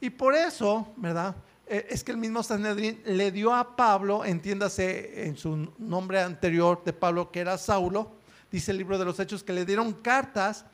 Y 0.00 0.08
por 0.08 0.34
eso, 0.34 0.88
¿verdad? 0.96 1.34
Eh, 1.68 1.86
es 1.90 2.02
que 2.02 2.12
el 2.12 2.16
mismo 2.16 2.42
Sanedrín 2.42 3.00
le 3.04 3.30
dio 3.30 3.54
a 3.54 3.76
Pablo, 3.76 4.24
entiéndase 4.24 5.26
en 5.26 5.36
su 5.36 5.70
nombre 5.78 6.20
anterior 6.20 6.82
de 6.82 6.94
Pablo, 6.94 7.30
que 7.30 7.40
era 7.40 7.58
Saulo, 7.58 8.10
dice 8.50 8.70
el 8.70 8.78
libro 8.78 8.98
de 8.98 9.04
los 9.04 9.20
Hechos, 9.20 9.42
que 9.44 9.52
le 9.52 9.66
dieron 9.66 9.92
cartas 9.92 10.64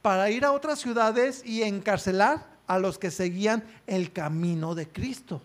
para 0.00 0.30
ir 0.30 0.44
a 0.44 0.52
otras 0.52 0.78
ciudades 0.78 1.42
y 1.44 1.62
encarcelar 1.62 2.46
a 2.68 2.78
los 2.78 2.98
que 2.98 3.10
seguían 3.10 3.64
el 3.86 4.12
camino 4.12 4.76
de 4.76 4.88
Cristo. 4.88 5.42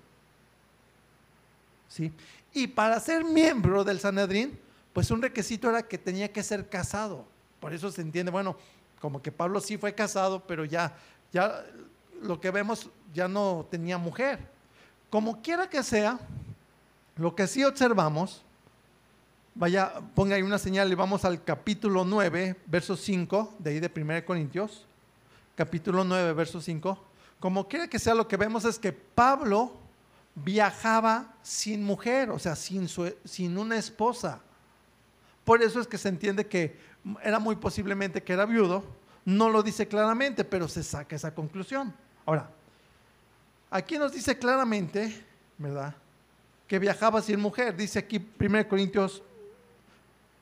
¿Sí? 1.87 2.13
Y 2.53 2.67
para 2.67 2.99
ser 2.99 3.23
miembro 3.23 3.83
del 3.83 3.99
Sanedrín, 3.99 4.59
pues 4.93 5.09
un 5.09 5.23
requisito 5.23 5.69
era 5.69 5.81
que 5.81 5.97
tenía 5.97 6.31
que 6.31 6.43
ser 6.43 6.69
casado. 6.69 7.25
Por 7.59 7.73
eso 7.73 7.91
se 7.91 8.01
entiende, 8.01 8.31
bueno, 8.31 8.55
como 9.01 9.21
que 9.23 9.31
Pablo 9.31 9.59
sí 9.59 9.77
fue 9.77 9.95
casado, 9.95 10.43
pero 10.45 10.65
ya, 10.65 10.95
ya 11.33 11.65
lo 12.21 12.39
que 12.39 12.51
vemos 12.51 12.89
ya 13.11 13.27
no 13.27 13.65
tenía 13.71 13.97
mujer. 13.97 14.58
Como 15.09 15.41
quiera 15.41 15.69
que 15.69 15.81
sea, 15.81 16.19
lo 17.15 17.35
que 17.35 17.47
sí 17.47 17.63
observamos, 17.63 18.43
vaya, 19.55 19.93
ponga 20.13 20.35
ahí 20.35 20.43
una 20.43 20.59
señal 20.59 20.91
y 20.91 20.95
vamos 20.95 21.25
al 21.25 21.43
capítulo 21.43 22.05
9, 22.05 22.55
verso 22.67 22.95
5, 22.95 23.55
de 23.57 23.71
ahí 23.71 23.79
de 23.79 23.91
1 23.93 24.25
Corintios, 24.25 24.85
capítulo 25.55 26.03
9, 26.03 26.33
verso 26.33 26.61
5. 26.61 27.03
Como 27.39 27.67
quiera 27.67 27.87
que 27.87 27.97
sea, 27.97 28.13
lo 28.13 28.27
que 28.27 28.37
vemos 28.37 28.65
es 28.65 28.77
que 28.77 28.93
Pablo 28.93 29.73
viajaba 30.35 31.33
sin 31.41 31.83
mujer, 31.83 32.29
o 32.29 32.37
sea, 32.37 32.55
sin, 32.55 32.87
sin 33.25 33.57
una 33.57 33.77
esposa. 33.77 34.41
Por 35.43 35.63
eso 35.63 35.79
es 35.79 35.87
que 35.87 35.97
se 35.97 36.09
entiende 36.09 36.45
que 36.45 36.77
era 37.23 37.39
muy 37.39 37.55
posiblemente 37.55 38.21
que 38.21 38.33
era 38.33 38.45
viudo. 38.45 38.83
No 39.25 39.49
lo 39.49 39.63
dice 39.63 39.87
claramente, 39.87 40.43
pero 40.43 40.67
se 40.67 40.83
saca 40.83 41.15
esa 41.15 41.33
conclusión. 41.33 41.93
Ahora, 42.25 42.51
Aquí 43.69 43.97
nos 43.97 44.11
dice 44.11 44.37
claramente, 44.37 45.25
¿verdad? 45.57 45.95
Que 46.67 46.79
viajaba 46.79 47.21
sin 47.21 47.39
mujer. 47.39 47.75
Dice 47.75 47.99
aquí 47.99 48.25
1 48.39 48.67
Corintios 48.67 49.21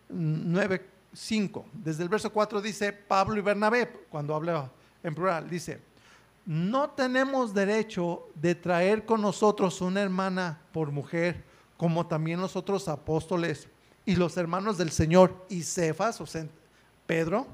9, 0.10 0.86
5. 1.14 1.66
Desde 1.74 2.04
el 2.04 2.10
verso 2.10 2.32
4 2.32 2.62
dice 2.62 2.94
Pablo 2.94 3.38
y 3.38 3.42
Bernabé, 3.42 4.06
cuando 4.10 4.36
habla 4.36 4.72
en 5.04 5.14
plural, 5.14 5.50
dice, 5.50 5.80
no 6.46 6.90
tenemos 6.92 7.54
derecho 7.54 8.30
de 8.36 8.56
traer 8.56 9.06
con 9.06 9.22
nosotros 9.22 9.82
una 9.82 10.02
hermana 10.02 10.62
por 10.72 10.92
mujer, 10.92 11.44
como 11.76 12.08
también 12.08 12.40
los 12.40 12.56
otros 12.56 12.88
apóstoles 12.88 13.68
y 14.06 14.16
los 14.16 14.38
hermanos 14.38 14.78
del 14.78 14.92
Señor 14.92 15.46
y 15.50 15.64
Cefas, 15.64 16.22
o 16.22 16.26
sea, 16.26 16.48
Pedro, 17.06 17.46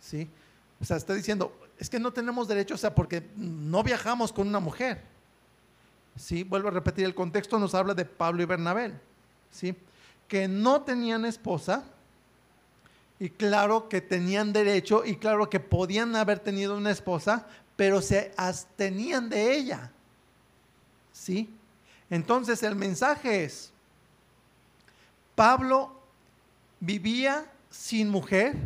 ¿sí? 0.00 0.30
O 0.80 0.84
sea, 0.84 0.96
está 0.96 1.14
diciendo, 1.14 1.52
es 1.78 1.90
que 1.90 1.98
no 1.98 2.12
tenemos 2.12 2.48
derecho, 2.48 2.74
o 2.74 2.78
sea, 2.78 2.94
porque 2.94 3.28
no 3.36 3.82
viajamos 3.82 4.32
con 4.32 4.48
una 4.48 4.60
mujer. 4.60 5.02
¿Sí? 6.16 6.44
Vuelvo 6.44 6.68
a 6.68 6.72
repetir, 6.72 7.04
el 7.04 7.14
contexto 7.14 7.58
nos 7.58 7.74
habla 7.74 7.94
de 7.94 8.04
Pablo 8.04 8.42
y 8.42 8.46
Bernabé, 8.46 8.92
¿sí? 9.50 9.74
Que 10.28 10.46
no 10.46 10.82
tenían 10.82 11.24
esposa 11.24 11.84
y 13.18 13.30
claro 13.30 13.88
que 13.88 14.00
tenían 14.00 14.52
derecho 14.52 15.04
y 15.04 15.16
claro 15.16 15.48
que 15.48 15.60
podían 15.60 16.16
haber 16.16 16.40
tenido 16.40 16.76
una 16.76 16.90
esposa, 16.90 17.46
pero 17.76 18.02
se 18.02 18.32
abstenían 18.36 19.28
de 19.28 19.54
ella. 19.56 19.92
¿Sí? 21.12 21.48
Entonces 22.10 22.62
el 22.62 22.76
mensaje 22.76 23.44
es, 23.44 23.72
Pablo 25.34 25.98
vivía 26.80 27.50
sin 27.70 28.10
mujer 28.10 28.56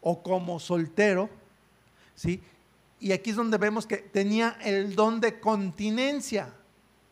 o 0.00 0.22
como 0.22 0.58
soltero, 0.58 1.28
¿sí? 2.14 2.42
Y 3.06 3.12
aquí 3.12 3.30
es 3.30 3.36
donde 3.36 3.56
vemos 3.56 3.86
que 3.86 3.98
tenía 3.98 4.58
el 4.60 4.96
don 4.96 5.20
de 5.20 5.38
continencia. 5.38 6.52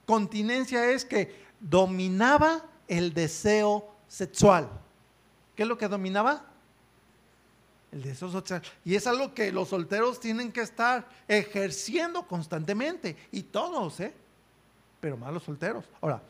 Continencia 0.05 0.91
es 0.91 1.05
que 1.05 1.45
dominaba 1.61 2.65
el 2.89 3.15
deseo 3.15 3.95
sexual. 4.09 4.69
¿Qué 5.55 5.63
es 5.63 5.69
lo 5.69 5.79
que 5.79 5.87
dominaba? 5.87 6.47
El 7.93 8.03
deseo 8.03 8.29
sexual. 8.29 8.61
Y 8.85 8.97
es 8.97 9.07
algo 9.07 9.35
que 9.35 9.53
los 9.53 9.69
solteros 9.69 10.19
tienen 10.19 10.51
que 10.51 10.63
estar 10.63 11.09
ejerciendo 11.29 12.27
constantemente. 12.27 13.17
Y 13.31 13.45
todos, 13.45 14.01
¿eh? 14.01 14.13
Pero 14.99 15.17
más 15.17 15.33
los 15.33 15.45
solteros. 15.45 15.85
Ahora, 16.01 16.21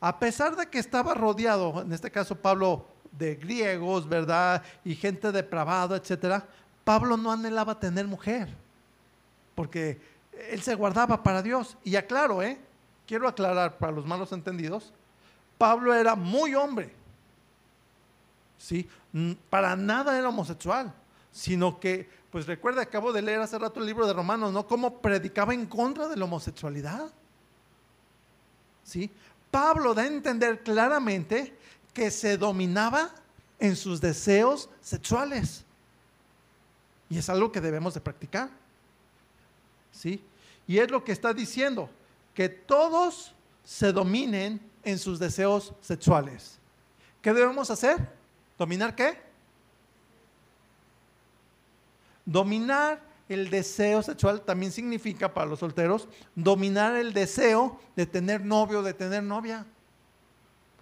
a 0.00 0.20
pesar 0.20 0.54
de 0.54 0.68
que 0.68 0.78
estaba 0.78 1.14
rodeado, 1.14 1.82
en 1.82 1.92
este 1.92 2.12
caso 2.12 2.36
Pablo, 2.36 2.86
de 3.10 3.34
griegos, 3.34 4.08
¿verdad? 4.08 4.62
Y 4.84 4.94
gente 4.94 5.32
depravada, 5.32 5.96
etcétera, 5.96 6.46
Pablo 6.84 7.16
no 7.16 7.32
anhelaba 7.32 7.80
tener 7.80 8.06
mujer 8.06 8.69
porque 9.60 10.00
él 10.48 10.62
se 10.62 10.74
guardaba 10.74 11.22
para 11.22 11.42
Dios. 11.42 11.76
Y 11.84 11.96
aclaro, 11.96 12.42
¿eh? 12.42 12.58
quiero 13.06 13.28
aclarar 13.28 13.76
para 13.76 13.92
los 13.92 14.06
malos 14.06 14.32
entendidos, 14.32 14.90
Pablo 15.58 15.92
era 15.92 16.14
muy 16.14 16.54
hombre, 16.54 16.94
¿sí? 18.56 18.88
Para 19.50 19.76
nada 19.76 20.18
era 20.18 20.30
homosexual, 20.30 20.94
sino 21.30 21.78
que, 21.78 22.08
pues 22.30 22.46
recuerda, 22.46 22.80
acabo 22.80 23.12
de 23.12 23.20
leer 23.20 23.42
hace 23.42 23.58
rato 23.58 23.80
el 23.80 23.86
libro 23.86 24.06
de 24.06 24.14
Romanos, 24.14 24.50
¿no? 24.50 24.66
Cómo 24.66 25.02
predicaba 25.02 25.52
en 25.52 25.66
contra 25.66 26.08
de 26.08 26.16
la 26.16 26.24
homosexualidad. 26.24 27.10
¿Sí? 28.82 29.10
Pablo 29.50 29.92
da 29.92 30.04
a 30.04 30.06
entender 30.06 30.62
claramente 30.62 31.54
que 31.92 32.10
se 32.10 32.38
dominaba 32.38 33.10
en 33.58 33.76
sus 33.76 34.00
deseos 34.00 34.70
sexuales. 34.80 35.66
Y 37.10 37.18
es 37.18 37.28
algo 37.28 37.52
que 37.52 37.60
debemos 37.60 37.92
de 37.92 38.00
practicar. 38.00 38.59
¿Sí? 39.92 40.22
Y 40.66 40.78
es 40.78 40.90
lo 40.90 41.02
que 41.04 41.12
está 41.12 41.32
diciendo, 41.32 41.90
que 42.34 42.48
todos 42.48 43.34
se 43.64 43.92
dominen 43.92 44.60
en 44.84 44.98
sus 44.98 45.18
deseos 45.18 45.72
sexuales. 45.80 46.58
¿Qué 47.20 47.32
debemos 47.32 47.70
hacer? 47.70 48.08
¿Dominar 48.56 48.94
qué? 48.94 49.18
Dominar 52.24 53.00
el 53.28 53.48
deseo 53.48 54.02
sexual 54.02 54.42
también 54.42 54.72
significa 54.72 55.32
para 55.32 55.46
los 55.46 55.60
solteros 55.60 56.08
dominar 56.34 56.96
el 56.96 57.12
deseo 57.12 57.78
de 57.94 58.06
tener 58.06 58.44
novio, 58.44 58.82
de 58.82 58.92
tener 58.92 59.22
novia. 59.22 59.64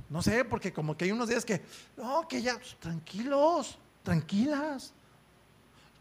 No 0.09 0.23
sé, 0.23 0.45
porque 0.45 0.73
como 0.73 0.97
que 0.97 1.05
hay 1.05 1.13
unos 1.13 1.29
días 1.29 1.45
que, 1.45 1.61
no, 1.97 2.27
que 2.27 2.41
ya, 2.41 2.55
pues, 2.55 2.77
tranquilos, 2.81 3.79
tranquilas. 4.03 4.93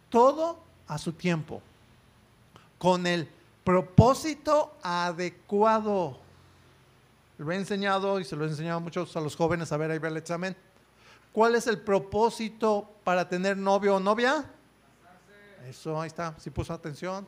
Todo 0.10 0.64
a 0.88 0.98
su 0.98 1.12
tiempo 1.12 1.62
con 2.78 3.08
el 3.08 3.30
propósito 3.64 4.78
adecuado. 4.82 6.18
Lo 7.38 7.52
he 7.52 7.56
enseñado 7.56 8.20
y 8.20 8.24
se 8.24 8.36
lo 8.36 8.46
he 8.46 8.48
enseñado 8.48 8.78
a 8.78 8.80
muchos 8.80 9.16
a 9.16 9.22
los 9.22 9.36
jóvenes 9.36 9.72
a 9.72 9.78
ver 9.78 9.92
ahí 9.92 10.00
ver 10.00 10.12
el 10.12 10.18
examen. 10.18 10.56
¿Cuál 11.32 11.56
es 11.56 11.68
el 11.68 11.80
propósito 11.80 12.90
para 13.04 13.28
tener 13.28 13.58
novio 13.58 13.96
o 13.96 14.00
novia? 14.00 14.46
Eso, 15.68 16.00
ahí 16.00 16.08
está, 16.08 16.34
si 16.40 16.50
puso 16.50 16.74
atención. 16.74 17.28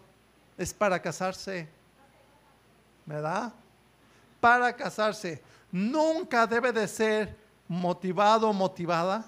Es 0.58 0.74
para 0.74 1.02
casarse. 1.02 1.68
¿Verdad? 3.06 3.54
Para 4.40 4.76
casarse. 4.76 5.42
Nunca 5.72 6.48
debe 6.48 6.72
de 6.72 6.88
ser 6.88 7.36
motivado 7.68 8.50
o 8.50 8.54
motivada 8.54 9.26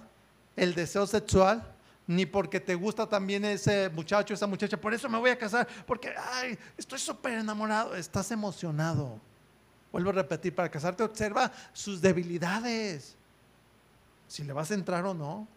el 0.56 0.74
deseo 0.74 1.06
sexual 1.06 1.71
ni 2.12 2.26
porque 2.26 2.60
te 2.60 2.76
gusta 2.76 3.08
también 3.08 3.46
ese 3.46 3.90
muchacho, 3.90 4.34
esa 4.34 4.48
muchacha, 4.48 4.80
por 4.80 4.94
eso 4.94 5.08
me 5.08 5.18
voy 5.18 5.30
a 5.30 5.38
casar, 5.38 5.68
porque, 5.86 6.14
ay, 6.34 6.58
estoy 6.78 7.00
súper 7.00 7.34
enamorado, 7.34 7.96
estás 7.96 8.32
emocionado. 8.32 9.20
Vuelvo 9.92 10.10
a 10.10 10.14
repetir, 10.14 10.54
para 10.54 10.70
casarte 10.70 11.04
observa 11.04 11.52
sus 11.74 12.02
debilidades. 12.02 13.16
Si 14.28 14.44
le 14.44 14.54
vas 14.54 14.72
a 14.72 14.74
entrar 14.74 15.06
o 15.06 15.14
no. 15.14 15.48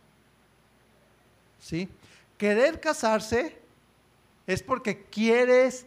¿Sí? 1.61 1.89
Querer 2.37 2.81
casarse 2.81 3.57
es 4.47 4.63
porque 4.63 5.05
quieres, 5.05 5.87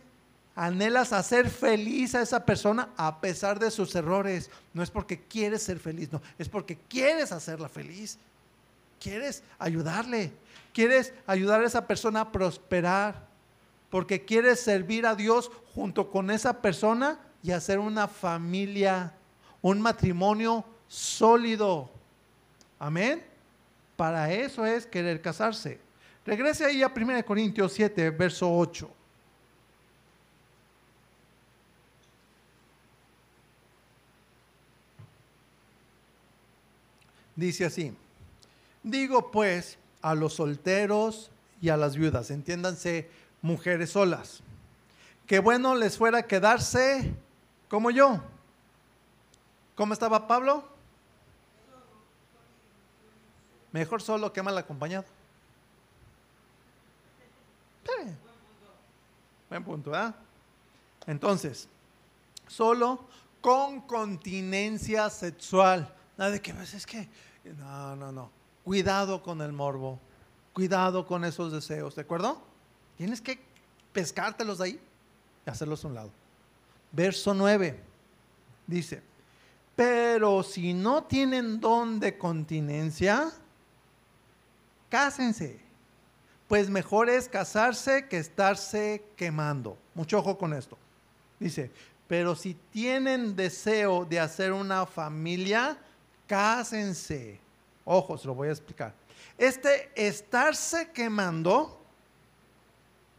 anhelas 0.56 1.14
hacer 1.14 1.50
feliz 1.50 2.16
a 2.16 2.22
esa 2.22 2.46
persona 2.46 2.90
a 2.98 3.20
pesar 3.22 3.60
de 3.60 3.70
sus 3.70 3.94
errores. 3.96 4.50
No 4.74 4.82
es 4.82 4.90
porque 4.90 5.22
quieres 5.22 5.64
ser 5.64 5.80
feliz, 5.80 6.12
no, 6.12 6.22
es 6.38 6.50
porque 6.50 6.78
quieres 6.78 7.32
hacerla 7.32 7.70
feliz. 7.70 8.18
Quieres 9.08 9.42
ayudarle, 9.58 10.34
quieres 10.74 11.14
ayudar 11.26 11.62
a 11.62 11.66
esa 11.66 11.88
persona 11.88 12.20
a 12.20 12.32
prosperar, 12.34 13.26
porque 13.90 14.26
quieres 14.26 14.60
servir 14.60 15.06
a 15.06 15.16
Dios 15.16 15.50
junto 15.74 16.12
con 16.12 16.30
esa 16.30 16.62
persona 16.62 17.18
y 17.42 17.52
hacer 17.52 17.80
una 17.80 18.10
familia, 18.10 19.14
un 19.62 19.80
matrimonio 19.80 20.66
sólido. 20.90 21.90
Amén. 22.78 23.24
Para 23.96 24.34
eso 24.34 24.66
es 24.66 24.86
querer 24.86 25.22
casarse. 25.22 25.80
Regrese 26.26 26.66
ahí 26.66 26.84
a 26.84 26.92
1 26.94 27.26
Corintios 27.26 27.72
7, 27.72 28.10
verso 28.10 28.54
8. 28.54 28.92
Dice 37.38 37.64
así, 37.64 37.96
digo 38.92 39.32
pues 39.32 39.78
a 40.02 40.16
los 40.16 40.36
solteros 40.36 41.32
y 41.62 41.70
a 41.70 41.78
las 41.78 41.96
viudas, 41.96 42.32
entiéndanse 42.32 43.10
mujeres 43.42 43.92
solas, 43.92 44.42
que 45.26 45.40
bueno 45.40 45.76
les 45.76 45.98
fuera 45.98 46.24
quedarse 46.24 47.14
como 47.70 47.92
yo. 47.92 48.22
¿Cómo 49.76 49.94
estaba 49.94 50.28
Pablo? 50.28 50.68
Mejor 53.72 54.02
solo 54.02 54.34
que 54.34 54.42
mal 54.42 54.58
acompañado. 54.58 55.06
Buen 59.50 59.64
punto, 59.64 59.94
¿ah? 59.94 60.14
Entonces, 61.06 61.70
solo 62.48 63.06
con 63.40 63.82
continencia 63.82 65.10
sexual. 65.10 65.94
Nada 66.18 66.32
de 66.32 66.42
que 66.42 66.54
pues, 66.54 66.74
es 66.74 66.86
que, 66.86 67.08
no, 67.58 67.96
no, 67.96 68.12
no. 68.12 68.37
Cuidado 68.68 69.24
con 69.24 69.42
el 69.42 69.54
morbo. 69.54 69.98
Cuidado 70.52 71.08
con 71.08 71.24
esos 71.24 71.54
deseos, 71.54 71.96
¿de 71.96 72.02
acuerdo? 72.02 72.42
Tienes 72.98 73.22
que 73.22 73.40
pescártelos 73.94 74.58
de 74.58 74.66
ahí 74.66 74.82
y 75.46 75.50
hacerlos 75.50 75.86
a 75.86 75.88
un 75.88 75.94
lado. 75.94 76.12
Verso 76.92 77.34
9 77.34 77.80
dice, 78.68 79.02
pero 79.74 80.44
si 80.44 80.74
no 80.74 81.06
tienen 81.06 81.62
don 81.62 81.98
de 81.98 82.18
continencia, 82.18 83.32
cásense 84.90 85.62
pues 86.50 86.70
mejor 86.70 87.10
es 87.10 87.30
casarse 87.30 88.10
que 88.10 88.18
estarse 88.18 89.02
quemando. 89.16 89.78
Mucho 89.96 90.20
ojo 90.20 90.38
con 90.38 90.54
esto. 90.54 90.78
Dice, 91.40 91.72
pero 92.06 92.36
si 92.36 92.54
tienen 92.54 93.34
deseo 93.34 94.04
de 94.04 94.20
hacer 94.20 94.52
una 94.52 94.86
familia, 94.86 95.78
cásense. 96.28 97.47
Ojo, 97.90 98.18
se 98.18 98.28
lo 98.28 98.36
voy 98.36 98.50
a 98.50 98.52
explicar. 98.52 98.94
Este 99.38 99.92
estarse 99.96 100.92
quemando 100.92 101.80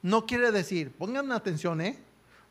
no 0.03 0.27
quiere 0.27 0.53
decir, 0.53 0.93
pongan 0.93 1.33
atención, 1.33 1.81
¿eh? 1.81 1.99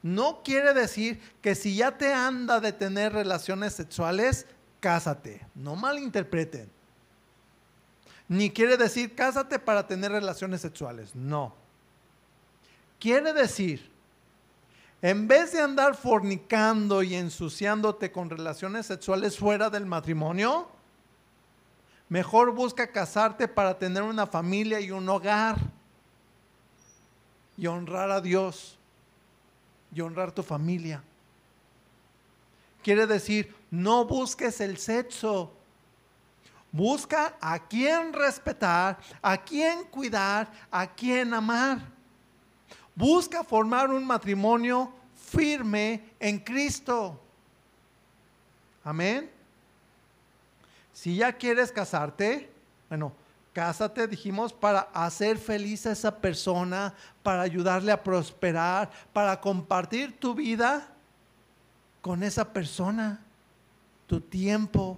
No 0.04 0.42
quiere 0.44 0.74
decir 0.74 1.20
que 1.42 1.56
si 1.56 1.76
ya 1.76 1.98
te 1.98 2.14
anda 2.14 2.60
de 2.60 2.74
tener 2.74 3.14
relaciones 3.14 3.74
sexuales, 3.74 4.46
cásate. 4.80 5.46
No 5.56 5.76
malinterpreten 5.76 6.70
ni 8.28 8.50
quiere 8.50 8.78
decir 8.78 9.16
cásate 9.16 9.60
para 9.60 9.88
tener 9.88 10.12
relaciones 10.12 10.62
sexuales. 10.62 11.16
No. 11.16 11.56
Quiere 13.00 13.34
decir, 13.34 13.90
en 15.02 15.28
vez 15.28 15.54
de 15.54 15.62
andar 15.62 15.96
fornicando 15.96 17.04
y 17.04 17.16
ensuciándote 17.16 18.12
con 18.12 18.30
relaciones 18.30 18.88
sexuales 18.88 19.38
fuera 19.38 19.70
del 19.70 19.86
matrimonio, 19.86 20.68
mejor 22.10 22.52
busca 22.52 22.92
casarte 22.92 23.48
para 23.48 23.78
tener 23.78 24.04
una 24.04 24.26
familia 24.26 24.80
y 24.80 24.92
un 24.92 25.08
hogar 25.10 25.58
y 27.58 27.68
honrar 27.68 28.12
a 28.12 28.22
Dios 28.22 28.78
y 29.94 30.02
honrar 30.02 30.32
tu 30.32 30.44
familia. 30.44 31.04
Quiere 32.84 33.08
decir, 33.08 33.56
no 33.70 34.06
busques 34.06 34.62
el 34.62 34.78
sexo, 34.78 35.52
Busca 36.72 37.38
a 37.40 37.60
quien 37.60 38.14
respetar, 38.14 39.00
a 39.22 39.38
quien 39.38 39.86
cuidar, 39.86 40.52
a 40.70 40.86
quien 40.86 41.34
amar. 41.34 41.80
Busca 42.94 43.44
formar 43.44 43.90
un 43.90 44.06
matrimonio 44.06 44.92
firme 45.16 46.04
en 46.20 46.40
Cristo. 46.40 47.20
Amén. 48.84 49.37
Si 50.98 51.16
ya 51.16 51.32
quieres 51.32 51.72
casarte, 51.72 52.50
bueno, 52.90 53.14
cásate, 53.54 54.08
dijimos, 54.08 54.52
para 54.52 54.80
hacer 54.96 55.38
feliz 55.38 55.86
a 55.86 55.92
esa 55.92 56.18
persona, 56.18 56.92
para 57.22 57.44
ayudarle 57.44 57.92
a 57.92 58.04
prosperar, 58.04 58.90
para 59.14 59.40
compartir 59.40 60.20
tu 60.20 60.34
vida 60.34 60.88
con 62.02 62.24
esa 62.24 62.52
persona, 62.52 63.24
tu 64.08 64.20
tiempo, 64.20 64.98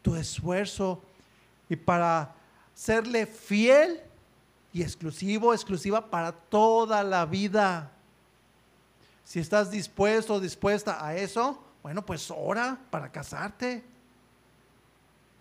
tu 0.00 0.16
esfuerzo 0.16 1.02
y 1.68 1.76
para 1.76 2.34
serle 2.74 3.26
fiel 3.26 4.00
y 4.72 4.80
exclusivo, 4.80 5.52
exclusiva 5.52 6.08
para 6.08 6.32
toda 6.32 7.04
la 7.04 7.26
vida. 7.26 7.92
Si 9.22 9.38
estás 9.38 9.70
dispuesto 9.70 10.36
o 10.36 10.40
dispuesta 10.40 11.06
a 11.06 11.14
eso, 11.14 11.62
bueno, 11.82 12.06
pues 12.06 12.32
ora 12.34 12.78
para 12.88 13.12
casarte. 13.12 13.84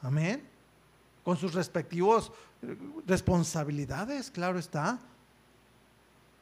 Amén. 0.06 0.48
Con 1.24 1.36
sus 1.36 1.56
respectivos 1.56 2.32
eh, 2.62 2.78
responsabilidades, 3.08 4.30
claro 4.30 4.60
está. 4.60 5.00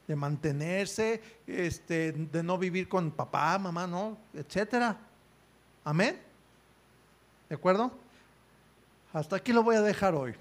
De 0.06 0.18
mantenerse, 0.18 1.24
este, 1.48 2.12
de 2.12 2.44
no 2.44 2.58
vivir 2.58 2.90
con 2.90 3.10
papá, 3.10 3.58
mamá, 3.58 3.88
no, 3.88 4.18
etcétera. 4.34 4.98
Amén. 5.86 6.22
¿De 7.48 7.56
acuerdo? 7.56 7.90
Hasta 9.14 9.38
aquí 9.38 9.54
lo 9.54 9.64
voy 9.64 9.78
a 9.78 9.82
dejar 9.82 10.14
hoy. 10.14 10.36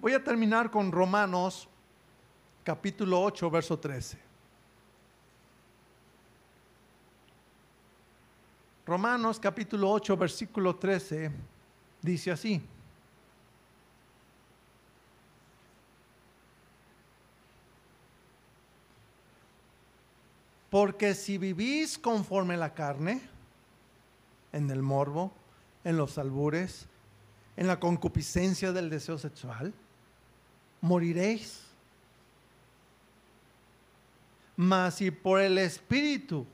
Voy 0.00 0.14
a 0.14 0.24
terminar 0.24 0.68
con 0.68 0.90
Romanos 0.90 1.68
capítulo 2.64 3.22
8, 3.22 3.50
verso 3.52 3.78
13. 3.78 4.18
Romanos 8.84 9.38
capítulo 9.38 9.92
8, 9.92 10.16
versículo 10.16 10.74
13 10.74 11.30
dice 12.08 12.30
así. 12.30 12.62
Porque 20.70 21.14
si 21.14 21.38
vivís 21.38 21.98
conforme 21.98 22.56
la 22.56 22.74
carne, 22.74 23.20
en 24.52 24.70
el 24.70 24.82
morbo, 24.82 25.32
en 25.84 25.96
los 25.96 26.18
albures, 26.18 26.86
en 27.56 27.66
la 27.66 27.78
concupiscencia 27.78 28.72
del 28.72 28.88
deseo 28.88 29.18
sexual, 29.18 29.72
moriréis. 30.80 31.62
Mas 34.56 34.96
si 34.96 35.10
por 35.10 35.40
el 35.40 35.58
Espíritu 35.58 36.46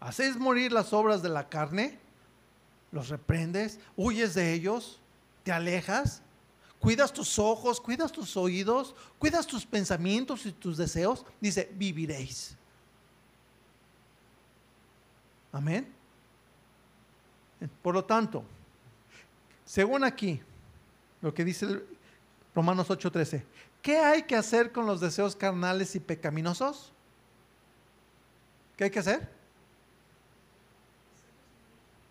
hacéis 0.00 0.36
morir 0.36 0.72
las 0.72 0.92
obras 0.92 1.22
de 1.22 1.28
la 1.28 1.48
carne, 1.48 1.98
los 2.92 3.08
reprendes, 3.08 3.80
huyes 3.96 4.34
de 4.34 4.52
ellos, 4.52 5.01
te 5.42 5.52
alejas, 5.52 6.22
cuidas 6.78 7.12
tus 7.12 7.38
ojos, 7.38 7.80
cuidas 7.80 8.10
tus 8.12 8.36
oídos, 8.36 8.94
cuidas 9.18 9.46
tus 9.46 9.64
pensamientos 9.64 10.46
y 10.46 10.52
tus 10.52 10.76
deseos, 10.76 11.24
dice, 11.40 11.70
viviréis. 11.74 12.56
Amén. 15.52 15.92
Por 17.82 17.94
lo 17.94 18.04
tanto, 18.04 18.42
según 19.64 20.02
aquí, 20.04 20.40
lo 21.20 21.32
que 21.32 21.44
dice 21.44 21.82
Romanos 22.54 22.88
8:13. 22.90 23.44
¿Qué 23.80 23.98
hay 23.98 24.22
que 24.22 24.36
hacer 24.36 24.72
con 24.72 24.86
los 24.86 25.00
deseos 25.00 25.34
carnales 25.34 25.94
y 25.94 26.00
pecaminosos? 26.00 26.92
¿Qué 28.76 28.84
hay 28.84 28.90
que 28.90 28.98
hacer? 28.98 29.28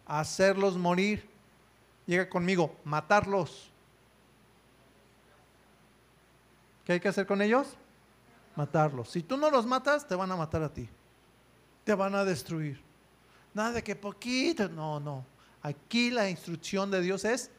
Hacerlos 0.05 0.77
morir. 0.77 1.30
Llega 2.11 2.27
conmigo, 2.27 2.75
matarlos. 2.83 3.69
¿Qué 6.83 6.91
hay 6.91 6.99
que 6.99 7.07
hacer 7.07 7.25
con 7.25 7.41
ellos? 7.41 7.69
Matarlos. 8.53 9.09
Si 9.09 9.23
tú 9.23 9.37
no 9.37 9.49
los 9.49 9.65
matas, 9.65 10.05
te 10.05 10.13
van 10.13 10.29
a 10.29 10.35
matar 10.35 10.61
a 10.61 10.67
ti. 10.67 10.89
Te 11.85 11.93
van 11.93 12.13
a 12.15 12.25
destruir. 12.25 12.81
Nada 13.53 13.71
de 13.71 13.81
que 13.81 13.95
poquito. 13.95 14.67
No, 14.67 14.99
no. 14.99 15.25
Aquí 15.61 16.11
la 16.11 16.29
instrucción 16.29 16.91
de 16.91 16.99
Dios 16.99 17.23
es 17.23 17.49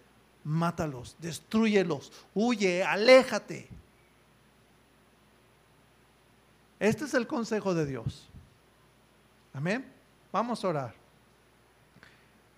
mátalos, 0.44 1.16
destruyelos, 1.18 2.12
huye, 2.34 2.84
aléjate. 2.84 3.70
Este 6.78 7.06
es 7.06 7.14
el 7.14 7.26
consejo 7.26 7.72
de 7.72 7.86
Dios. 7.86 8.28
Amén. 9.54 9.90
Vamos 10.30 10.62
a 10.62 10.68
orar. 10.68 10.94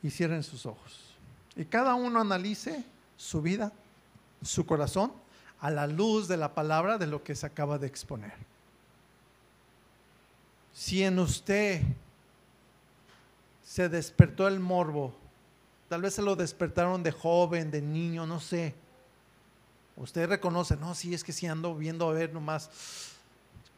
Y 0.03 0.11
cierren 0.11 0.43
sus 0.43 0.67
ojos. 0.67 1.04
Y 1.57 1.65
cada 1.65 1.95
uno 1.95 2.21
analice 2.21 2.85
su 3.17 3.41
vida, 3.43 3.73
su 4.43 4.67
corazón, 4.67 5.13
a 5.61 5.71
la 5.71 5.87
luz 5.87 6.29
de 6.29 6.37
la 6.37 6.55
palabra 6.55 6.99
de 6.99 7.07
lo 7.07 7.23
que 7.23 7.35
se 7.35 7.47
acaba 7.47 7.79
de 7.79 7.87
exponer. 7.87 8.35
Si 10.73 11.03
en 11.03 11.19
usted 11.19 11.81
se 13.65 13.89
despertó 13.89 14.49
el 14.49 14.61
morbo, 14.61 15.15
tal 15.89 16.03
vez 16.03 16.15
se 16.15 16.23
lo 16.23 16.37
despertaron 16.37 17.03
de 17.03 17.13
joven, 17.13 17.71
de 17.71 17.81
niño, 17.81 18.27
no 18.27 18.41
sé. 18.41 18.75
Usted 19.97 20.29
reconoce, 20.29 20.77
no, 20.77 20.95
sí, 20.95 21.15
es 21.15 21.23
que 21.23 21.33
si 21.33 21.47
ando 21.47 21.75
viendo 21.77 22.09
a 22.09 22.13
ver 22.13 22.33
nomás 22.33 22.69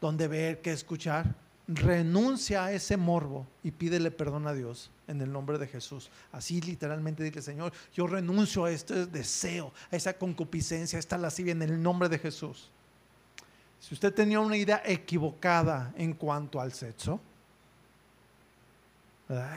dónde 0.01 0.27
ver, 0.27 0.61
qué 0.61 0.71
escuchar. 0.71 1.35
Renuncia 1.67 2.63
a 2.63 2.71
ese 2.71 2.95
morbo 2.95 3.45
y 3.61 3.71
pídele 3.71 4.09
perdón 4.09 4.47
a 4.47 4.53
Dios 4.53 4.89
en 5.07 5.21
el 5.21 5.31
nombre 5.31 5.57
de 5.57 5.67
Jesús. 5.67 6.09
Así 6.31 6.61
literalmente 6.61 7.23
dile, 7.23 7.41
Señor, 7.41 7.73
yo 7.93 8.07
renuncio 8.07 8.65
a 8.65 8.71
este 8.71 9.05
deseo, 9.05 9.73
a 9.91 9.95
esa 9.95 10.13
concupiscencia, 10.13 10.97
a 10.97 10.99
esta 10.99 11.17
lascivia 11.17 11.51
en 11.51 11.61
el 11.61 11.81
nombre 11.81 12.07
de 12.07 12.19
Jesús. 12.19 12.71
Si 13.79 13.93
usted 13.93 14.13
tenía 14.13 14.39
una 14.39 14.57
idea 14.57 14.81
equivocada 14.85 15.93
en 15.97 16.13
cuanto 16.13 16.59
al 16.59 16.73
sexo, 16.73 17.19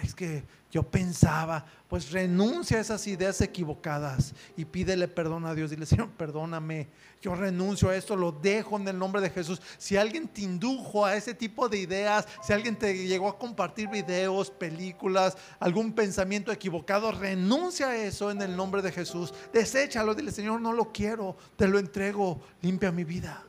es 0.02 0.14
que 0.14 0.42
yo 0.70 0.82
pensaba, 0.82 1.64
pues 1.88 2.10
renuncia 2.10 2.78
a 2.78 2.80
esas 2.80 3.06
ideas 3.06 3.40
equivocadas 3.40 4.34
y 4.56 4.64
pídele 4.64 5.06
perdón 5.06 5.46
a 5.46 5.54
Dios. 5.54 5.70
Dile, 5.70 5.86
Señor, 5.86 6.10
perdóname, 6.10 6.88
yo 7.20 7.34
renuncio 7.34 7.88
a 7.88 7.96
esto, 7.96 8.16
lo 8.16 8.32
dejo 8.32 8.76
en 8.76 8.88
el 8.88 8.98
nombre 8.98 9.20
de 9.20 9.30
Jesús. 9.30 9.62
Si 9.78 9.96
alguien 9.96 10.26
te 10.26 10.42
indujo 10.42 11.04
a 11.06 11.14
ese 11.14 11.34
tipo 11.34 11.68
de 11.68 11.78
ideas, 11.78 12.26
si 12.42 12.52
alguien 12.52 12.76
te 12.76 13.06
llegó 13.06 13.28
a 13.28 13.38
compartir 13.38 13.88
videos, 13.88 14.50
películas, 14.50 15.36
algún 15.60 15.92
pensamiento 15.92 16.50
equivocado, 16.50 17.12
renuncia 17.12 17.88
a 17.88 17.96
eso 17.96 18.30
en 18.30 18.42
el 18.42 18.56
nombre 18.56 18.82
de 18.82 18.90
Jesús. 18.90 19.32
Deséchalo, 19.52 20.14
dile, 20.14 20.32
Señor, 20.32 20.60
no 20.60 20.72
lo 20.72 20.92
quiero, 20.92 21.36
te 21.56 21.68
lo 21.68 21.78
entrego, 21.78 22.40
limpia 22.60 22.90
mi 22.90 23.04
vida. 23.04 23.44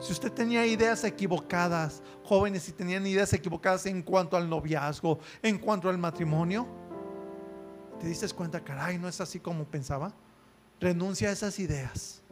Si 0.00 0.12
usted 0.12 0.32
tenía 0.32 0.64
ideas 0.64 1.02
equivocadas, 1.02 2.02
jóvenes, 2.24 2.62
si 2.62 2.72
tenían 2.72 3.06
ideas 3.06 3.32
equivocadas 3.32 3.86
en 3.86 4.02
cuanto 4.02 4.36
al 4.36 4.48
noviazgo, 4.48 5.18
en 5.42 5.58
cuanto 5.58 5.88
al 5.88 5.98
matrimonio, 5.98 6.66
te 7.98 8.06
diste 8.06 8.28
cuenta, 8.28 8.62
caray, 8.62 8.96
no 8.96 9.08
es 9.08 9.20
así 9.20 9.40
como 9.40 9.64
pensaba. 9.64 10.12
Renuncia 10.80 11.30
a 11.30 11.32
esas 11.32 11.58
ideas. 11.58 12.22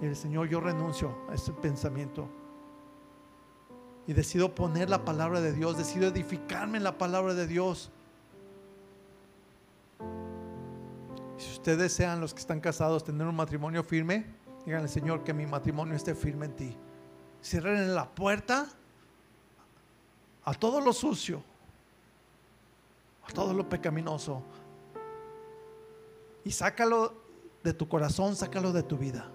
Y 0.00 0.06
el 0.06 0.16
Señor, 0.16 0.48
yo 0.48 0.60
renuncio 0.60 1.14
a 1.28 1.34
ese 1.34 1.52
pensamiento. 1.52 2.28
Y 4.06 4.14
decido 4.14 4.54
poner 4.54 4.88
la 4.88 5.04
palabra 5.04 5.40
de 5.42 5.52
Dios, 5.52 5.76
decido 5.76 6.08
edificarme 6.08 6.78
en 6.78 6.84
la 6.84 6.96
palabra 6.96 7.34
de 7.34 7.46
Dios. 7.46 7.92
Si 11.36 11.52
ustedes 11.52 11.78
desean, 11.78 12.20
los 12.20 12.32
que 12.32 12.40
están 12.40 12.60
casados, 12.60 13.04
tener 13.04 13.26
un 13.26 13.36
matrimonio 13.36 13.84
firme, 13.84 14.24
Díganle, 14.64 14.88
Señor, 14.88 15.24
que 15.24 15.32
mi 15.32 15.46
matrimonio 15.46 15.94
esté 15.94 16.14
firme 16.14 16.46
en 16.46 16.56
ti. 16.56 16.76
Cierren 17.42 17.94
la 17.94 18.08
puerta 18.08 18.68
a 20.44 20.54
todo 20.54 20.80
lo 20.80 20.92
sucio, 20.92 21.42
a 23.28 23.32
todo 23.32 23.52
lo 23.52 23.68
pecaminoso. 23.68 24.42
Y 26.44 26.50
sácalo 26.52 27.14
de 27.62 27.74
tu 27.74 27.88
corazón, 27.88 28.36
sácalo 28.36 28.72
de 28.72 28.82
tu 28.82 28.96
vida. 28.96 29.30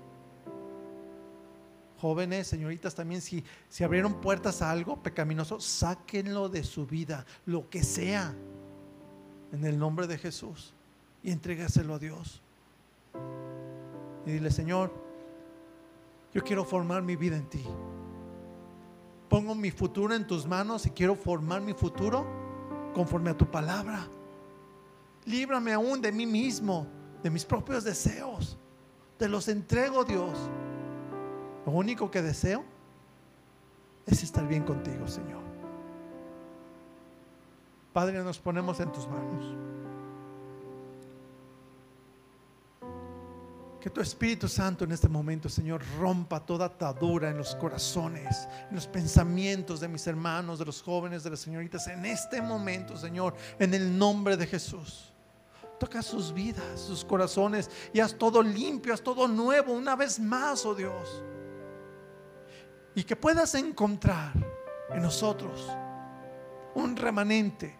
Jóvenes, 1.99 2.47
señoritas, 2.47 2.93
también 2.93 3.21
si, 3.21 3.43
si 3.69 3.84
abrieron 3.84 4.21
puertas 4.21 4.61
a 4.61 4.71
algo 4.71 5.01
pecaminoso, 5.01 5.59
sáquenlo 5.59 6.47
de 6.47 6.63
su 6.63 6.86
vida, 6.86 7.25
lo 7.45 7.69
que 7.69 7.84
sea, 7.84 8.36
en 9.51 9.65
el 9.65 9.80
nombre 9.80 10.07
de 10.07 10.17
Jesús, 10.17 10.73
y 11.23 11.32
entrégaselo 11.32 11.95
a 11.95 11.99
Dios. 11.99 12.41
Y 14.25 14.32
dile, 14.32 14.51
Señor, 14.51 15.07
yo 16.38 16.44
quiero 16.44 16.64
formar 16.64 17.02
mi 17.02 17.16
vida 17.16 17.36
en 17.36 17.50
ti. 17.50 17.66
Pongo 19.28 19.56
mi 19.56 19.72
futuro 19.72 20.14
en 20.14 20.28
tus 20.28 20.46
manos 20.46 20.86
y 20.86 20.92
quiero 20.92 21.16
formar 21.16 21.62
mi 21.62 21.74
futuro 21.74 22.28
conforme 22.94 23.32
a 23.32 23.34
tu 23.36 23.50
palabra. 23.50 24.08
Líbrame 25.26 25.74
aún 25.74 26.00
de 26.00 26.12
mí 26.12 26.28
mismo, 26.28 26.86
de 27.24 27.32
mis 27.32 27.44
propios 27.44 27.84
deseos. 27.84 28.56
Te 29.18 29.28
los 29.28 29.48
entrego, 29.48 30.04
Dios. 30.04 30.38
Lo 31.66 31.72
único 31.72 32.12
que 32.12 32.22
deseo 32.22 32.64
es 34.06 34.22
estar 34.22 34.48
bien 34.48 34.62
contigo, 34.62 35.08
Señor. 35.08 35.42
Padre, 37.94 38.24
nos 38.24 38.38
ponemos 38.38 38.80
en 38.80 38.92
tus 38.92 39.08
manos. 39.08 39.56
Que 43.80 43.89
tu 43.91 44.01
Espíritu 44.01 44.47
Santo 44.47 44.86
en 44.86 44.91
este 44.91 45.07
momento, 45.07 45.47
Señor, 45.49 45.84
rompa 45.99 46.43
toda 46.43 46.65
atadura 46.65 47.30
en 47.30 47.38
los 47.38 47.55
corazones, 47.55 48.47
en 48.69 48.75
los 48.75 48.88
pensamientos 48.88 49.80
de 49.80 49.88
mis 49.88 50.07
hermanos, 50.07 50.57
de 50.57 50.65
los 50.65 50.82
jóvenes, 50.82 51.23
de 51.23 51.30
las 51.30 51.39
señoritas. 51.39 51.88
En 51.88 52.05
este 52.05 52.41
momento, 52.41 52.97
Señor, 52.97 53.36
en 53.59 53.73
el 53.73 53.97
nombre 53.97 54.36
de 54.36 54.47
Jesús. 54.47 55.13
Toca 55.80 56.01
sus 56.01 56.34
vidas, 56.34 56.82
sus 56.82 57.05
corazones 57.05 57.69
y 57.93 57.99
haz 57.99 58.17
todo 58.17 58.41
limpio, 58.41 58.95
haz 58.95 59.01
todo 59.01 59.28
nuevo 59.28 59.73
una 59.73 59.95
vez 59.95 60.19
más, 60.19 60.65
oh 60.65 60.73
Dios. 60.73 61.23
Y 62.95 63.03
que 63.03 63.15
puedas 63.15 63.53
encontrar 63.53 64.34
en 64.89 65.03
nosotros 65.03 65.67
un 66.73 66.95
remanente, 66.95 67.75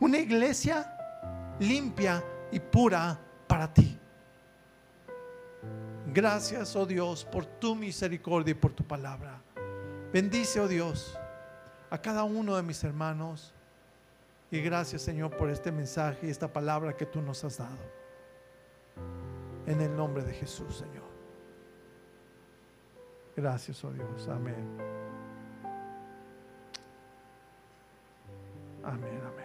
una 0.00 0.18
iglesia 0.18 0.92
limpia 1.60 2.24
y 2.50 2.58
pura 2.58 3.16
para 3.46 3.72
ti. 3.72 3.99
Gracias, 6.12 6.74
oh 6.74 6.86
Dios, 6.86 7.24
por 7.24 7.46
tu 7.46 7.76
misericordia 7.76 8.50
y 8.50 8.54
por 8.54 8.72
tu 8.72 8.82
palabra. 8.82 9.40
Bendice, 10.12 10.58
oh 10.58 10.66
Dios, 10.66 11.16
a 11.88 11.98
cada 11.98 12.24
uno 12.24 12.56
de 12.56 12.62
mis 12.64 12.82
hermanos. 12.82 13.54
Y 14.50 14.60
gracias, 14.60 15.02
Señor, 15.02 15.36
por 15.36 15.48
este 15.48 15.70
mensaje 15.70 16.26
y 16.26 16.30
esta 16.30 16.52
palabra 16.52 16.96
que 16.96 17.06
tú 17.06 17.22
nos 17.22 17.44
has 17.44 17.58
dado. 17.58 17.78
En 19.66 19.80
el 19.80 19.94
nombre 19.96 20.24
de 20.24 20.32
Jesús, 20.32 20.78
Señor. 20.78 21.08
Gracias, 23.36 23.84
oh 23.84 23.92
Dios. 23.92 24.26
Amén. 24.28 24.66
Amén, 28.82 29.20
amén. 29.24 29.39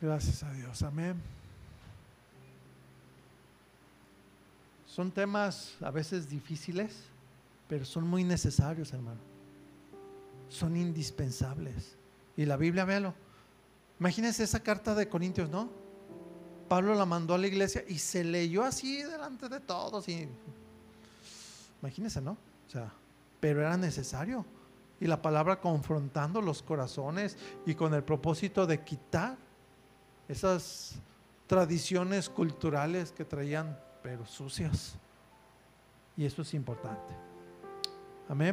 Gracias 0.00 0.42
a 0.42 0.52
Dios, 0.52 0.82
amén. 0.82 1.20
Son 4.86 5.10
temas 5.10 5.76
a 5.82 5.90
veces 5.90 6.28
difíciles, 6.28 7.04
pero 7.68 7.84
son 7.84 8.08
muy 8.08 8.24
necesarios, 8.24 8.92
hermano. 8.94 9.20
Son 10.48 10.74
indispensables. 10.74 11.96
Y 12.34 12.46
la 12.46 12.56
Biblia, 12.56 12.84
véalo. 12.86 13.14
Imagínense 13.98 14.42
esa 14.42 14.60
carta 14.60 14.94
de 14.94 15.06
Corintios, 15.06 15.50
¿no? 15.50 15.68
Pablo 16.66 16.94
la 16.94 17.04
mandó 17.04 17.34
a 17.34 17.38
la 17.38 17.46
iglesia 17.46 17.84
y 17.86 17.98
se 17.98 18.24
leyó 18.24 18.64
así 18.64 19.02
delante 19.02 19.50
de 19.50 19.60
todos. 19.60 20.08
Y... 20.08 20.26
Imagínense, 21.82 22.22
¿no? 22.22 22.32
O 22.32 22.70
sea, 22.70 22.90
pero 23.38 23.60
era 23.60 23.76
necesario. 23.76 24.46
Y 24.98 25.06
la 25.06 25.20
palabra 25.20 25.60
confrontando 25.60 26.40
los 26.40 26.62
corazones 26.62 27.36
y 27.66 27.74
con 27.74 27.92
el 27.92 28.02
propósito 28.02 28.66
de 28.66 28.82
quitar 28.82 29.36
esas 30.30 30.94
tradiciones 31.46 32.28
culturales 32.28 33.10
que 33.10 33.24
traían, 33.24 33.78
pero 34.02 34.24
sucias. 34.24 34.96
Y 36.16 36.24
eso 36.24 36.42
es 36.42 36.54
importante. 36.54 37.29